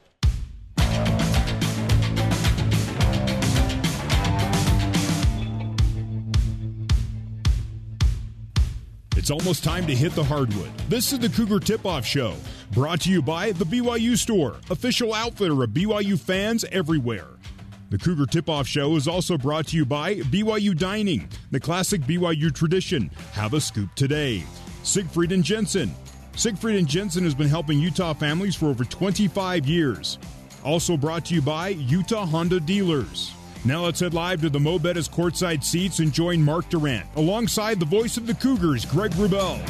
It's 9.15 9.31
almost 9.31 9.63
time 9.63 9.87
to 9.87 9.95
hit 9.95 10.15
the 10.15 10.25
hardwood. 10.25 10.71
This 10.89 11.13
is 11.13 11.19
the 11.19 11.29
Cougar 11.29 11.61
Tip 11.61 11.85
Off 11.85 12.07
Show, 12.07 12.35
brought 12.73 13.03
to 13.03 13.11
you 13.11 13.21
by 13.21 13.53
the 13.53 13.67
BYU 13.67 14.17
Store, 14.17 14.57
official 14.71 15.13
outfitter 15.13 15.63
of 15.63 15.71
BYU 15.71 16.19
fans 16.19 16.65
everywhere. 16.73 17.27
The 17.95 18.01
Cougar 18.05 18.27
Tip 18.27 18.49
Off 18.51 18.67
Show 18.67 18.97
is 18.97 19.07
also 19.07 19.39
brought 19.39 19.69
to 19.69 19.77
you 19.77 19.87
by 19.87 20.17
BYU 20.17 20.77
Dining, 20.77 21.29
the 21.53 21.61
classic 21.61 22.01
BYU 22.01 22.53
tradition. 22.53 23.09
Have 23.35 23.55
a 23.55 23.61
scoop 23.61 23.95
today. 23.95 24.43
Siegfried 24.83 25.31
and 25.31 25.45
Jensen. 25.45 25.95
Siegfried 26.35 26.75
and 26.75 26.89
Jensen 26.89 27.23
has 27.23 27.37
been 27.37 27.47
helping 27.47 27.79
Utah 27.79 28.13
families 28.13 28.57
for 28.57 28.67
over 28.67 28.85
25 28.85 29.67
years. 29.67 30.19
Also 30.65 30.97
brought 30.97 31.25
to 31.27 31.35
you 31.37 31.41
by 31.41 31.69
Utah 31.69 32.27
Honda 32.27 32.59
Dealers. 32.59 33.31
Now 33.65 33.85
let's 33.85 34.01
head 34.01 34.13
live 34.13 34.41
to 34.41 34.51
the 34.51 34.59
Mo' 34.59 34.81
Bettahs 34.81 35.09
courtside 35.09 35.63
seats 35.63 36.01
and 36.01 36.13
join 36.13 36.43
Mark 36.43 36.69
Durant 36.71 37.07
alongside 37.15 37.79
the 37.79 37.87
voice 37.87 38.17
of 38.17 38.27
the 38.27 38.35
Cougars, 38.35 38.85
Greg 38.85 39.13
Wrubell. 39.13 39.61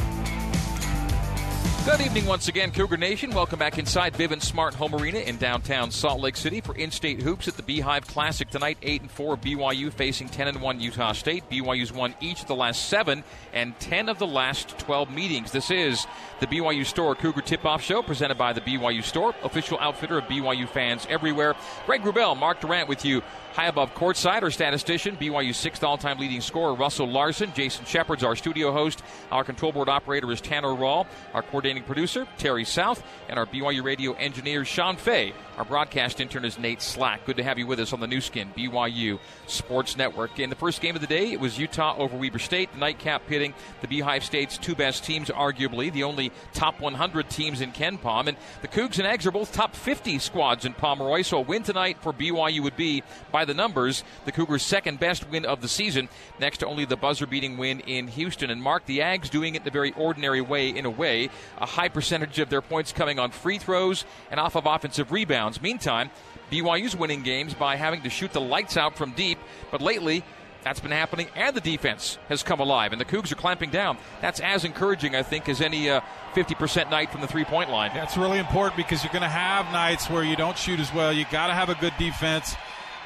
Good 1.85 2.01
evening 2.01 2.25
once 2.25 2.47
again, 2.47 2.71
Cougar 2.71 2.97
Nation. 2.97 3.29
Welcome 3.29 3.59
back 3.59 3.77
inside 3.77 4.15
Vivint 4.15 4.41
Smart 4.41 4.73
Home 4.73 4.95
Arena 4.95 5.19
in 5.19 5.37
downtown 5.37 5.91
Salt 5.91 6.19
Lake 6.19 6.35
City 6.35 6.59
for 6.59 6.75
in-state 6.75 7.21
hoops 7.21 7.47
at 7.47 7.57
the 7.57 7.61
Beehive 7.61 8.07
Classic 8.07 8.49
tonight. 8.49 8.79
Eight 8.81 9.01
and 9.01 9.11
four 9.11 9.37
BYU 9.37 9.93
facing 9.93 10.27
ten 10.27 10.47
and 10.47 10.63
one 10.63 10.79
Utah 10.79 11.11
State. 11.11 11.47
BYU's 11.47 11.93
won 11.93 12.15
each 12.19 12.41
of 12.41 12.47
the 12.47 12.55
last 12.55 12.89
seven 12.89 13.23
and 13.53 13.79
ten 13.79 14.09
of 14.09 14.17
the 14.17 14.25
last 14.25 14.79
twelve 14.79 15.11
meetings. 15.11 15.51
This 15.51 15.69
is 15.69 16.07
the 16.39 16.47
BYU 16.47 16.87
Store 16.87 17.13
Cougar 17.13 17.41
Tip-Off 17.41 17.83
Show 17.83 18.01
presented 18.01 18.39
by 18.39 18.51
the 18.51 18.61
BYU 18.61 19.03
Store, 19.03 19.35
official 19.43 19.77
outfitter 19.79 20.17
of 20.17 20.23
BYU 20.23 20.67
fans 20.67 21.05
everywhere. 21.07 21.53
Greg 21.85 22.01
Wrubell, 22.01 22.35
Mark 22.35 22.61
Durant 22.61 22.89
with 22.89 23.05
you 23.05 23.21
High 23.55 23.67
above 23.67 23.93
courtside, 23.93 24.43
our 24.43 24.51
statistician, 24.51 25.15
BYU's 25.15 25.55
sixth 25.55 25.81
all 25.81 25.97
time 25.97 26.19
leading 26.19 26.41
scorer, 26.41 26.73
Russell 26.73 27.07
Larson. 27.07 27.53
Jason 27.55 27.85
Shepard's 27.85 28.21
our 28.21 28.35
studio 28.35 28.73
host. 28.73 29.01
Our 29.31 29.45
control 29.45 29.71
board 29.71 29.87
operator 29.87 30.29
is 30.29 30.41
Tanner 30.41 30.67
Rawl. 30.67 31.07
Our 31.33 31.41
coordinating 31.41 31.83
producer, 31.83 32.27
Terry 32.37 32.65
South. 32.65 33.01
And 33.29 33.39
our 33.39 33.45
BYU 33.45 33.81
radio 33.81 34.11
engineer, 34.11 34.65
Sean 34.65 34.97
Fay. 34.97 35.31
Our 35.57 35.63
broadcast 35.63 36.19
intern 36.19 36.43
is 36.43 36.59
Nate 36.59 36.81
Slack. 36.81 37.25
Good 37.25 37.37
to 37.37 37.43
have 37.43 37.57
you 37.57 37.65
with 37.65 37.79
us 37.79 37.93
on 37.93 38.01
the 38.01 38.07
Nu 38.07 38.19
Skin, 38.19 38.51
BYU 38.57 39.19
Sports 39.47 39.95
Network. 39.95 40.37
In 40.37 40.49
the 40.49 40.55
first 40.57 40.81
game 40.81 40.95
of 40.95 41.01
the 41.01 41.07
day, 41.07 41.31
it 41.31 41.39
was 41.39 41.57
Utah 41.57 41.95
over 41.97 42.17
Weber 42.17 42.39
State. 42.39 42.73
The 42.73 42.79
nightcap 42.79 43.25
pitting 43.25 43.53
the 43.79 43.87
Beehive 43.87 44.25
State's 44.25 44.57
two 44.57 44.75
best 44.75 45.05
teams, 45.05 45.29
arguably 45.29 45.93
the 45.93 46.03
only 46.03 46.33
top 46.53 46.81
100 46.81 47.29
teams 47.29 47.61
in 47.61 47.71
KenPom. 47.71 48.27
And 48.27 48.35
the 48.63 48.67
Cougs 48.67 48.97
and 48.97 49.07
Eggs 49.07 49.25
are 49.25 49.31
both 49.31 49.53
top 49.53 49.75
50 49.75 50.19
squads 50.19 50.65
in 50.65 50.73
Pomeroy. 50.73 51.21
So 51.21 51.37
a 51.37 51.41
win 51.41 51.63
tonight 51.63 51.99
for 52.01 52.11
BYU 52.11 52.59
would 52.59 52.75
be, 52.75 53.01
by 53.31 53.44
the 53.45 53.53
numbers, 53.53 54.03
the 54.25 54.31
Cougars' 54.31 54.63
second 54.63 54.99
best 54.99 55.29
win 55.29 55.45
of 55.45 55.61
the 55.61 55.67
season, 55.67 56.09
next 56.39 56.59
to 56.59 56.67
only 56.67 56.85
the 56.85 56.97
buzzer 56.97 57.25
beating 57.25 57.57
win 57.57 57.79
in 57.81 58.07
Houston. 58.09 58.49
And 58.49 58.61
Mark, 58.61 58.85
the 58.85 58.99
Ags 58.99 59.29
doing 59.29 59.55
it 59.55 59.63
the 59.63 59.71
very 59.71 59.91
ordinary 59.93 60.41
way, 60.41 60.69
in 60.69 60.85
a 60.85 60.89
way, 60.89 61.29
a 61.57 61.65
high 61.65 61.89
percentage 61.89 62.39
of 62.39 62.49
their 62.49 62.61
points 62.61 62.91
coming 62.91 63.19
on 63.19 63.31
free 63.31 63.57
throws 63.57 64.05
and 64.31 64.39
off 64.39 64.55
of 64.55 64.65
offensive 64.65 65.11
rebounds. 65.11 65.61
Meantime, 65.61 66.09
BYU's 66.51 66.95
winning 66.95 67.23
games 67.23 67.53
by 67.53 67.75
having 67.75 68.01
to 68.03 68.09
shoot 68.09 68.31
the 68.33 68.41
lights 68.41 68.77
out 68.77 68.95
from 68.95 69.11
deep, 69.11 69.39
but 69.71 69.81
lately 69.81 70.23
that's 70.65 70.79
been 70.79 70.89
happening, 70.89 71.27
and 71.35 71.55
the 71.55 71.61
defense 71.61 72.17
has 72.27 72.41
come 72.41 72.59
alive, 72.59 72.91
and 72.91 72.99
the 72.99 73.05
Cougs 73.05 73.31
are 73.31 73.35
clamping 73.35 73.69
down. 73.69 73.99
That's 74.19 74.39
as 74.39 74.65
encouraging, 74.65 75.15
I 75.15 75.21
think, 75.21 75.47
as 75.47 75.61
any 75.61 75.91
uh, 75.91 76.01
50% 76.33 76.89
night 76.89 77.11
from 77.11 77.21
the 77.21 77.27
three 77.27 77.45
point 77.45 77.69
line. 77.69 77.91
That's 77.93 78.17
really 78.17 78.39
important 78.39 78.75
because 78.75 79.03
you're 79.03 79.13
going 79.13 79.21
to 79.21 79.29
have 79.29 79.71
nights 79.71 80.09
where 80.09 80.23
you 80.23 80.35
don't 80.35 80.57
shoot 80.57 80.79
as 80.79 80.91
well. 80.91 81.13
you 81.13 81.25
got 81.31 81.47
to 81.47 81.53
have 81.53 81.69
a 81.69 81.75
good 81.75 81.93
defense. 81.99 82.55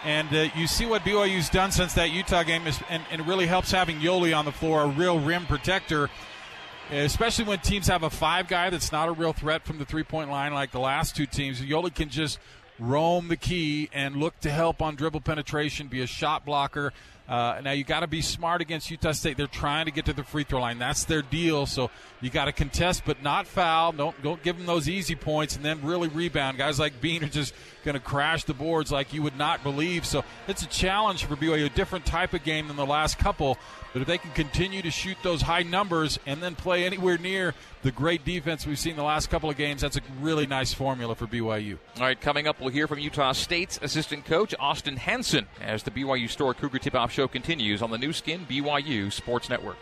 And 0.04 0.34
uh, 0.34 0.50
you 0.56 0.68
see 0.68 0.86
what 0.86 1.04
BYU's 1.04 1.50
done 1.50 1.72
since 1.72 1.94
that 1.94 2.12
Utah 2.12 2.44
game, 2.44 2.66
is, 2.68 2.80
and, 2.90 3.04
and, 3.12 3.22
it 3.22 3.28
really 3.28 3.48
helps 3.48 3.72
having 3.72 3.98
Yoeli 3.98 4.38
on 4.38 4.46
the 4.46 4.52
floor, 4.52 4.84
a 4.84 4.88
real 4.88 5.20
rim 5.20 5.46
protector, 5.46 6.10
especially 6.90 7.46
when 7.46 7.60
teams 7.60 7.88
have 7.88 8.04
a 8.04 8.10
five 8.10 8.48
guy 8.48 8.70
that's 8.70 8.92
not 8.92 9.10
a 9.10 9.12
real 9.12 9.34
threat 9.34 9.66
from 9.66 9.78
the 9.78 9.86
three 9.86 10.04
point 10.04 10.30
line 10.30 10.54
like 10.54 10.72
the 10.72 10.80
last 10.80 11.16
two 11.16 11.26
teams. 11.26 11.62
Yoeli 11.62 11.94
can 11.94 12.10
just 12.10 12.40
roam 12.80 13.28
the 13.28 13.36
key 13.36 13.90
and 13.92 14.16
look 14.16 14.40
to 14.40 14.50
help 14.50 14.82
on 14.82 14.96
dribble 14.96 15.22
penetration, 15.22 15.88
be 15.88 16.02
a 16.02 16.08
shot 16.08 16.46
blocker. 16.46 16.94
Uh, 17.30 17.62
now 17.64 17.72
you 17.72 17.84
got 17.84 18.00
to 18.00 18.08
be 18.08 18.22
smart 18.24 18.60
against 18.60 18.90
Utah 18.90 19.12
State. 19.12 19.38
They're 19.38 19.46
trying 19.46 19.86
to 19.86 19.92
get 19.92 20.06
to 20.06 20.14
the 20.14 20.24
free 20.24 20.44
throw 20.44 20.62
line. 20.62 20.80
That's 20.80 21.04
their 21.04 21.22
deal. 21.22 21.68
So 21.68 21.92
you 22.22 22.32
got 22.32 22.46
to 22.46 22.52
contest, 22.52 23.04
but 23.06 23.22
not 23.22 23.46
foul. 23.46 23.92
Don't 23.92 24.20
don't 24.24 24.42
give 24.42 24.58
them 24.58 24.66
those 24.66 24.90
easy 24.90 25.16
points, 25.16 25.56
and 25.56 25.64
then 25.64 25.80
really 25.84 26.08
rebound. 26.08 26.58
Guys 26.58 26.80
like 26.80 27.00
Bean 27.00 27.24
are 27.24 27.28
just 27.28 27.54
going 27.86 27.94
to 27.94 28.00
crash 28.00 28.46
the 28.46 28.56
boards 28.56 28.92
like 28.92 29.14
you 29.14 29.22
would 29.22 29.38
not 29.38 29.62
believe. 29.62 30.06
So 30.06 30.26
it's 30.48 30.64
a 30.64 30.68
challenge 30.68 31.26
for 31.26 31.36
BYU, 31.36 31.68
a 31.68 31.70
different 31.70 32.06
type 32.06 32.34
of 32.34 32.44
game 32.44 32.68
than 32.68 32.78
the 32.78 32.86
last 32.86 33.20
couple. 33.20 33.60
But 33.94 34.02
if 34.04 34.08
they 34.08 34.18
can 34.18 34.32
continue 34.32 34.82
to 34.82 34.92
shoot 34.92 35.18
those 35.24 35.42
high 35.42 35.64
numbers 35.64 36.20
and 36.26 36.42
then 36.42 36.56
play 36.56 36.86
anywhere 36.86 37.18
near 37.18 37.56
the 37.82 37.92
great 37.92 38.24
defense 38.24 38.68
we've 38.68 38.78
seen 38.78 38.96
the 38.96 39.04
last 39.04 39.30
couple 39.30 39.50
of 39.50 39.58
games, 39.58 39.82
that's 39.82 39.98
a 39.98 40.02
really 40.22 40.46
nice 40.46 40.74
formula 40.74 41.16
for 41.16 41.26
BYU. 41.26 41.78
All 41.98 42.04
right, 42.04 42.20
coming 42.20 42.48
up, 42.48 42.60
we'll 42.60 42.70
hear 42.70 42.88
from 42.88 43.00
Utah 43.00 43.32
State's 43.32 43.80
assistant 43.82 44.26
coach, 44.26 44.54
Austin 44.60 44.98
Hansen, 44.98 45.48
as 45.62 45.84
the 45.84 45.92
BYU 45.92 46.30
Store 46.30 46.54
Cougar 46.54 46.80
Tip 46.80 46.96
Off 46.96 47.12
Show 47.12 47.28
continues 47.28 47.82
on 47.82 47.90
the 47.90 47.98
Nu 47.98 48.14
Skin 48.14 48.46
BYU 48.46 49.12
Sports 49.12 49.50
Network. 49.50 49.78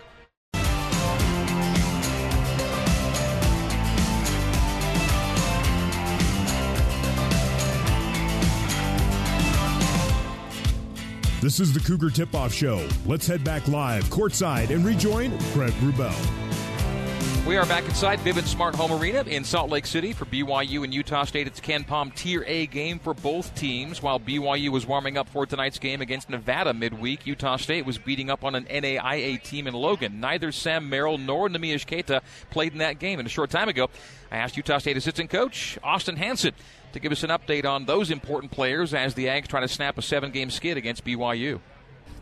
This 11.40 11.60
is 11.60 11.72
the 11.72 11.80
Cougar 11.80 12.10
Tip 12.10 12.34
Off 12.34 12.52
Show. 12.52 12.84
Let's 13.06 13.28
head 13.28 13.44
back 13.44 13.68
live 13.68 14.06
courtside 14.06 14.72
and 14.72 14.84
rejoin 14.84 15.30
Greg 15.54 15.72
Wrubell. 15.74 16.12
We 17.46 17.58
are 17.58 17.66
back 17.68 17.86
inside 17.86 18.18
Vivint 18.20 18.48
Smart 18.48 18.74
Home 18.74 18.92
Arena 18.92 19.22
in 19.22 19.44
Salt 19.44 19.70
Lake 19.70 19.86
City 19.86 20.14
for 20.14 20.26
BYU 20.26 20.84
and 20.84 20.92
Utah 20.92 21.26
State. 21.26 21.46
It's 21.46 21.62
KenPom 21.62 22.16
Tier 22.16 22.44
A 22.48 22.66
game 22.66 22.98
for 22.98 23.14
both 23.14 23.54
teams. 23.54 24.02
While 24.02 24.20
BYU 24.20 24.70
was 24.70 24.88
warming 24.88 25.16
up 25.16 25.30
for 25.30 25.46
tonight's 25.46 25.78
game 25.78 26.02
against 26.02 26.28
Nevada 26.28 26.74
midweek, 26.74 27.28
Utah 27.28 27.58
State 27.58 27.86
was 27.86 28.00
beating 28.00 28.32
up 28.32 28.44
on 28.44 28.56
an 28.56 28.66
NAIA 28.66 29.42
team 29.42 29.68
in 29.68 29.76
Logan. 29.76 30.20
Neither 30.20 30.52
Sam 30.52 30.90
Merrill 30.90 31.20
nor 31.20 31.50
Neemias 31.50 31.86
Queta 31.86 32.24
played 32.50 32.74
in 32.74 32.80
that 32.80 32.98
game. 32.98 33.20
And 33.20 33.28
a 33.28 33.30
short 33.30 33.52
time 33.52 33.70
ago, 33.70 33.90
I 34.32 34.38
asked 34.38 34.58
Utah 34.58 34.80
State 34.80 34.98
assistant 34.98 35.30
coach 35.30 35.78
Austin 35.84 36.18
Hansen 36.18 36.54
to 36.94 37.00
give 37.00 37.12
us 37.12 37.24
an 37.24 37.30
update 37.30 37.66
on 37.66 37.86
those 37.86 38.12
important 38.12 38.52
players 38.52 38.94
as 38.94 39.14
the 39.14 39.26
Ags 39.26 39.48
try 39.48 39.62
to 39.62 39.68
snap 39.68 39.98
a 39.98 40.02
seven-game 40.02 40.50
skid 40.50 40.78
against 40.78 41.06
BYU 41.06 41.60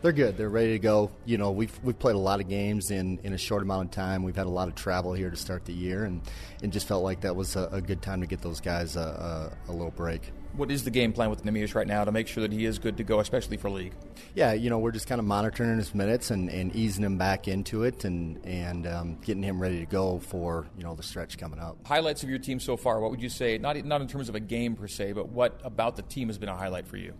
they're 0.02 0.12
good. 0.12 0.36
They're 0.36 0.48
ready 0.48 0.72
to 0.72 0.78
go. 0.78 1.10
You 1.24 1.38
know, 1.38 1.50
we've 1.50 1.76
we've 1.82 1.98
played 1.98 2.14
a 2.14 2.18
lot 2.18 2.40
of 2.40 2.48
games 2.48 2.90
in, 2.90 3.18
in 3.24 3.32
a 3.32 3.38
short 3.38 3.62
amount 3.62 3.86
of 3.86 3.90
time. 3.90 4.22
We've 4.22 4.36
had 4.36 4.46
a 4.46 4.50
lot 4.50 4.68
of 4.68 4.74
travel 4.74 5.12
here 5.12 5.30
to 5.30 5.36
start 5.36 5.64
the 5.64 5.72
year, 5.72 6.04
and, 6.04 6.20
and 6.62 6.72
just 6.72 6.86
felt 6.86 7.02
like 7.02 7.22
that 7.22 7.34
was 7.34 7.56
a, 7.56 7.68
a 7.72 7.80
good 7.80 8.02
time 8.02 8.20
to 8.20 8.26
get 8.26 8.40
those 8.40 8.60
guys 8.60 8.96
a, 8.96 9.00
a, 9.68 9.70
a, 9.70 9.72
little 9.72 9.90
break. 9.90 10.22
What 10.56 10.70
is 10.70 10.84
the 10.84 10.90
game 10.90 11.12
plan 11.12 11.28
with 11.28 11.44
Neemias 11.44 11.74
right 11.74 11.86
now 11.86 12.04
to 12.04 12.12
make 12.12 12.26
sure 12.26 12.40
that 12.40 12.50
he 12.50 12.64
is 12.64 12.78
good 12.78 12.96
to 12.96 13.04
go, 13.04 13.20
especially 13.20 13.58
for 13.58 13.68
league? 13.68 13.92
Yeah, 14.34 14.54
you 14.54 14.70
know, 14.70 14.78
we're 14.78 14.90
just 14.90 15.06
kind 15.06 15.18
of 15.18 15.26
monitoring 15.26 15.76
his 15.76 15.94
minutes 15.94 16.30
and, 16.30 16.48
and 16.48 16.74
easing 16.74 17.04
him 17.04 17.18
back 17.18 17.46
into 17.46 17.84
it, 17.84 18.04
and 18.04 18.44
and 18.46 18.86
um, 18.86 19.18
getting 19.24 19.42
him 19.42 19.60
ready 19.60 19.80
to 19.80 19.86
go 19.86 20.18
for 20.18 20.66
you 20.78 20.84
know 20.84 20.94
the 20.94 21.02
stretch 21.02 21.36
coming 21.36 21.58
up. 21.58 21.76
Highlights 21.86 22.22
of 22.22 22.30
your 22.30 22.38
team 22.38 22.58
so 22.58 22.76
far. 22.76 23.00
What 23.00 23.10
would 23.10 23.20
you 23.20 23.28
say? 23.28 23.58
Not 23.58 23.76
not 23.84 24.00
in 24.00 24.08
terms 24.08 24.30
of 24.30 24.34
a 24.34 24.40
game 24.40 24.76
per 24.76 24.88
se, 24.88 25.12
but 25.12 25.28
what 25.28 25.60
about 25.62 25.96
the 25.96 26.02
team 26.02 26.28
has 26.28 26.38
been 26.38 26.48
a 26.48 26.56
highlight 26.56 26.86
for 26.86 26.96
you? 26.96 27.12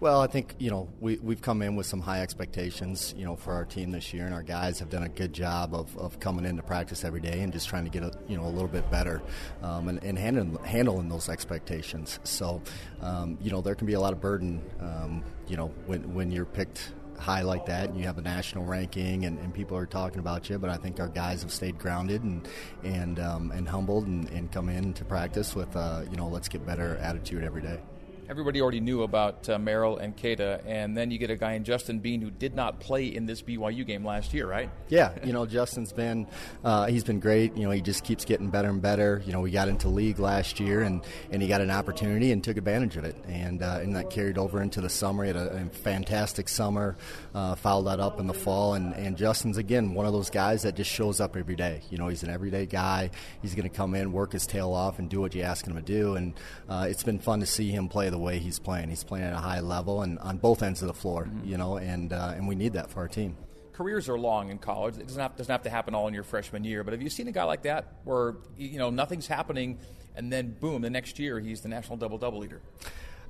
Well, 0.00 0.20
I 0.20 0.28
think 0.28 0.54
you 0.60 0.70
know 0.70 0.88
we 1.00 1.16
we've 1.16 1.42
come 1.42 1.60
in 1.60 1.74
with 1.74 1.86
some 1.86 2.00
high 2.00 2.20
expectations, 2.22 3.12
you 3.16 3.24
know, 3.24 3.34
for 3.34 3.52
our 3.52 3.64
team 3.64 3.90
this 3.90 4.14
year, 4.14 4.26
and 4.26 4.32
our 4.34 4.44
guys 4.44 4.78
have 4.78 4.90
done 4.90 5.02
a 5.02 5.08
good 5.08 5.32
job 5.32 5.74
of, 5.74 5.96
of 5.98 6.20
coming 6.20 6.44
into 6.44 6.62
practice 6.62 7.04
every 7.04 7.20
day 7.20 7.40
and 7.40 7.52
just 7.52 7.68
trying 7.68 7.82
to 7.82 7.90
get 7.90 8.04
a 8.04 8.12
you 8.28 8.36
know 8.36 8.44
a 8.44 8.48
little 8.48 8.68
bit 8.68 8.88
better, 8.92 9.20
um, 9.60 9.88
and, 9.88 10.02
and 10.04 10.16
handling 10.16 10.56
handling 10.64 11.08
those 11.08 11.28
expectations. 11.28 12.20
So, 12.22 12.62
um, 13.00 13.38
you 13.42 13.50
know, 13.50 13.60
there 13.60 13.74
can 13.74 13.88
be 13.88 13.94
a 13.94 14.00
lot 14.00 14.12
of 14.12 14.20
burden, 14.20 14.62
um, 14.78 15.24
you 15.48 15.56
know, 15.56 15.72
when 15.86 16.14
when 16.14 16.30
you're 16.30 16.44
picked 16.44 16.92
high 17.18 17.42
like 17.42 17.66
that 17.66 17.88
and 17.88 17.98
you 17.98 18.06
have 18.06 18.18
a 18.18 18.22
national 18.22 18.64
ranking 18.64 19.24
and, 19.24 19.40
and, 19.40 19.52
people 19.52 19.76
are 19.76 19.86
talking 19.86 20.20
about 20.20 20.48
you 20.48 20.56
but 20.56 20.70
I 20.70 20.76
think 20.76 21.00
our 21.00 21.08
guys 21.08 21.42
have 21.42 21.50
stayed 21.50 21.76
grounded 21.76 22.22
and 22.22 22.46
and 22.84 23.18
um, 23.18 23.50
and 23.50 23.68
humbled 23.68 24.06
and, 24.06 24.28
and 24.28 24.52
come 24.52 24.68
in 24.68 24.94
to 24.94 25.04
practice 25.04 25.56
with 25.56 25.74
uh, 25.74 26.04
you 26.08 26.16
know 26.16 26.28
let's 26.28 26.48
get 26.48 26.64
better 26.64 26.96
attitude 26.98 27.42
every 27.42 27.62
day 27.62 27.80
everybody 28.28 28.60
already 28.60 28.80
knew 28.80 29.02
about 29.02 29.48
uh, 29.48 29.58
Merrill 29.58 29.96
and 29.96 30.16
Queta, 30.16 30.60
and 30.66 30.96
then 30.96 31.10
you 31.10 31.18
get 31.18 31.30
a 31.30 31.36
guy 31.36 31.54
in 31.54 31.64
Justin 31.64 31.98
Bean 31.98 32.20
who 32.20 32.30
did 32.30 32.54
not 32.54 32.78
play 32.78 33.06
in 33.06 33.24
this 33.24 33.40
BYU 33.40 33.86
game 33.86 34.04
last 34.04 34.34
year, 34.34 34.46
right? 34.46 34.70
Yeah, 34.88 35.12
you 35.24 35.32
know 35.32 35.46
Justin's 35.46 35.92
been 35.92 36.26
uh, 36.62 36.86
he's 36.86 37.04
been 37.04 37.20
great. 37.20 37.56
You 37.56 37.64
know 37.64 37.70
he 37.70 37.80
just 37.80 38.04
keeps 38.04 38.24
getting 38.24 38.50
better 38.50 38.68
and 38.68 38.82
better. 38.82 39.22
You 39.24 39.32
know 39.32 39.40
we 39.40 39.50
got 39.50 39.68
into 39.68 39.88
league 39.88 40.18
last 40.18 40.60
year 40.60 40.82
and, 40.82 41.02
and 41.30 41.40
he 41.40 41.48
got 41.48 41.60
an 41.60 41.70
opportunity 41.70 42.32
and 42.32 42.44
took 42.44 42.56
advantage 42.56 42.96
of 42.96 43.04
it, 43.04 43.16
and 43.26 43.62
uh, 43.62 43.80
and 43.82 43.96
that 43.96 44.10
carried 44.10 44.36
over 44.36 44.62
into 44.62 44.80
the 44.80 44.90
summer. 44.90 45.24
He 45.24 45.28
had 45.28 45.36
a, 45.36 45.56
a 45.56 45.64
fantastic 45.70 46.48
summer, 46.48 46.96
uh, 47.34 47.54
followed 47.54 47.84
that 47.84 48.00
up 48.00 48.20
in 48.20 48.26
the 48.26 48.34
fall, 48.34 48.74
and, 48.74 48.94
and 48.94 49.16
Justin's 49.16 49.56
again 49.56 49.94
one 49.94 50.06
of 50.06 50.12
those 50.12 50.30
guys 50.30 50.62
that 50.62 50.76
just 50.76 50.90
shows 50.90 51.20
up 51.20 51.36
every 51.36 51.56
day. 51.56 51.80
You 51.90 51.96
know 51.96 52.08
he's 52.08 52.22
an 52.22 52.30
everyday 52.30 52.66
guy. 52.66 53.10
He's 53.40 53.54
going 53.54 53.68
to 53.68 53.74
come 53.74 53.94
in, 53.94 54.12
work 54.12 54.32
his 54.32 54.46
tail 54.46 54.72
off, 54.72 54.98
and 54.98 55.08
do 55.08 55.20
what 55.20 55.34
you 55.34 55.42
ask 55.42 55.66
him 55.66 55.74
to 55.74 55.82
do, 55.82 56.16
and 56.16 56.34
uh, 56.68 56.86
it's 56.90 57.02
been 57.02 57.18
fun 57.18 57.40
to 57.40 57.46
see 57.46 57.70
him 57.70 57.88
play 57.88 58.10
the 58.10 58.17
the 58.18 58.24
way 58.24 58.38
he's 58.38 58.58
playing. 58.58 58.88
He's 58.88 59.04
playing 59.04 59.26
at 59.26 59.32
a 59.32 59.38
high 59.38 59.60
level 59.60 60.02
and 60.02 60.18
on 60.18 60.38
both 60.38 60.62
ends 60.62 60.82
of 60.82 60.88
the 60.88 60.94
floor, 60.94 61.24
mm-hmm. 61.24 61.48
you 61.48 61.56
know, 61.56 61.76
and 61.76 62.12
uh, 62.12 62.32
and 62.34 62.48
we 62.48 62.54
need 62.54 62.72
that 62.72 62.90
for 62.90 63.00
our 63.00 63.08
team. 63.08 63.36
Careers 63.72 64.08
are 64.08 64.18
long 64.18 64.50
in 64.50 64.58
college. 64.58 64.96
It 64.96 65.06
doesn't 65.06 65.22
have, 65.22 65.36
doesn't 65.36 65.52
have 65.52 65.62
to 65.62 65.70
happen 65.70 65.94
all 65.94 66.08
in 66.08 66.14
your 66.14 66.24
freshman 66.24 66.64
year. 66.64 66.82
But 66.82 66.94
have 66.94 67.02
you 67.02 67.10
seen 67.10 67.28
a 67.28 67.32
guy 67.32 67.44
like 67.44 67.62
that 67.62 67.92
where 68.04 68.34
you 68.56 68.78
know 68.78 68.90
nothing's 68.90 69.28
happening, 69.28 69.78
and 70.16 70.32
then 70.32 70.56
boom, 70.58 70.82
the 70.82 70.90
next 70.90 71.18
year 71.18 71.38
he's 71.38 71.60
the 71.60 71.68
national 71.68 71.96
double 71.96 72.18
double 72.18 72.40
leader? 72.40 72.60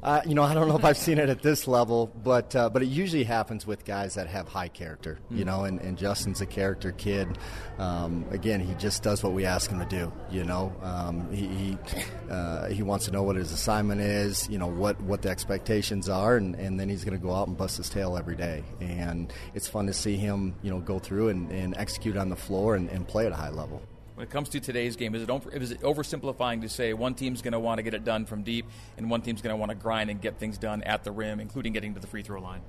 Uh, 0.01 0.21
you 0.25 0.35
know, 0.35 0.45
I 0.45 0.55
don't 0.55 0.69
know 0.69 0.77
if 0.77 0.85
I've 0.85 0.97
seen 0.97 1.19
it 1.19 1.29
at 1.29 1.43
this 1.43 1.67
level, 1.67 2.07
but 2.23 2.55
uh, 2.55 2.71
but 2.71 2.83
it 2.83 2.87
usually 2.87 3.25
happens 3.25 3.67
with 3.67 3.85
guys 3.85 4.15
that 4.15 4.29
have 4.29 4.47
high 4.47 4.69
character. 4.69 5.19
You 5.29 5.43
mm. 5.43 5.47
know, 5.47 5.65
and, 5.65 5.81
and 5.81 5.99
Justin's 5.99 6.41
a 6.41 6.47
character 6.47 6.93
kid. 6.93 7.37
Um, 7.79 8.25
again, 8.31 8.61
he 8.61 8.75
just 8.75 9.03
does 9.03 9.25
what 9.25 9.33
we 9.33 9.45
ask 9.45 9.69
him 9.69 9.81
to 9.81 9.87
do. 9.87 10.13
You 10.31 10.45
know, 10.45 10.73
um, 10.83 11.33
he 11.33 11.49
he, 11.49 11.79
uh, 12.31 12.69
he, 12.69 12.85
wants 12.85 13.07
to 13.07 13.11
know 13.11 13.25
what 13.25 13.35
his 13.35 13.51
assignment 13.51 14.01
is. 14.01 14.49
You 14.49 14.59
know 14.59 14.69
what 14.69 15.01
what 15.01 15.23
the 15.23 15.31
expectations 15.31 16.09
are, 16.09 16.37
and, 16.37 16.55
and 16.55 16.79
then 16.79 16.89
he's 16.89 17.05
going 17.05 17.19
to 17.19 17.23
go 17.23 17.35
out 17.35 17.49
and 17.49 17.57
bust 17.57 17.79
his 17.79 17.91
tail 17.91 18.17
every 18.17 18.37
day. 18.37 18.63
And 18.81 19.33
it's 19.55 19.67
fun 19.67 19.87
to 19.89 19.93
see 19.93 20.17
him, 20.17 20.55
you 20.63 20.71
know, 20.71 20.79
go 20.79 21.01
through 21.01 21.31
and, 21.31 21.51
and 21.51 21.77
execute 21.77 22.17
on 22.17 22.29
the 22.29 22.37
floor 22.37 22.77
and, 22.77 22.89
and 22.91 23.07
play 23.07 23.27
at 23.27 23.33
a 23.33 23.37
high 23.37 23.51
level. 23.51 23.83
When 24.19 24.27
it 24.27 24.31
comes 24.31 24.49
to 24.49 24.59
today's 24.59 24.97
game, 24.97 25.15
is 25.15 25.23
it, 25.23 25.31
over, 25.31 25.49
is 25.49 25.71
it 25.71 25.81
oversimplifying 25.83 26.63
to 26.63 26.69
say 26.69 26.93
one 26.93 27.15
team's 27.15 27.41
going 27.41 27.53
to 27.53 27.61
want 27.61 27.79
to 27.79 27.85
get 27.85 27.95
it 27.95 28.03
done 28.03 28.27
from 28.27 28.43
deep 28.43 28.67
and 28.97 29.09
one 29.09 29.23
team's 29.23 29.41
going 29.41 29.53
to 29.53 29.57
want 29.57 29.71
to 29.71 29.77
grind 29.77 30.11
and 30.11 30.21
get 30.21 30.41
things 30.41 30.59
done 30.59 30.83
at 30.83 31.05
the 31.05 31.13
rim, 31.13 31.39
including 31.39 31.73
getting 31.73 31.95
to 31.95 32.01
the 32.01 32.07
free 32.09 32.25
throw 32.25 32.41
line? 32.41 32.61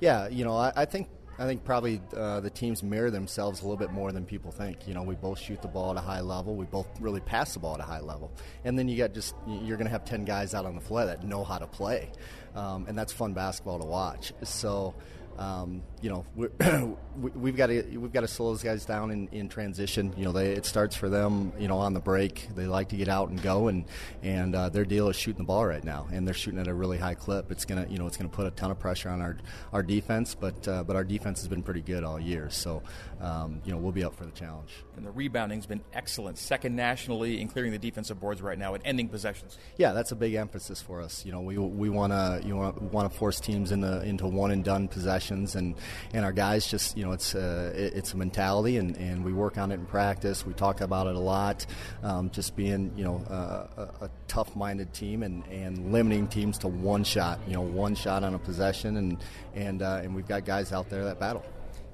Yeah, 0.00 0.28
you 0.28 0.44
know, 0.44 0.54
I, 0.54 0.70
I 0.76 0.84
think 0.84 1.08
I 1.38 1.46
think 1.46 1.64
probably 1.64 2.02
uh, 2.14 2.40
the 2.40 2.50
teams 2.50 2.82
mirror 2.82 3.10
themselves 3.10 3.62
a 3.62 3.62
little 3.62 3.78
bit 3.78 3.90
more 3.90 4.12
than 4.12 4.26
people 4.26 4.50
think. 4.50 4.86
You 4.86 4.92
know, 4.92 5.02
we 5.02 5.14
both 5.14 5.38
shoot 5.38 5.62
the 5.62 5.68
ball 5.68 5.92
at 5.92 5.96
a 5.96 6.00
high 6.02 6.20
level. 6.20 6.56
We 6.56 6.66
both 6.66 6.88
really 7.00 7.20
pass 7.20 7.54
the 7.54 7.60
ball 7.60 7.72
at 7.72 7.80
a 7.80 7.84
high 7.84 8.00
level. 8.00 8.30
And 8.66 8.78
then 8.78 8.86
you 8.86 8.98
got 8.98 9.14
just 9.14 9.34
you're 9.46 9.78
going 9.78 9.86
to 9.86 9.92
have 9.92 10.04
ten 10.04 10.26
guys 10.26 10.52
out 10.52 10.66
on 10.66 10.74
the 10.74 10.82
floor 10.82 11.06
that 11.06 11.24
know 11.24 11.42
how 11.42 11.56
to 11.56 11.66
play, 11.66 12.10
um, 12.54 12.84
and 12.86 12.98
that's 12.98 13.14
fun 13.14 13.32
basketball 13.32 13.78
to 13.78 13.86
watch. 13.86 14.34
So 14.42 14.94
um, 15.38 15.82
you 16.02 16.10
know, 16.10 16.96
we've 17.34 17.56
got 17.56 17.66
to 17.66 17.82
we've 17.98 18.12
got 18.12 18.20
to 18.20 18.28
slow 18.28 18.50
those 18.50 18.62
guys 18.62 18.84
down 18.84 19.10
in, 19.10 19.28
in 19.28 19.48
transition. 19.48 20.14
You 20.16 20.24
know, 20.24 20.32
they, 20.32 20.52
it 20.52 20.66
starts 20.66 20.94
for 20.96 21.08
them. 21.08 21.52
You 21.58 21.68
know, 21.68 21.78
on 21.78 21.94
the 21.94 22.00
break, 22.00 22.48
they 22.54 22.66
like 22.66 22.90
to 22.90 22.96
get 22.96 23.08
out 23.08 23.28
and 23.28 23.40
go, 23.42 23.68
and 23.68 23.84
and 24.22 24.54
uh, 24.54 24.68
their 24.68 24.84
deal 24.84 25.08
is 25.08 25.16
shooting 25.16 25.42
the 25.42 25.46
ball 25.46 25.66
right 25.66 25.82
now, 25.82 26.06
and 26.12 26.26
they're 26.26 26.34
shooting 26.34 26.60
at 26.60 26.68
a 26.68 26.74
really 26.74 26.98
high 26.98 27.14
clip. 27.14 27.50
It's 27.50 27.64
gonna 27.64 27.86
you 27.88 27.98
know 27.98 28.06
it's 28.06 28.16
gonna 28.16 28.28
put 28.28 28.46
a 28.46 28.50
ton 28.50 28.70
of 28.70 28.78
pressure 28.78 29.08
on 29.08 29.20
our 29.20 29.36
our 29.72 29.82
defense, 29.82 30.34
but 30.34 30.66
uh, 30.68 30.84
but 30.84 30.96
our 30.96 31.04
defense 31.04 31.40
has 31.40 31.48
been 31.48 31.62
pretty 31.62 31.82
good 31.82 32.04
all 32.04 32.20
year, 32.20 32.50
so 32.50 32.82
um, 33.20 33.60
you 33.64 33.72
know 33.72 33.78
we'll 33.78 33.92
be 33.92 34.04
up 34.04 34.14
for 34.14 34.24
the 34.24 34.32
challenge. 34.32 34.84
And 34.96 35.04
the 35.04 35.10
rebounding's 35.10 35.66
been 35.66 35.82
excellent, 35.92 36.38
second 36.38 36.76
nationally 36.76 37.40
in 37.40 37.48
clearing 37.48 37.72
the 37.72 37.78
defensive 37.78 38.20
boards 38.20 38.42
right 38.42 38.58
now 38.58 38.74
and 38.74 38.84
ending 38.84 39.08
possessions. 39.08 39.58
Yeah, 39.76 39.92
that's 39.92 40.12
a 40.12 40.16
big 40.16 40.34
emphasis 40.34 40.82
for 40.82 41.00
us. 41.00 41.24
You 41.24 41.32
know, 41.32 41.40
we 41.40 41.58
we 41.58 41.88
want 41.88 42.12
to 42.12 42.40
you 42.44 42.56
want 42.56 43.10
to 43.10 43.18
force 43.18 43.40
teams 43.40 43.72
into 43.72 44.02
into 44.02 44.26
one 44.26 44.50
and 44.50 44.64
done 44.64 44.88
possessions 44.88 45.54
and 45.54 45.74
and 46.12 46.24
our 46.24 46.32
guys 46.32 46.66
just 46.66 46.96
you 46.96 47.04
know 47.04 47.12
it's 47.12 47.34
a, 47.34 47.72
it's 47.74 48.12
a 48.12 48.16
mentality 48.16 48.76
and, 48.76 48.96
and 48.96 49.24
we 49.24 49.32
work 49.32 49.58
on 49.58 49.70
it 49.70 49.74
in 49.74 49.86
practice. 49.86 50.46
We 50.46 50.52
talk 50.52 50.80
about 50.80 51.06
it 51.06 51.16
a 51.16 51.20
lot. 51.20 51.66
Um, 52.02 52.30
just 52.30 52.56
being 52.56 52.92
you 52.96 53.04
know 53.04 53.24
uh, 53.28 53.66
a, 54.00 54.04
a 54.06 54.10
tough 54.26 54.54
minded 54.56 54.92
team 54.92 55.22
and, 55.22 55.44
and 55.46 55.92
limiting 55.92 56.28
teams 56.28 56.58
to 56.58 56.68
one 56.68 57.04
shot. 57.04 57.40
You 57.46 57.54
know 57.54 57.62
one 57.62 57.94
shot 57.94 58.24
on 58.24 58.34
a 58.34 58.38
possession 58.38 58.96
and 58.96 59.18
and 59.54 59.82
uh, 59.82 60.00
and 60.02 60.14
we've 60.14 60.28
got 60.28 60.44
guys 60.44 60.72
out 60.72 60.88
there 60.90 61.04
that 61.04 61.18
battle 61.18 61.44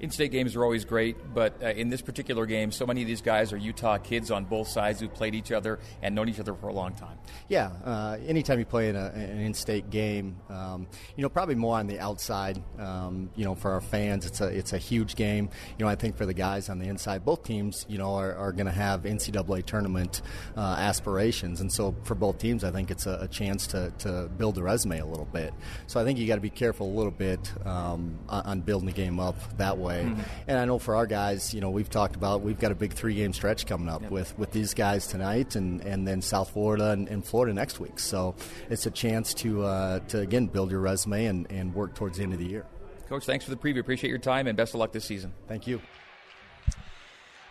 in-state 0.05 0.31
games 0.31 0.55
are 0.55 0.63
always 0.63 0.85
great, 0.85 1.17
but 1.33 1.61
uh, 1.61 1.67
in 1.67 1.89
this 1.89 2.01
particular 2.01 2.45
game, 2.45 2.71
so 2.71 2.85
many 2.85 3.01
of 3.01 3.07
these 3.07 3.21
guys 3.21 3.51
are 3.51 3.57
Utah 3.57 3.97
kids 3.97 4.31
on 4.31 4.45
both 4.45 4.67
sides 4.67 4.99
who 4.99 5.09
played 5.09 5.35
each 5.35 5.51
other 5.51 5.79
and 6.01 6.15
known 6.15 6.29
each 6.29 6.39
other 6.39 6.53
for 6.53 6.67
a 6.67 6.73
long 6.73 6.93
time. 6.93 7.17
Yeah, 7.49 7.71
uh, 7.83 8.17
anytime 8.25 8.59
you 8.59 8.65
play 8.65 8.89
in 8.89 8.95
a, 8.95 9.07
an 9.07 9.39
in-state 9.39 9.89
game, 9.89 10.37
um, 10.49 10.87
you 11.15 11.23
know, 11.23 11.29
probably 11.29 11.55
more 11.55 11.77
on 11.77 11.87
the 11.87 11.99
outside. 11.99 12.61
Um, 12.79 13.29
you 13.35 13.45
know, 13.45 13.55
for 13.55 13.71
our 13.71 13.81
fans, 13.81 14.25
it's 14.25 14.41
a 14.41 14.47
it's 14.47 14.73
a 14.73 14.77
huge 14.77 15.15
game. 15.15 15.49
You 15.77 15.85
know, 15.85 15.91
I 15.91 15.95
think 15.95 16.17
for 16.17 16.25
the 16.25 16.33
guys 16.33 16.69
on 16.69 16.79
the 16.79 16.87
inside, 16.87 17.25
both 17.25 17.43
teams, 17.43 17.85
you 17.89 17.97
know, 17.97 18.13
are, 18.15 18.33
are 18.35 18.51
going 18.51 18.67
to 18.67 18.71
have 18.71 19.03
NCAA 19.03 19.65
tournament 19.65 20.21
uh, 20.55 20.75
aspirations, 20.77 21.61
and 21.61 21.71
so 21.71 21.95
for 22.03 22.15
both 22.15 22.37
teams, 22.37 22.63
I 22.63 22.71
think 22.71 22.91
it's 22.91 23.05
a, 23.05 23.19
a, 23.21 23.27
chance 23.27 23.67
to, 23.67 23.91
to 23.99 24.29
build 24.37 24.55
the 24.55 24.63
resume 24.63 24.99
a 24.99 25.05
little 25.05 25.25
bit. 25.25 25.53
So 25.87 25.99
I 25.99 26.03
think 26.03 26.19
you 26.19 26.27
got 26.27 26.35
to 26.35 26.41
be 26.41 26.49
careful 26.49 26.87
a 26.87 26.95
little 26.95 27.11
bit 27.11 27.51
um, 27.65 28.17
on, 28.29 28.45
on, 28.45 28.61
building 28.61 28.85
the 28.85 28.93
game 28.93 29.19
up 29.19 29.35
that 29.57 29.77
way. 29.77 29.94
Mm-hmm. 30.03 30.21
And 30.47 30.57
I 30.57 30.65
know 30.65 30.79
for 30.79 30.95
our 30.95 31.05
guys, 31.05 31.53
you 31.53 31.61
know, 31.61 31.69
we've 31.69 31.89
talked 31.89 32.15
about 32.15 32.41
we've 32.41 32.59
got 32.59 32.71
a 32.71 32.75
big 32.75 32.93
three-game 32.93 33.33
stretch 33.33 33.65
coming 33.65 33.89
up 33.89 34.03
yep. 34.03 34.11
with 34.11 34.37
with 34.37 34.51
these 34.51 34.73
guys 34.73 35.07
tonight, 35.07 35.55
and 35.55 35.81
and 35.81 36.07
then 36.07 36.21
South 36.21 36.51
Florida 36.51 36.91
and, 36.91 37.07
and 37.07 37.25
Florida 37.25 37.53
next 37.53 37.79
week. 37.79 37.99
So 37.99 38.35
it's 38.69 38.85
a 38.85 38.91
chance 38.91 39.33
to 39.35 39.63
uh, 39.63 39.99
to 40.07 40.19
again 40.19 40.47
build 40.47 40.71
your 40.71 40.81
resume 40.81 41.25
and, 41.25 41.51
and 41.51 41.73
work 41.73 41.95
towards 41.95 42.17
the 42.17 42.23
end 42.23 42.33
of 42.33 42.39
the 42.39 42.47
year. 42.47 42.65
Coach, 43.09 43.25
thanks 43.25 43.45
for 43.45 43.51
the 43.51 43.57
preview. 43.57 43.79
Appreciate 43.79 44.09
your 44.09 44.19
time 44.19 44.47
and 44.47 44.57
best 44.57 44.73
of 44.73 44.79
luck 44.79 44.91
this 44.91 45.05
season. 45.05 45.33
Thank 45.47 45.67
you. 45.67 45.81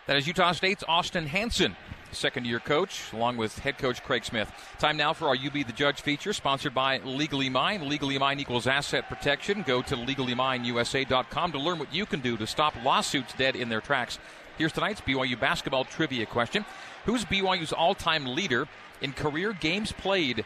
That 0.07 0.17
is 0.17 0.27
Utah 0.27 0.53
State's 0.53 0.85
Austin 0.87 1.27
Hansen, 1.27 1.77
second 2.15 2.47
year 2.47 2.61
coach, 2.61 3.13
along 3.13 3.37
with 3.37 3.59
head 3.59 3.79
coach 3.79 4.03
Craig 4.03 4.25
Smith. 4.25 4.51
Time 4.79 4.97
now 4.97 5.13
for 5.13 5.29
our 5.29 5.35
You 5.35 5.51
Be 5.51 5.63
the 5.63 5.73
Judge 5.73 6.01
feature, 6.01 6.33
sponsored 6.33 6.75
by 6.75 6.99
Legally 6.99 7.49
Mine. 7.49 7.89
Legally 7.89 8.19
Mine 8.19 8.41
equals 8.41 8.67
asset 8.67 9.09
protection. 9.09 9.63
Go 9.67 9.83
to 9.83 9.97
legallymineusa.com 9.97 11.53
to 11.53 11.59
learn 11.59 11.79
what 11.79 11.95
you 11.95 12.07
can 12.07 12.21
do 12.21 12.37
to 12.37 12.47
stop 12.47 12.75
lawsuits 12.85 13.35
dead 13.35 13.57
in 13.57 13.69
their 13.69 13.81
tracks. 13.81 14.19
Here's 14.57 14.73
tonight's 14.73 15.01
BYU 15.01 15.39
basketball 15.39 15.85
trivia 15.85 16.27
question 16.27 16.65
Who's 17.05 17.25
BYU's 17.25 17.73
all 17.73 17.95
time 17.95 18.27
leader 18.27 18.69
in 19.01 19.13
career 19.13 19.53
games 19.53 19.93
played? 19.93 20.45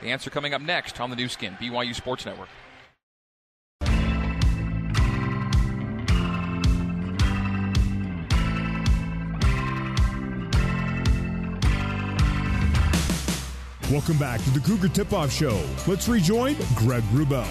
The 0.00 0.08
answer 0.08 0.30
coming 0.30 0.54
up 0.54 0.62
next 0.62 1.00
on 1.00 1.10
the 1.10 1.16
Nu 1.16 1.28
Skin, 1.28 1.54
BYU 1.60 1.94
Sports 1.94 2.24
Network. 2.24 2.48
Welcome 13.90 14.18
back 14.18 14.40
to 14.44 14.50
the 14.50 14.60
Cougar 14.60 14.90
Tip 14.90 15.12
Off 15.12 15.32
Show. 15.32 15.60
Let's 15.88 16.06
rejoin 16.06 16.54
Greg 16.76 17.02
Wrubell. 17.10 17.44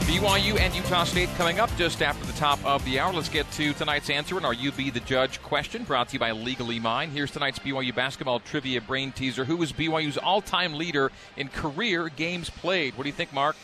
BYU 0.00 0.60
and 0.60 0.74
Utah 0.74 1.04
State 1.04 1.30
coming 1.38 1.58
up 1.58 1.70
just 1.78 2.02
after 2.02 2.26
the 2.26 2.34
top 2.34 2.62
of 2.62 2.84
the 2.84 3.00
hour. 3.00 3.10
Let's 3.14 3.30
get 3.30 3.50
to 3.52 3.72
tonight's 3.72 4.10
answer 4.10 4.36
and 4.36 4.44
our 4.44 4.52
You 4.52 4.70
Be 4.70 4.90
the 4.90 5.00
Judge 5.00 5.40
question 5.42 5.84
brought 5.84 6.08
to 6.08 6.12
you 6.12 6.18
by 6.18 6.32
Legally 6.32 6.78
Mine. 6.78 7.08
Here's 7.08 7.30
tonight's 7.30 7.58
BYU 7.58 7.94
basketball 7.94 8.40
trivia 8.40 8.82
brain 8.82 9.10
teaser. 9.10 9.46
Who 9.46 9.62
is 9.62 9.72
BYU's 9.72 10.18
all 10.18 10.42
time 10.42 10.74
leader 10.74 11.10
in 11.38 11.48
career 11.48 12.10
games 12.10 12.50
played? 12.50 12.94
What 12.98 13.04
do 13.04 13.08
you 13.08 13.14
think, 13.14 13.32
Mark? 13.32 13.56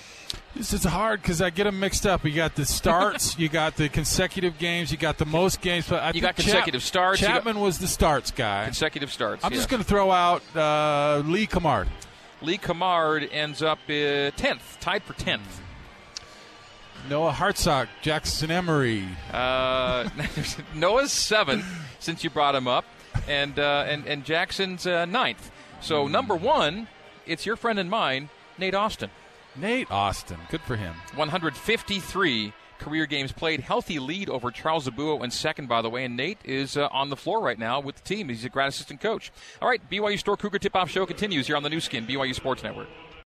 This 0.54 0.72
is 0.72 0.84
hard 0.84 1.22
because 1.22 1.42
I 1.42 1.50
get 1.50 1.64
them 1.64 1.80
mixed 1.80 2.06
up. 2.06 2.24
You 2.24 2.32
got 2.32 2.54
the 2.54 2.64
starts, 2.64 3.38
you 3.38 3.48
got 3.48 3.76
the 3.76 3.88
consecutive 3.88 4.58
games, 4.58 4.92
you 4.92 4.98
got 4.98 5.18
the 5.18 5.26
most 5.26 5.60
games. 5.60 5.88
But 5.88 6.02
I 6.02 6.10
you 6.12 6.20
got 6.20 6.36
consecutive 6.36 6.80
Chap- 6.80 6.88
starts. 6.88 7.20
Chapman 7.20 7.60
was 7.60 7.78
the 7.78 7.86
starts 7.86 8.30
guy. 8.30 8.64
Consecutive 8.64 9.12
starts. 9.12 9.44
I'm 9.44 9.52
just 9.52 9.68
going 9.68 9.82
to 9.82 9.88
throw 9.88 10.10
out 10.10 10.42
uh, 10.56 11.22
Lee 11.24 11.46
Cummard. 11.46 11.88
Lee 12.40 12.58
Cummard 12.58 13.28
ends 13.32 13.62
up 13.62 13.78
uh, 13.88 14.30
tenth, 14.36 14.78
tied 14.80 15.02
for 15.02 15.14
tenth. 15.14 15.60
Noah 17.08 17.32
Hartsock, 17.32 17.88
Jackson 18.00 18.50
Emery. 18.50 19.06
Uh, 19.32 20.08
Noah's 20.74 21.12
seven, 21.12 21.62
since 21.98 22.24
you 22.24 22.30
brought 22.30 22.54
him 22.54 22.66
up, 22.66 22.84
and 23.28 23.58
uh, 23.58 23.84
and 23.86 24.06
and 24.06 24.24
Jackson's 24.24 24.86
uh, 24.86 25.04
ninth. 25.04 25.50
So 25.80 26.06
number 26.06 26.34
one, 26.34 26.88
it's 27.26 27.44
your 27.44 27.56
friend 27.56 27.78
and 27.78 27.90
mine, 27.90 28.30
Nate 28.58 28.74
Austin. 28.74 29.10
Nate 29.56 29.90
Austin. 29.90 30.38
Good 30.50 30.62
for 30.62 30.76
him. 30.76 30.94
153 31.14 32.52
career 32.78 33.06
games 33.06 33.32
played. 33.32 33.60
Healthy 33.60 33.98
lead 33.98 34.28
over 34.28 34.50
Charles 34.50 34.88
Abouo 34.88 35.22
in 35.22 35.30
second, 35.30 35.68
by 35.68 35.82
the 35.82 35.90
way. 35.90 36.04
And 36.04 36.16
Nate 36.16 36.38
is 36.44 36.76
uh, 36.76 36.88
on 36.90 37.10
the 37.10 37.16
floor 37.16 37.40
right 37.40 37.58
now 37.58 37.80
with 37.80 37.96
the 37.96 38.02
team. 38.02 38.28
He's 38.28 38.44
a 38.44 38.48
grad 38.48 38.68
assistant 38.68 39.00
coach. 39.00 39.32
All 39.62 39.68
right, 39.68 39.80
BYU 39.90 40.18
Store 40.18 40.36
Cougar 40.36 40.58
Tip 40.58 40.76
Off 40.76 40.90
Show 40.90 41.06
continues 41.06 41.46
here 41.46 41.56
on 41.56 41.62
the 41.62 41.70
Nu 41.70 41.80
Skin, 41.80 42.06
BYU 42.06 42.34
Sports 42.34 42.62
Network. 42.62 42.88